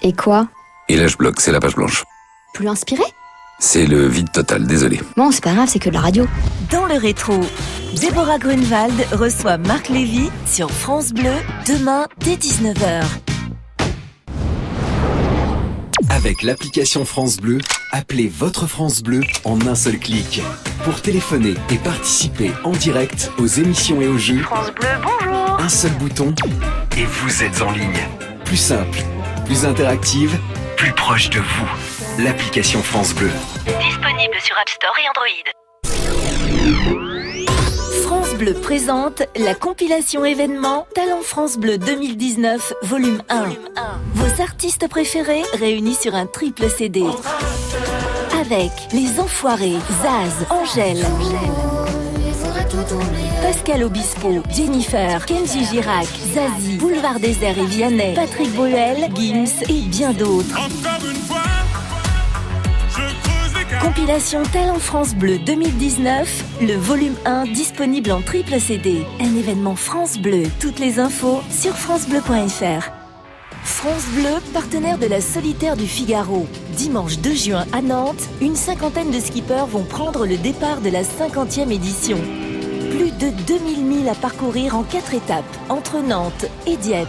Et 0.00 0.14
quoi? 0.14 0.48
Et 0.88 0.96
là 0.96 1.06
je 1.06 1.18
bloque, 1.18 1.38
c'est 1.38 1.52
la 1.52 1.60
page 1.60 1.74
blanche. 1.74 2.02
Plus 2.54 2.66
inspiré? 2.66 3.02
C'est 3.58 3.84
le 3.84 4.08
vide 4.08 4.32
total, 4.32 4.66
désolé. 4.66 5.02
Bon, 5.18 5.30
c'est 5.30 5.44
pas 5.44 5.52
grave, 5.52 5.68
c'est 5.70 5.78
que 5.78 5.90
de 5.90 5.94
la 5.94 6.00
radio. 6.00 6.26
Dans 6.70 6.86
le 6.86 6.94
rétro, 6.94 7.38
Déborah 8.00 8.38
Grunewald 8.38 9.06
reçoit 9.12 9.58
Marc 9.58 9.90
Lévy 9.90 10.30
sur 10.46 10.70
France 10.70 11.12
Bleu 11.12 11.34
demain 11.66 12.06
dès 12.20 12.36
19h. 12.36 13.04
Avec 16.08 16.42
l'application 16.42 17.04
France 17.04 17.36
Bleu, 17.36 17.58
appelez 17.92 18.32
votre 18.34 18.66
France 18.66 19.02
Bleu 19.02 19.20
en 19.44 19.60
un 19.66 19.74
seul 19.74 19.98
clic. 19.98 20.40
Pour 20.84 21.02
téléphoner 21.02 21.52
et 21.68 21.76
participer 21.76 22.50
en 22.64 22.72
direct 22.72 23.30
aux 23.38 23.46
émissions 23.46 24.00
et 24.00 24.08
aux 24.08 24.16
jeux, 24.16 24.38
France 24.38 24.72
Bleu, 24.72 24.88
bonjour 25.02 25.37
un 25.58 25.68
seul 25.68 25.90
bouton 25.92 26.34
et 26.96 27.04
vous 27.04 27.42
êtes 27.42 27.60
en 27.62 27.72
ligne. 27.72 27.98
Plus 28.44 28.56
simple, 28.56 28.98
plus 29.44 29.64
interactive, 29.64 30.38
plus 30.76 30.92
proche 30.92 31.30
de 31.30 31.40
vous. 31.40 32.22
L'application 32.22 32.82
France 32.82 33.14
Bleu. 33.14 33.30
Disponible 33.66 34.36
sur 34.42 34.56
App 34.56 34.68
Store 34.68 34.94
et 35.02 35.08
Android. 35.08 35.26
France 38.02 38.34
Bleu 38.34 38.54
présente 38.54 39.22
la 39.36 39.54
compilation 39.54 40.24
événement 40.24 40.86
Talent 40.94 41.22
France 41.22 41.58
Bleu 41.58 41.76
2019, 41.76 42.74
volume 42.82 43.20
1. 43.28 43.48
Vos 44.14 44.42
artistes 44.42 44.88
préférés 44.88 45.42
réunis 45.58 45.96
sur 45.96 46.14
un 46.14 46.26
triple 46.26 46.70
CD. 46.70 47.04
Avec 48.40 48.70
Les 48.92 49.20
Enfoirés, 49.20 49.78
Zaz, 50.02 50.46
Angèle, 50.50 51.04
Pascal 53.48 53.82
Obispo, 53.82 54.42
Jennifer, 54.54 55.24
Kenji 55.24 55.64
Girac, 55.64 56.06
Zazie, 56.34 56.76
Boulevard 56.76 57.18
Désert 57.18 57.58
et 57.58 57.64
Vianney, 57.64 58.12
Patrick 58.14 58.54
Boel, 58.54 59.08
Gims 59.14 59.62
et 59.70 59.88
bien 59.88 60.12
d'autres. 60.12 60.54
Compilation 63.80 64.42
Talent 64.52 64.78
France 64.78 65.14
Bleu 65.14 65.38
2019, 65.38 66.44
le 66.60 66.74
volume 66.74 67.14
1 67.24 67.46
disponible 67.46 68.12
en 68.12 68.20
triple 68.20 68.60
CD. 68.60 69.06
Un 69.18 69.34
événement 69.34 69.76
France 69.76 70.18
Bleu. 70.18 70.42
Toutes 70.60 70.78
les 70.78 70.98
infos 70.98 71.40
sur 71.50 71.72
francebleu.fr. 71.72 72.90
France 73.64 74.04
Bleu, 74.12 74.42
partenaire 74.52 74.98
de 74.98 75.06
la 75.06 75.22
Solitaire 75.22 75.78
du 75.78 75.86
Figaro. 75.86 76.46
Dimanche 76.76 77.16
2 77.20 77.32
juin 77.32 77.64
à 77.72 77.80
Nantes, 77.80 78.28
une 78.42 78.56
cinquantaine 78.56 79.10
de 79.10 79.18
skippers 79.18 79.66
vont 79.66 79.84
prendre 79.84 80.26
le 80.26 80.36
départ 80.36 80.82
de 80.82 80.90
la 80.90 81.02
50e 81.02 81.72
édition. 81.72 82.18
Plus 82.90 83.10
de 83.12 83.30
2000 83.46 83.84
milles 83.84 84.08
à 84.08 84.14
parcourir 84.14 84.76
en 84.76 84.82
4 84.82 85.14
étapes, 85.14 85.44
entre 85.68 86.00
Nantes 86.00 86.46
et 86.66 86.76
Dieppe. 86.76 87.08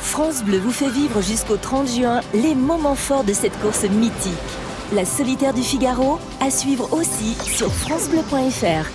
France 0.00 0.42
Bleu 0.42 0.58
vous 0.58 0.72
fait 0.72 0.88
vivre 0.90 1.20
jusqu'au 1.20 1.56
30 1.56 1.88
juin 1.88 2.20
les 2.34 2.54
moments 2.54 2.94
forts 2.94 3.24
de 3.24 3.32
cette 3.32 3.58
course 3.60 3.84
mythique. 3.84 4.32
La 4.92 5.04
solitaire 5.04 5.52
du 5.52 5.62
Figaro, 5.62 6.18
à 6.40 6.50
suivre 6.50 6.92
aussi 6.92 7.34
sur 7.44 7.70
francebleu.fr. 7.70 8.88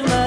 ma 0.00 0.21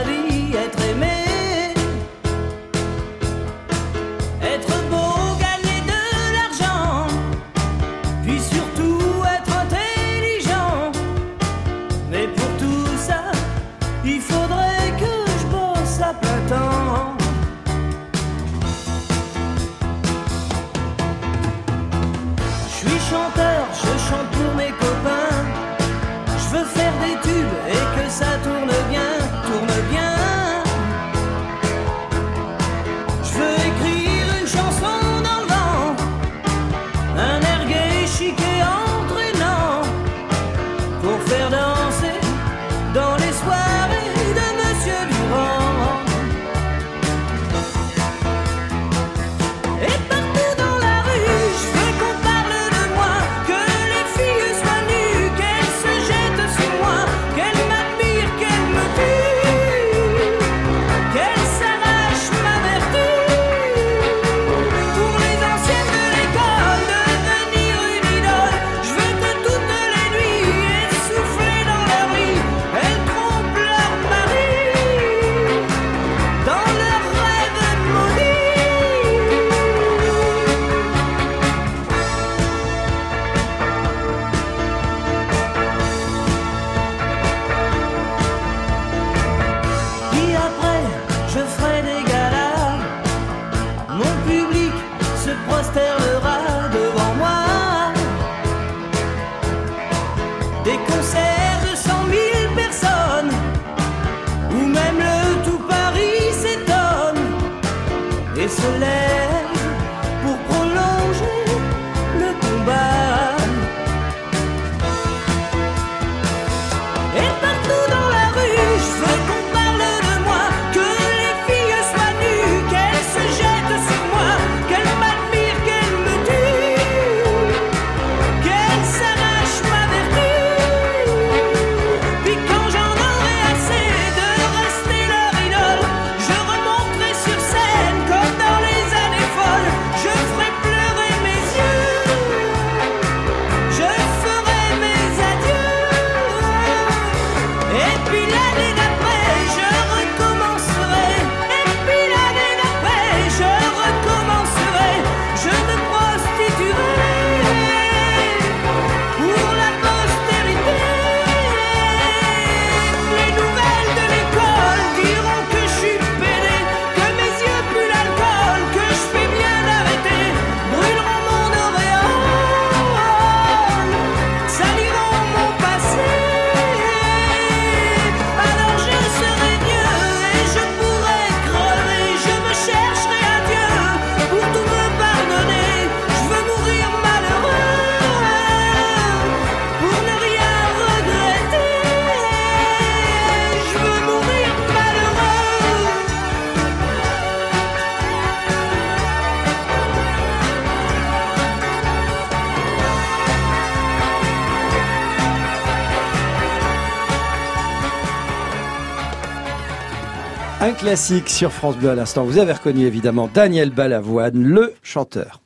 classique 210.85 211.29
sur 211.29 211.51
France 211.51 211.77
Bleu 211.77 211.89
à 211.89 211.95
l'instant. 211.95 212.25
Vous 212.25 212.37
avez 212.37 212.53
reconnu 212.53 212.85
évidemment 212.85 213.27
Daniel 213.33 213.71
Balavoine, 213.71 214.43
le 214.43 214.75
chanteur. 214.83 215.41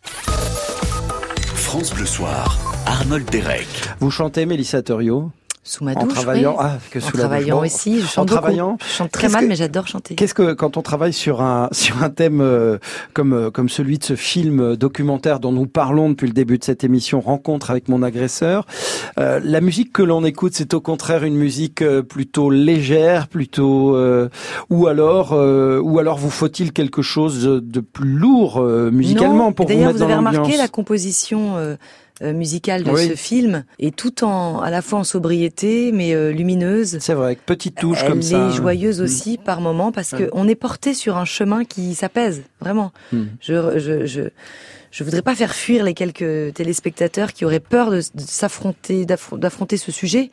France 1.55 1.93
Bleu 1.93 2.05
Soir, 2.05 2.59
Arnold 2.85 3.23
Derek. 3.29 3.69
Vous 4.01 4.11
chantez 4.11 4.45
Mélissa 4.45 4.81
Torio 4.81 5.31
Sous 5.62 5.84
ma 5.84 5.91
En 5.93 6.03
douche, 6.05 6.14
travaillant, 6.14 6.55
oui. 6.57 6.66
ah, 6.66 6.78
que 6.89 6.97
en 6.99 7.01
sous 7.01 7.07
la 7.07 7.12
douche. 7.12 7.20
travaillant 7.30 7.60
aussi, 7.62 7.99
je 7.99 8.05
en 8.05 8.07
chante 8.07 8.28
beaucoup. 8.30 8.39
travaillant, 8.41 8.78
Je 8.82 8.86
chante 8.93 9.12
très 9.12 9.28
mal, 9.28 9.43
que- 9.43 9.49
mais 9.49 9.55
j'adore 9.55 9.88
chanter. 9.88 10.16
Qu'est-ce 10.16 10.34
que 10.34 10.53
quand 10.53 10.78
on 10.78 10.82
travaille 10.82 11.12
sur 11.14 11.41
un 11.41 11.68
sur 11.74 12.01
un 12.01 12.10
thème 12.10 12.39
euh, 12.41 12.78
comme 13.14 13.34
euh, 13.34 13.51
comme 13.51 13.68
celui 13.70 13.97
de 13.99 14.03
ce 14.03 14.16
film 14.16 14.62
euh, 14.62 14.76
documentaire 14.78 15.39
dont 15.39 15.51
nous 15.51 15.68
parlons 15.68 16.10
depuis 16.10 16.28
le 16.28 16.34
début 16.34 16.57
de 16.57 16.64
cette 16.64 16.84
émission 16.86 17.20
Rencontre 17.20 17.70
avec 17.72 17.88
mon 17.89 18.01
agresseur, 18.03 18.66
euh, 19.20 19.39
la 19.43 19.60
musique 19.62 19.91
que 19.91 20.01
l'on 20.01 20.24
écoute 20.24 20.53
c'est 20.55 20.74
au 20.74 20.82
contraire 20.82 21.24
une 21.26 21.36
musique 21.36 21.82
euh, 21.82 22.01
plutôt 22.01 22.49
légère, 22.49 23.28
plutôt 23.28 23.95
euh, 23.95 24.30
ou 24.70 24.88
alors 24.88 25.34
euh, 25.34 25.80
ou 25.84 25.99
alors 25.99 26.18
vous 26.18 26.30
faut-il 26.32 26.72
quelque 26.72 27.01
chose 27.01 27.43
de 27.43 27.80
plus 27.82 28.10
lourd 28.10 28.60
euh, 28.62 28.89
musicalement 28.91 29.47
Non, 29.47 29.51
pour 29.51 29.68
vous 29.68 29.74
D'ailleurs, 29.74 29.88
mettre 29.88 29.97
vous 29.97 30.03
avez 30.03 30.16
remarqué 30.16 30.55
la 30.57 30.68
composition 30.70 31.57
musicale 32.22 32.84
de 32.84 32.91
Oui. 32.91 33.07
ce 33.07 33.15
film 33.15 33.63
est 33.80 33.95
tout 33.95 34.24
en 34.24 34.59
à 34.59 34.70
la 34.70 34.82
fois 34.82 34.99
en 34.99 35.03
sobriété 35.03 35.91
mais 35.91 36.13
euh, 36.13 36.32
lumineuse. 36.32 36.97
C'est 36.99 37.13
vrai, 37.13 37.26
avec 37.28 37.45
petite 37.45 37.76
touche 37.76 37.99
Elle 38.03 38.09
comme 38.09 38.22
ça. 38.22 38.49
est 38.49 38.51
joyeuse 38.51 38.99
Mm. 38.99 39.03
aussi 39.03 39.38
par 39.38 39.61
moment 39.61 39.91
parce 39.91 40.11
que 40.11 40.30
on 40.34 40.47
est 40.47 40.55
porté 40.55 40.93
sur 40.93 41.17
un 41.17 41.26
chemin 41.26 41.63
qui 41.65 41.95
s'apaise 41.95 42.43
vraiment. 42.59 42.91
Mm. 43.13 43.24
Je, 43.41 43.80
je, 43.80 44.05
je, 44.05 44.22
je 44.91 45.03
voudrais 45.03 45.22
pas 45.22 45.36
faire 45.36 45.53
fuir 45.53 45.84
les 45.84 45.93
quelques 45.93 46.53
téléspectateurs 46.53 47.32
qui 47.34 47.45
auraient 47.45 47.59
peur 47.59 47.91
de, 47.91 47.97
de 47.97 48.22
s'affronter, 48.22 49.05
d'affro- 49.05 49.38
d'affronter 49.38 49.78
ce 49.78 49.91
sujet 49.91 50.32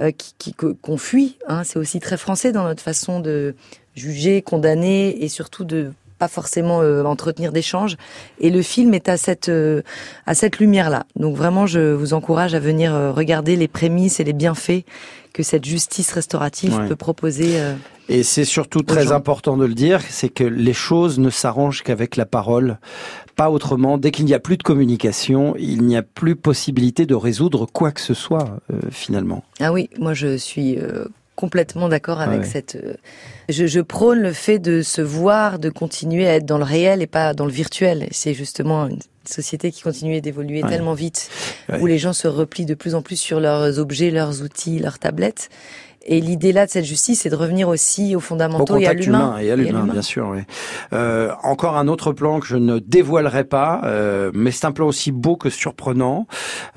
euh, 0.00 0.10
qui, 0.38 0.54
qu'on 0.54 0.96
fuit. 0.96 1.36
Hein. 1.46 1.62
C'est 1.64 1.78
aussi 1.78 2.00
très 2.00 2.16
français 2.16 2.50
dans 2.52 2.64
notre 2.64 2.82
façon 2.82 3.20
de 3.20 3.54
juger, 3.94 4.42
condamner 4.42 5.22
et 5.24 5.28
surtout 5.28 5.64
de 5.64 5.92
pas 6.18 6.28
forcément 6.28 6.82
euh, 6.82 7.04
entretenir 7.04 7.52
d'échanges. 7.52 7.96
Et 8.40 8.50
le 8.50 8.62
film 8.62 8.94
est 8.94 9.08
à 9.08 9.16
cette 9.16 9.48
euh, 9.48 9.82
à 10.26 10.34
cette 10.34 10.58
lumière-là. 10.58 11.04
Donc 11.16 11.36
vraiment, 11.36 11.66
je 11.66 11.92
vous 11.92 12.12
encourage 12.14 12.54
à 12.54 12.60
venir 12.60 12.94
euh, 12.94 13.12
regarder 13.12 13.56
les 13.56 13.68
prémices 13.68 14.20
et 14.20 14.24
les 14.24 14.32
bienfaits 14.32 14.84
que 15.32 15.42
cette 15.42 15.64
justice 15.64 16.12
restaurative 16.12 16.74
Ouais. 16.74 16.88
peut 16.88 16.96
proposer. 16.96 17.58
Et 18.08 18.22
c'est 18.22 18.46
surtout 18.46 18.82
très 18.82 19.12
important 19.12 19.56
de 19.58 19.66
le 19.66 19.74
dire, 19.74 20.00
c'est 20.08 20.30
que 20.30 20.42
les 20.44 20.72
choses 20.72 21.18
ne 21.18 21.28
s'arrangent 21.28 21.82
qu'avec 21.82 22.16
la 22.16 22.24
parole, 22.24 22.78
pas 23.36 23.50
autrement. 23.50 23.98
Dès 23.98 24.10
qu'il 24.10 24.24
n'y 24.24 24.32
a 24.34 24.40
plus 24.40 24.56
de 24.56 24.62
communication, 24.62 25.54
il 25.58 25.82
n'y 25.82 25.96
a 25.96 26.02
plus 26.02 26.34
possibilité 26.34 27.04
de 27.04 27.14
résoudre 27.14 27.66
quoi 27.66 27.92
que 27.92 28.00
ce 28.00 28.14
soit, 28.14 28.60
euh, 28.72 28.80
finalement. 28.90 29.44
Ah 29.60 29.72
oui, 29.72 29.90
moi 29.98 30.14
je 30.14 30.36
suis 30.38 30.78
euh, 30.78 31.04
complètement 31.42 31.88
d'accord 31.88 32.20
avec 32.20 32.40
Ouais. 32.40 32.46
cette. 32.46 32.74
euh, 32.74 32.94
je, 33.48 33.66
je 33.66 33.80
prône 33.80 34.18
le 34.20 34.32
fait 34.32 34.58
de 34.58 34.82
se 34.82 35.00
voir, 35.00 35.60
de 35.60 35.70
continuer 35.70 36.26
à 36.26 36.34
être 36.34 36.44
dans 36.44 36.58
le 36.58 36.64
réel 36.64 37.00
et 37.00 37.06
pas 37.06 37.32
dans 37.32 37.46
le 37.46 37.52
virtuel. 37.52 38.08
C'est 38.10 38.34
justement 38.34 38.88
une 38.88 38.98
société 39.24 39.70
qui 39.70 39.82
continue 39.82 40.20
d'évoluer 40.20 40.64
Ouais. 40.64 40.68
tellement 40.68 40.94
vite, 40.94 41.30
Ouais. 41.68 41.78
où 41.80 41.86
les 41.86 41.96
gens 41.98 42.12
se 42.12 42.26
replient 42.26 42.66
de 42.66 42.74
plus 42.74 42.96
en 42.96 43.02
plus 43.02 43.16
sur 43.16 43.38
leurs 43.38 43.78
objets, 43.78 44.10
leurs 44.10 44.42
outils, 44.42 44.80
leurs 44.80 44.98
tablettes. 44.98 45.48
Et 46.10 46.20
l'idée 46.22 46.52
là 46.52 46.64
de 46.64 46.70
cette 46.70 46.86
justice, 46.86 47.20
c'est 47.20 47.28
de 47.28 47.36
revenir 47.36 47.68
aussi 47.68 48.14
aux 48.14 48.18
Au 48.18 48.20
fondamentaux 48.20 48.78
et 48.78 48.86
à 48.86 48.94
l'humain. 48.94 49.18
humain 49.18 49.38
et 49.38 49.50
à 49.50 49.56
l'humain, 49.56 49.86
bien 49.86 50.00
sûr. 50.02 50.28
Oui. 50.32 50.40
Euh, 50.94 51.30
encore 51.42 51.76
un 51.76 51.86
autre 51.86 52.12
plan 52.12 52.40
que 52.40 52.46
je 52.46 52.56
ne 52.56 52.78
dévoilerai 52.78 53.44
pas, 53.44 53.82
euh, 53.84 54.30
mais 54.32 54.50
c'est 54.50 54.64
un 54.64 54.72
plan 54.72 54.86
aussi 54.86 55.12
beau 55.12 55.36
que 55.36 55.50
surprenant, 55.50 56.26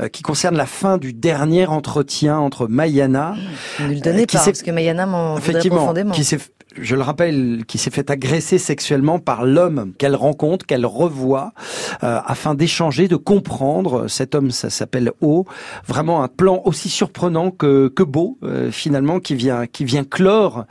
euh, 0.01 0.09
qui 0.09 0.21
concerne 0.21 0.57
la 0.57 0.65
fin 0.65 0.97
du 0.97 1.13
dernier 1.13 1.65
entretien 1.65 2.37
entre 2.37 2.67
Mayana. 2.67 3.35
Ne 3.79 3.87
le 3.93 3.99
donnez 4.01 4.23
euh, 4.23 4.25
pas, 4.25 4.43
parce 4.43 4.61
que 4.61 4.71
Mayana 4.71 5.05
m'en 5.05 5.35
voudrait 5.35 5.49
Effectivement, 5.51 5.77
profondément. 5.77 6.11
qui 6.11 6.25
s'est, 6.25 6.39
je 6.79 6.95
le 6.95 7.01
rappelle, 7.01 7.63
qui 7.67 7.77
s'est 7.77 7.89
fait 7.89 8.09
agresser 8.09 8.57
sexuellement 8.57 9.19
par 9.19 9.45
l'homme 9.45 9.93
qu'elle 9.97 10.15
rencontre, 10.15 10.65
qu'elle 10.65 10.85
revoit, 10.85 11.53
euh, 12.03 12.19
afin 12.25 12.55
d'échanger, 12.55 13.07
de 13.07 13.15
comprendre. 13.15 14.07
Cet 14.07 14.35
homme, 14.35 14.51
ça 14.51 14.69
s'appelle 14.69 15.11
O. 15.21 15.45
Vraiment 15.87 16.23
un 16.23 16.27
plan 16.27 16.61
aussi 16.65 16.89
surprenant 16.89 17.51
que, 17.51 17.87
que 17.87 18.03
beau, 18.03 18.37
euh, 18.43 18.71
finalement, 18.71 19.19
qui 19.19 19.35
vient, 19.35 19.67
qui 19.67 19.85
vient 19.85 20.03
clore 20.03 20.65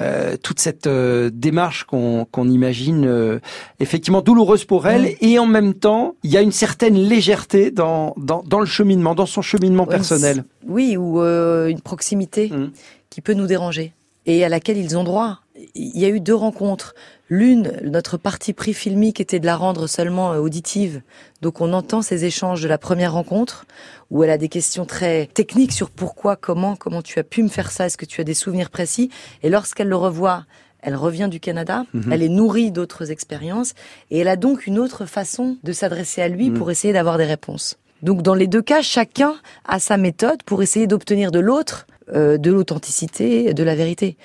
euh, 0.00 0.36
toute 0.42 0.60
cette 0.60 0.88
démarche 0.88 1.84
qu'on, 1.84 2.26
imagine 2.46 3.40
effectivement 3.80 4.20
douloureuse 4.20 4.64
pour 4.64 4.86
elle, 4.86 5.14
et 5.20 5.38
en 5.38 5.46
même 5.46 5.74
temps, 5.74 6.14
il 6.22 6.30
y 6.30 6.36
a 6.36 6.42
une 6.42 6.52
certaine 6.52 6.94
légèreté 6.94 7.70
dans, 7.70 8.14
dans, 8.16 8.44
dans 8.46 8.60
le 8.60 8.66
cheminement, 8.66 9.14
dans 9.14 9.26
son 9.26 9.42
cheminement 9.42 9.84
Ouais, 9.84 9.96
personnel. 9.96 10.44
Oui, 10.66 10.96
ou 10.96 11.20
une 11.20 11.80
proximité 11.80 12.50
Mmh. 12.56 12.70
qui 13.10 13.20
peut 13.20 13.34
nous 13.34 13.46
déranger 13.46 13.92
et 14.26 14.44
à 14.44 14.48
laquelle 14.48 14.76
ils 14.76 14.96
ont 14.96 15.04
droit. 15.04 15.40
Il 15.74 15.98
y 15.98 16.04
a 16.04 16.08
eu 16.08 16.20
deux 16.20 16.34
rencontres. 16.34 16.94
L'une, 17.28 17.72
notre 17.82 18.16
parti 18.18 18.52
pris 18.52 18.72
filmique 18.72 19.20
était 19.20 19.40
de 19.40 19.46
la 19.46 19.56
rendre 19.56 19.86
seulement 19.88 20.32
euh, 20.32 20.38
auditive. 20.38 21.02
Donc 21.42 21.60
on 21.60 21.72
entend 21.72 22.00
ces 22.02 22.24
échanges 22.24 22.62
de 22.62 22.68
la 22.68 22.78
première 22.78 23.12
rencontre 23.12 23.66
où 24.10 24.22
elle 24.22 24.30
a 24.30 24.38
des 24.38 24.48
questions 24.48 24.84
très 24.86 25.26
techniques 25.26 25.72
sur 25.72 25.90
pourquoi, 25.90 26.36
comment, 26.36 26.76
comment 26.76 27.02
tu 27.02 27.18
as 27.18 27.24
pu 27.24 27.42
me 27.42 27.48
faire 27.48 27.72
ça, 27.72 27.86
est-ce 27.86 27.96
que 27.96 28.04
tu 28.06 28.20
as 28.20 28.24
des 28.24 28.34
souvenirs 28.34 28.70
précis? 28.70 29.10
Et 29.42 29.50
lorsqu'elle 29.50 29.88
le 29.88 29.96
revoit, 29.96 30.44
elle 30.80 30.94
revient 30.94 31.28
du 31.28 31.40
Canada, 31.40 31.84
Mhm. 31.94 32.12
elle 32.12 32.22
est 32.22 32.28
nourrie 32.28 32.70
d'autres 32.70 33.10
expériences 33.10 33.74
et 34.12 34.18
elle 34.20 34.28
a 34.28 34.36
donc 34.36 34.68
une 34.68 34.78
autre 34.78 35.04
façon 35.04 35.56
de 35.64 35.72
s'adresser 35.72 36.22
à 36.22 36.28
lui 36.28 36.50
Mhm. 36.50 36.58
pour 36.58 36.70
essayer 36.70 36.92
d'avoir 36.92 37.18
des 37.18 37.24
réponses. 37.24 37.76
Donc 38.02 38.22
dans 38.22 38.34
les 38.34 38.46
deux 38.46 38.62
cas, 38.62 38.82
chacun 38.82 39.34
a 39.64 39.80
sa 39.80 39.96
méthode 39.96 40.42
pour 40.44 40.62
essayer 40.62 40.86
d'obtenir 40.86 41.32
de 41.32 41.40
l'autre 41.40 41.86
euh, 42.14 42.38
de 42.38 42.50
l'authenticité, 42.50 43.54
de 43.54 43.62
la 43.62 43.74
vérité. 43.74 44.16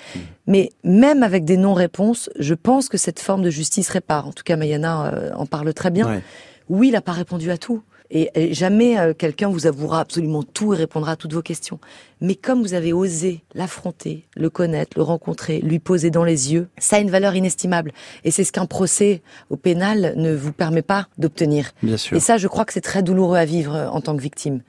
Mais 0.46 0.70
même 0.84 1.22
avec 1.22 1.44
des 1.44 1.56
non-réponses, 1.56 2.30
je 2.38 2.54
pense 2.54 2.88
que 2.88 2.98
cette 2.98 3.20
forme 3.20 3.42
de 3.42 3.50
justice 3.50 3.88
répare. 3.88 4.26
En 4.26 4.32
tout 4.32 4.44
cas, 4.44 4.56
Mayana 4.56 5.06
euh, 5.06 5.30
en 5.34 5.46
parle 5.46 5.72
très 5.74 5.90
bien. 5.90 6.08
Ouais. 6.08 6.22
Oui, 6.68 6.88
il 6.88 6.92
n'a 6.92 7.00
pas 7.00 7.12
répondu 7.12 7.50
à 7.50 7.58
tout. 7.58 7.82
Et, 8.14 8.30
et 8.34 8.52
jamais 8.52 8.98
euh, 8.98 9.14
quelqu'un 9.14 9.48
vous 9.48 9.66
avouera 9.66 10.00
absolument 10.00 10.42
tout 10.42 10.74
et 10.74 10.76
répondra 10.76 11.12
à 11.12 11.16
toutes 11.16 11.32
vos 11.32 11.40
questions. 11.40 11.80
Mais 12.20 12.34
comme 12.34 12.60
vous 12.60 12.74
avez 12.74 12.92
osé 12.92 13.42
l'affronter, 13.54 14.26
le 14.36 14.50
connaître, 14.50 14.98
le 14.98 15.02
rencontrer, 15.02 15.60
lui 15.60 15.78
poser 15.78 16.10
dans 16.10 16.22
les 16.22 16.52
yeux, 16.52 16.68
ça 16.76 16.96
a 16.96 16.98
une 16.98 17.10
valeur 17.10 17.34
inestimable. 17.34 17.92
Et 18.24 18.30
c'est 18.30 18.44
ce 18.44 18.52
qu'un 18.52 18.66
procès 18.66 19.22
au 19.48 19.56
pénal 19.56 20.12
ne 20.16 20.34
vous 20.34 20.52
permet 20.52 20.82
pas 20.82 21.08
d'obtenir. 21.16 21.70
Bien 21.82 21.96
sûr. 21.96 22.14
Et 22.14 22.20
ça, 22.20 22.36
je 22.36 22.48
crois 22.48 22.66
que 22.66 22.74
c'est 22.74 22.82
très 22.82 23.02
douloureux 23.02 23.38
à 23.38 23.46
vivre 23.46 23.74
euh, 23.74 23.88
en 23.88 24.02
tant 24.02 24.14
que 24.14 24.22
victime. 24.22 24.60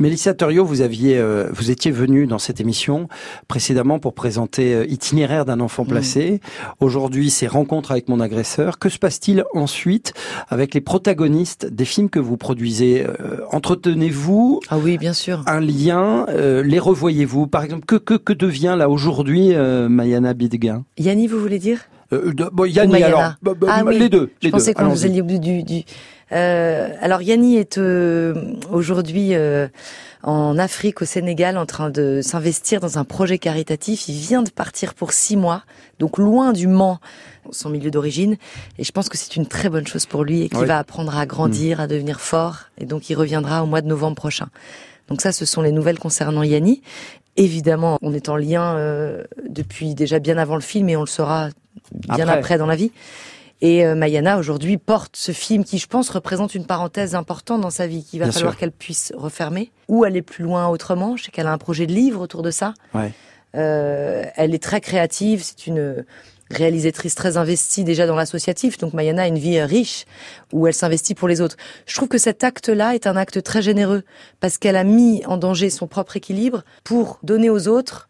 Mélissa 0.00 0.32
Torio, 0.32 0.64
vous 0.64 0.80
aviez, 0.80 1.18
euh, 1.18 1.50
vous 1.52 1.70
étiez 1.70 1.90
venue 1.90 2.26
dans 2.26 2.38
cette 2.38 2.58
émission 2.58 3.06
précédemment 3.48 3.98
pour 3.98 4.14
présenter 4.14 4.72
euh, 4.74 4.86
Itinéraire 4.86 5.44
d'un 5.44 5.60
enfant 5.60 5.84
placé. 5.84 6.40
Aujourd'hui, 6.80 7.28
c'est 7.28 7.46
Rencontre 7.46 7.92
avec 7.92 8.08
mon 8.08 8.18
agresseur. 8.18 8.78
Que 8.78 8.88
se 8.88 8.98
passe-t-il 8.98 9.44
ensuite 9.52 10.14
avec 10.48 10.72
les 10.72 10.80
protagonistes 10.80 11.66
des 11.66 11.84
films 11.84 12.08
que 12.08 12.18
vous 12.18 12.38
produisez 12.38 13.04
Euh, 13.06 13.40
Entretenez-vous 13.52 14.60
Ah 14.70 14.78
oui, 14.78 14.96
bien 14.96 15.12
sûr. 15.12 15.42
un 15.46 15.60
lien 15.60 16.24
Euh, 16.30 16.62
Les 16.62 16.78
revoyez-vous? 16.78 17.46
Par 17.46 17.62
exemple, 17.62 17.84
que 17.84 17.96
que 17.96 18.14
que 18.14 18.32
devient 18.32 18.76
là 18.78 18.88
aujourd'hui 18.88 19.50
euh, 19.54 19.90
Mayana 19.90 20.32
Bidguin? 20.32 20.84
Yanni, 20.96 21.26
vous 21.26 21.38
voulez 21.38 21.58
dire? 21.58 21.78
Euh, 22.12 22.32
de- 22.32 22.48
bon, 22.52 22.62
Ou 22.62 22.66
Yanni, 22.66 23.02
alors, 23.02 23.34
bah, 23.42 23.52
bah, 23.60 23.66
Ah 23.70 23.82
oui, 23.86 23.98
les 23.98 24.08
deux. 24.08 24.30
Je 24.40 24.46
les 24.46 24.50
pensais 24.50 24.72
qu'on 24.74 24.90
faisait 24.90 25.10
du, 25.10 25.22
du- 25.38 25.84
Euh, 26.32 26.88
alors 27.00 27.22
Yanni 27.22 27.56
est 27.56 27.78
euh, 27.78 28.34
aujourd'hui 28.70 29.34
euh, 29.34 29.66
en 30.22 30.58
Afrique, 30.58 31.02
au 31.02 31.04
Sénégal, 31.04 31.56
en 31.58 31.66
train 31.66 31.90
de 31.90 32.20
s'investir 32.22 32.80
dans 32.80 32.98
un 32.98 33.04
projet 33.04 33.38
caritatif. 33.38 34.08
Il 34.08 34.14
vient 34.18 34.42
de 34.42 34.50
partir 34.50 34.94
pour 34.94 35.12
six 35.12 35.36
mois, 35.36 35.62
donc 35.98 36.18
loin 36.18 36.52
du 36.52 36.66
Mans, 36.68 37.00
son 37.50 37.70
milieu 37.70 37.90
d'origine. 37.90 38.36
Et 38.78 38.84
je 38.84 38.92
pense 38.92 39.08
que 39.08 39.16
c'est 39.18 39.36
une 39.36 39.46
très 39.46 39.68
bonne 39.68 39.86
chose 39.86 40.06
pour 40.06 40.24
lui 40.24 40.42
et 40.42 40.48
qu'il 40.48 40.58
Oui. 40.58 40.66
va 40.66 40.78
apprendre 40.78 41.16
à 41.16 41.26
grandir, 41.26 41.80
à 41.80 41.86
devenir 41.86 42.20
fort. 42.20 42.58
Et 42.78 42.84
donc 42.86 43.10
il 43.10 43.14
reviendra 43.16 43.62
au 43.62 43.66
mois 43.66 43.80
de 43.80 43.88
novembre 43.88 44.16
prochain. 44.16 44.48
Donc 45.08 45.22
ça, 45.22 45.32
ce 45.32 45.44
sont 45.44 45.62
les 45.62 45.72
nouvelles 45.72 45.98
concernant 45.98 46.44
Yanni. 46.44 46.82
Évidemment, 47.36 47.98
on 48.02 48.12
est 48.12 48.28
en 48.28 48.36
lien 48.36 48.76
euh, 48.76 49.24
depuis 49.48 49.94
déjà 49.94 50.18
bien 50.18 50.36
avant 50.38 50.54
le 50.54 50.60
film 50.60 50.88
et 50.88 50.96
on 50.96 51.00
le 51.00 51.06
sera 51.06 51.48
bien 51.92 52.26
Après. 52.28 52.38
après, 52.38 52.58
dans 52.58 52.66
la 52.66 52.76
vie. 52.76 52.92
Et 53.62 53.84
euh, 53.84 53.94
Mayana 53.94 54.38
aujourd'hui 54.38 54.78
porte 54.78 55.16
ce 55.16 55.32
film 55.32 55.64
qui, 55.64 55.78
je 55.78 55.86
pense, 55.86 56.08
représente 56.10 56.54
une 56.54 56.66
parenthèse 56.66 57.14
importante 57.14 57.60
dans 57.60 57.70
sa 57.70 57.86
vie, 57.86 58.04
qu'il 58.04 58.20
va 58.20 58.26
Bien 58.26 58.32
falloir 58.32 58.56
qu'elle 58.56 58.72
puisse 58.72 59.12
refermer 59.14 59.70
ou 59.88 60.04
aller 60.04 60.22
plus 60.22 60.44
loin 60.44 60.68
autrement. 60.68 61.16
Je 61.16 61.24
sais 61.24 61.30
qu'elle 61.30 61.46
a 61.46 61.52
un 61.52 61.58
projet 61.58 61.86
de 61.86 61.92
livre 61.92 62.20
autour 62.20 62.42
de 62.42 62.50
ça. 62.50 62.74
Ouais. 62.94 63.12
Euh, 63.56 64.24
elle 64.36 64.54
est 64.54 64.62
très 64.62 64.80
créative, 64.80 65.42
c'est 65.42 65.66
une 65.66 66.04
réalisatrice 66.50 67.14
très 67.14 67.36
investie 67.36 67.84
déjà 67.84 68.06
dans 68.06 68.16
l'associatif. 68.16 68.78
Donc 68.78 68.92
Mayana 68.92 69.22
a 69.22 69.26
une 69.26 69.38
vie 69.38 69.58
euh, 69.58 69.66
riche 69.66 70.04
où 70.52 70.66
elle 70.66 70.74
s'investit 70.74 71.14
pour 71.14 71.28
les 71.28 71.40
autres. 71.40 71.56
Je 71.86 71.94
trouve 71.94 72.08
que 72.08 72.18
cet 72.18 72.44
acte-là 72.44 72.94
est 72.94 73.06
un 73.06 73.16
acte 73.16 73.42
très 73.42 73.62
généreux 73.62 74.02
parce 74.40 74.58
qu'elle 74.58 74.76
a 74.76 74.84
mis 74.84 75.24
en 75.26 75.36
danger 75.36 75.70
son 75.70 75.86
propre 75.86 76.16
équilibre 76.16 76.64
pour 76.84 77.18
donner 77.22 77.50
aux 77.50 77.68
autres 77.68 78.08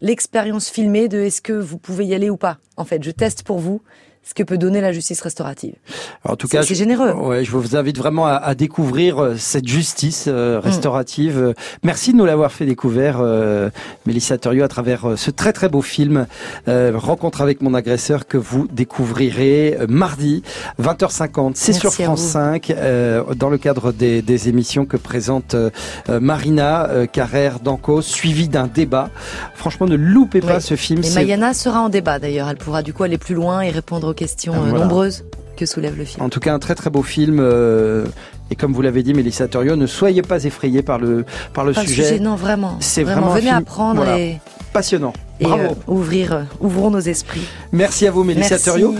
l'expérience 0.00 0.68
filmée 0.68 1.08
de 1.08 1.20
est-ce 1.20 1.40
que 1.40 1.52
vous 1.52 1.78
pouvez 1.78 2.04
y 2.04 2.14
aller 2.14 2.30
ou 2.30 2.36
pas. 2.36 2.58
En 2.76 2.84
fait, 2.84 3.02
je 3.02 3.10
teste 3.10 3.44
pour 3.44 3.58
vous. 3.58 3.82
Ce 4.24 4.34
que 4.34 4.42
peut 4.44 4.56
donner 4.58 4.80
la 4.80 4.92
justice 4.92 5.20
restaurative. 5.20 5.74
En 6.24 6.36
tout 6.36 6.46
cas, 6.48 6.62
c'est 6.62 6.74
généreux. 6.76 7.12
Ouais, 7.12 7.44
je 7.44 7.50
vous 7.50 7.76
invite 7.76 7.98
vraiment 7.98 8.26
à, 8.26 8.34
à 8.34 8.54
découvrir 8.54 9.18
euh, 9.22 9.36
cette 9.36 9.66
justice 9.66 10.26
euh, 10.28 10.58
Mm. 10.58 10.64
restaurative. 10.64 11.38
Euh, 11.38 11.52
Merci 11.82 12.12
de 12.12 12.18
nous 12.18 12.24
l'avoir 12.24 12.52
fait 12.52 12.64
découvrir, 12.66 13.18
euh, 13.20 13.68
Mélissa 14.06 14.38
Thuriot, 14.38 14.64
à 14.64 14.68
travers 14.68 15.10
euh, 15.10 15.16
ce 15.16 15.30
très 15.30 15.52
très 15.52 15.68
beau 15.68 15.82
film 15.82 16.26
euh, 16.68 16.92
Rencontre 16.94 17.40
avec 17.40 17.62
mon 17.62 17.74
agresseur 17.74 18.26
que 18.26 18.38
vous 18.38 18.68
découvrirez 18.70 19.76
euh, 19.80 19.86
mardi 19.88 20.42
20h50. 20.80 21.52
C'est 21.54 21.72
sur 21.72 21.92
France 21.92 22.20
vous. 22.20 22.28
5 22.28 22.70
euh, 22.70 23.34
dans 23.34 23.50
le 23.50 23.58
cadre 23.58 23.92
des, 23.92 24.22
des 24.22 24.48
émissions 24.48 24.86
que 24.86 24.96
présente 24.96 25.56
Marina 26.08 26.88
Carrère 27.12 27.60
d'Anco, 27.60 28.02
suivi 28.02 28.48
d'un 28.48 28.66
débat. 28.66 29.10
Franchement, 29.54 29.86
ne 29.86 29.96
loupez 29.96 30.40
pas 30.40 30.60
ce 30.60 30.76
film. 30.76 31.02
Et 31.04 31.10
Mayana 31.10 31.54
sera 31.54 31.80
en 31.80 31.88
débat 31.88 32.18
d'ailleurs. 32.18 32.48
Elle 32.48 32.56
pourra 32.56 32.82
du 32.82 32.92
coup 32.92 33.02
aller 33.02 33.18
plus 33.18 33.34
loin 33.34 33.60
et 33.62 33.70
répondre 33.70 34.11
aux 34.12 34.14
questions 34.14 34.52
Ah, 34.54 34.60
euh, 34.60 34.68
voilà. 34.70 34.84
nombreuses 34.84 35.24
que 35.56 35.66
soulève 35.66 35.96
le 35.98 36.04
film. 36.04 36.22
En 36.24 36.28
tout 36.28 36.40
cas, 36.40 36.54
un 36.54 36.58
très 36.58 36.74
très 36.74 36.90
beau 36.90 37.02
film. 37.02 37.38
euh, 37.40 38.04
et 38.50 38.54
comme 38.54 38.72
vous 38.74 38.82
l'avez 38.82 39.02
dit, 39.02 39.14
Mélissa 39.14 39.48
Thuriot, 39.48 39.76
ne 39.76 39.86
soyez 39.86 40.22
pas 40.22 40.44
effrayés 40.44 40.82
par 40.82 40.98
le, 40.98 41.24
par 41.54 41.64
le 41.64 41.72
sujet. 41.72 42.18
non, 42.20 42.36
vraiment. 42.36 42.76
C'est 42.80 43.02
Vraiment, 43.02 43.20
vraiment 43.28 43.34
venez 43.34 43.46
film- 43.48 43.58
apprendre 43.58 43.96
voilà. 44.02 44.18
et, 44.18 44.40
Passionnant. 44.72 45.12
et, 45.40 45.44
Bravo. 45.44 45.62
euh, 45.62 45.74
ouvrir, 45.92 46.32
euh, 46.32 46.42
ouvrons 46.60 46.90
nos 46.90 47.00
esprits. 47.00 47.46
Merci 47.72 48.06
à 48.06 48.10
vous, 48.10 48.24
Mélissa 48.24 48.50
Merci. 48.50 48.64
Thuriot. 48.70 48.94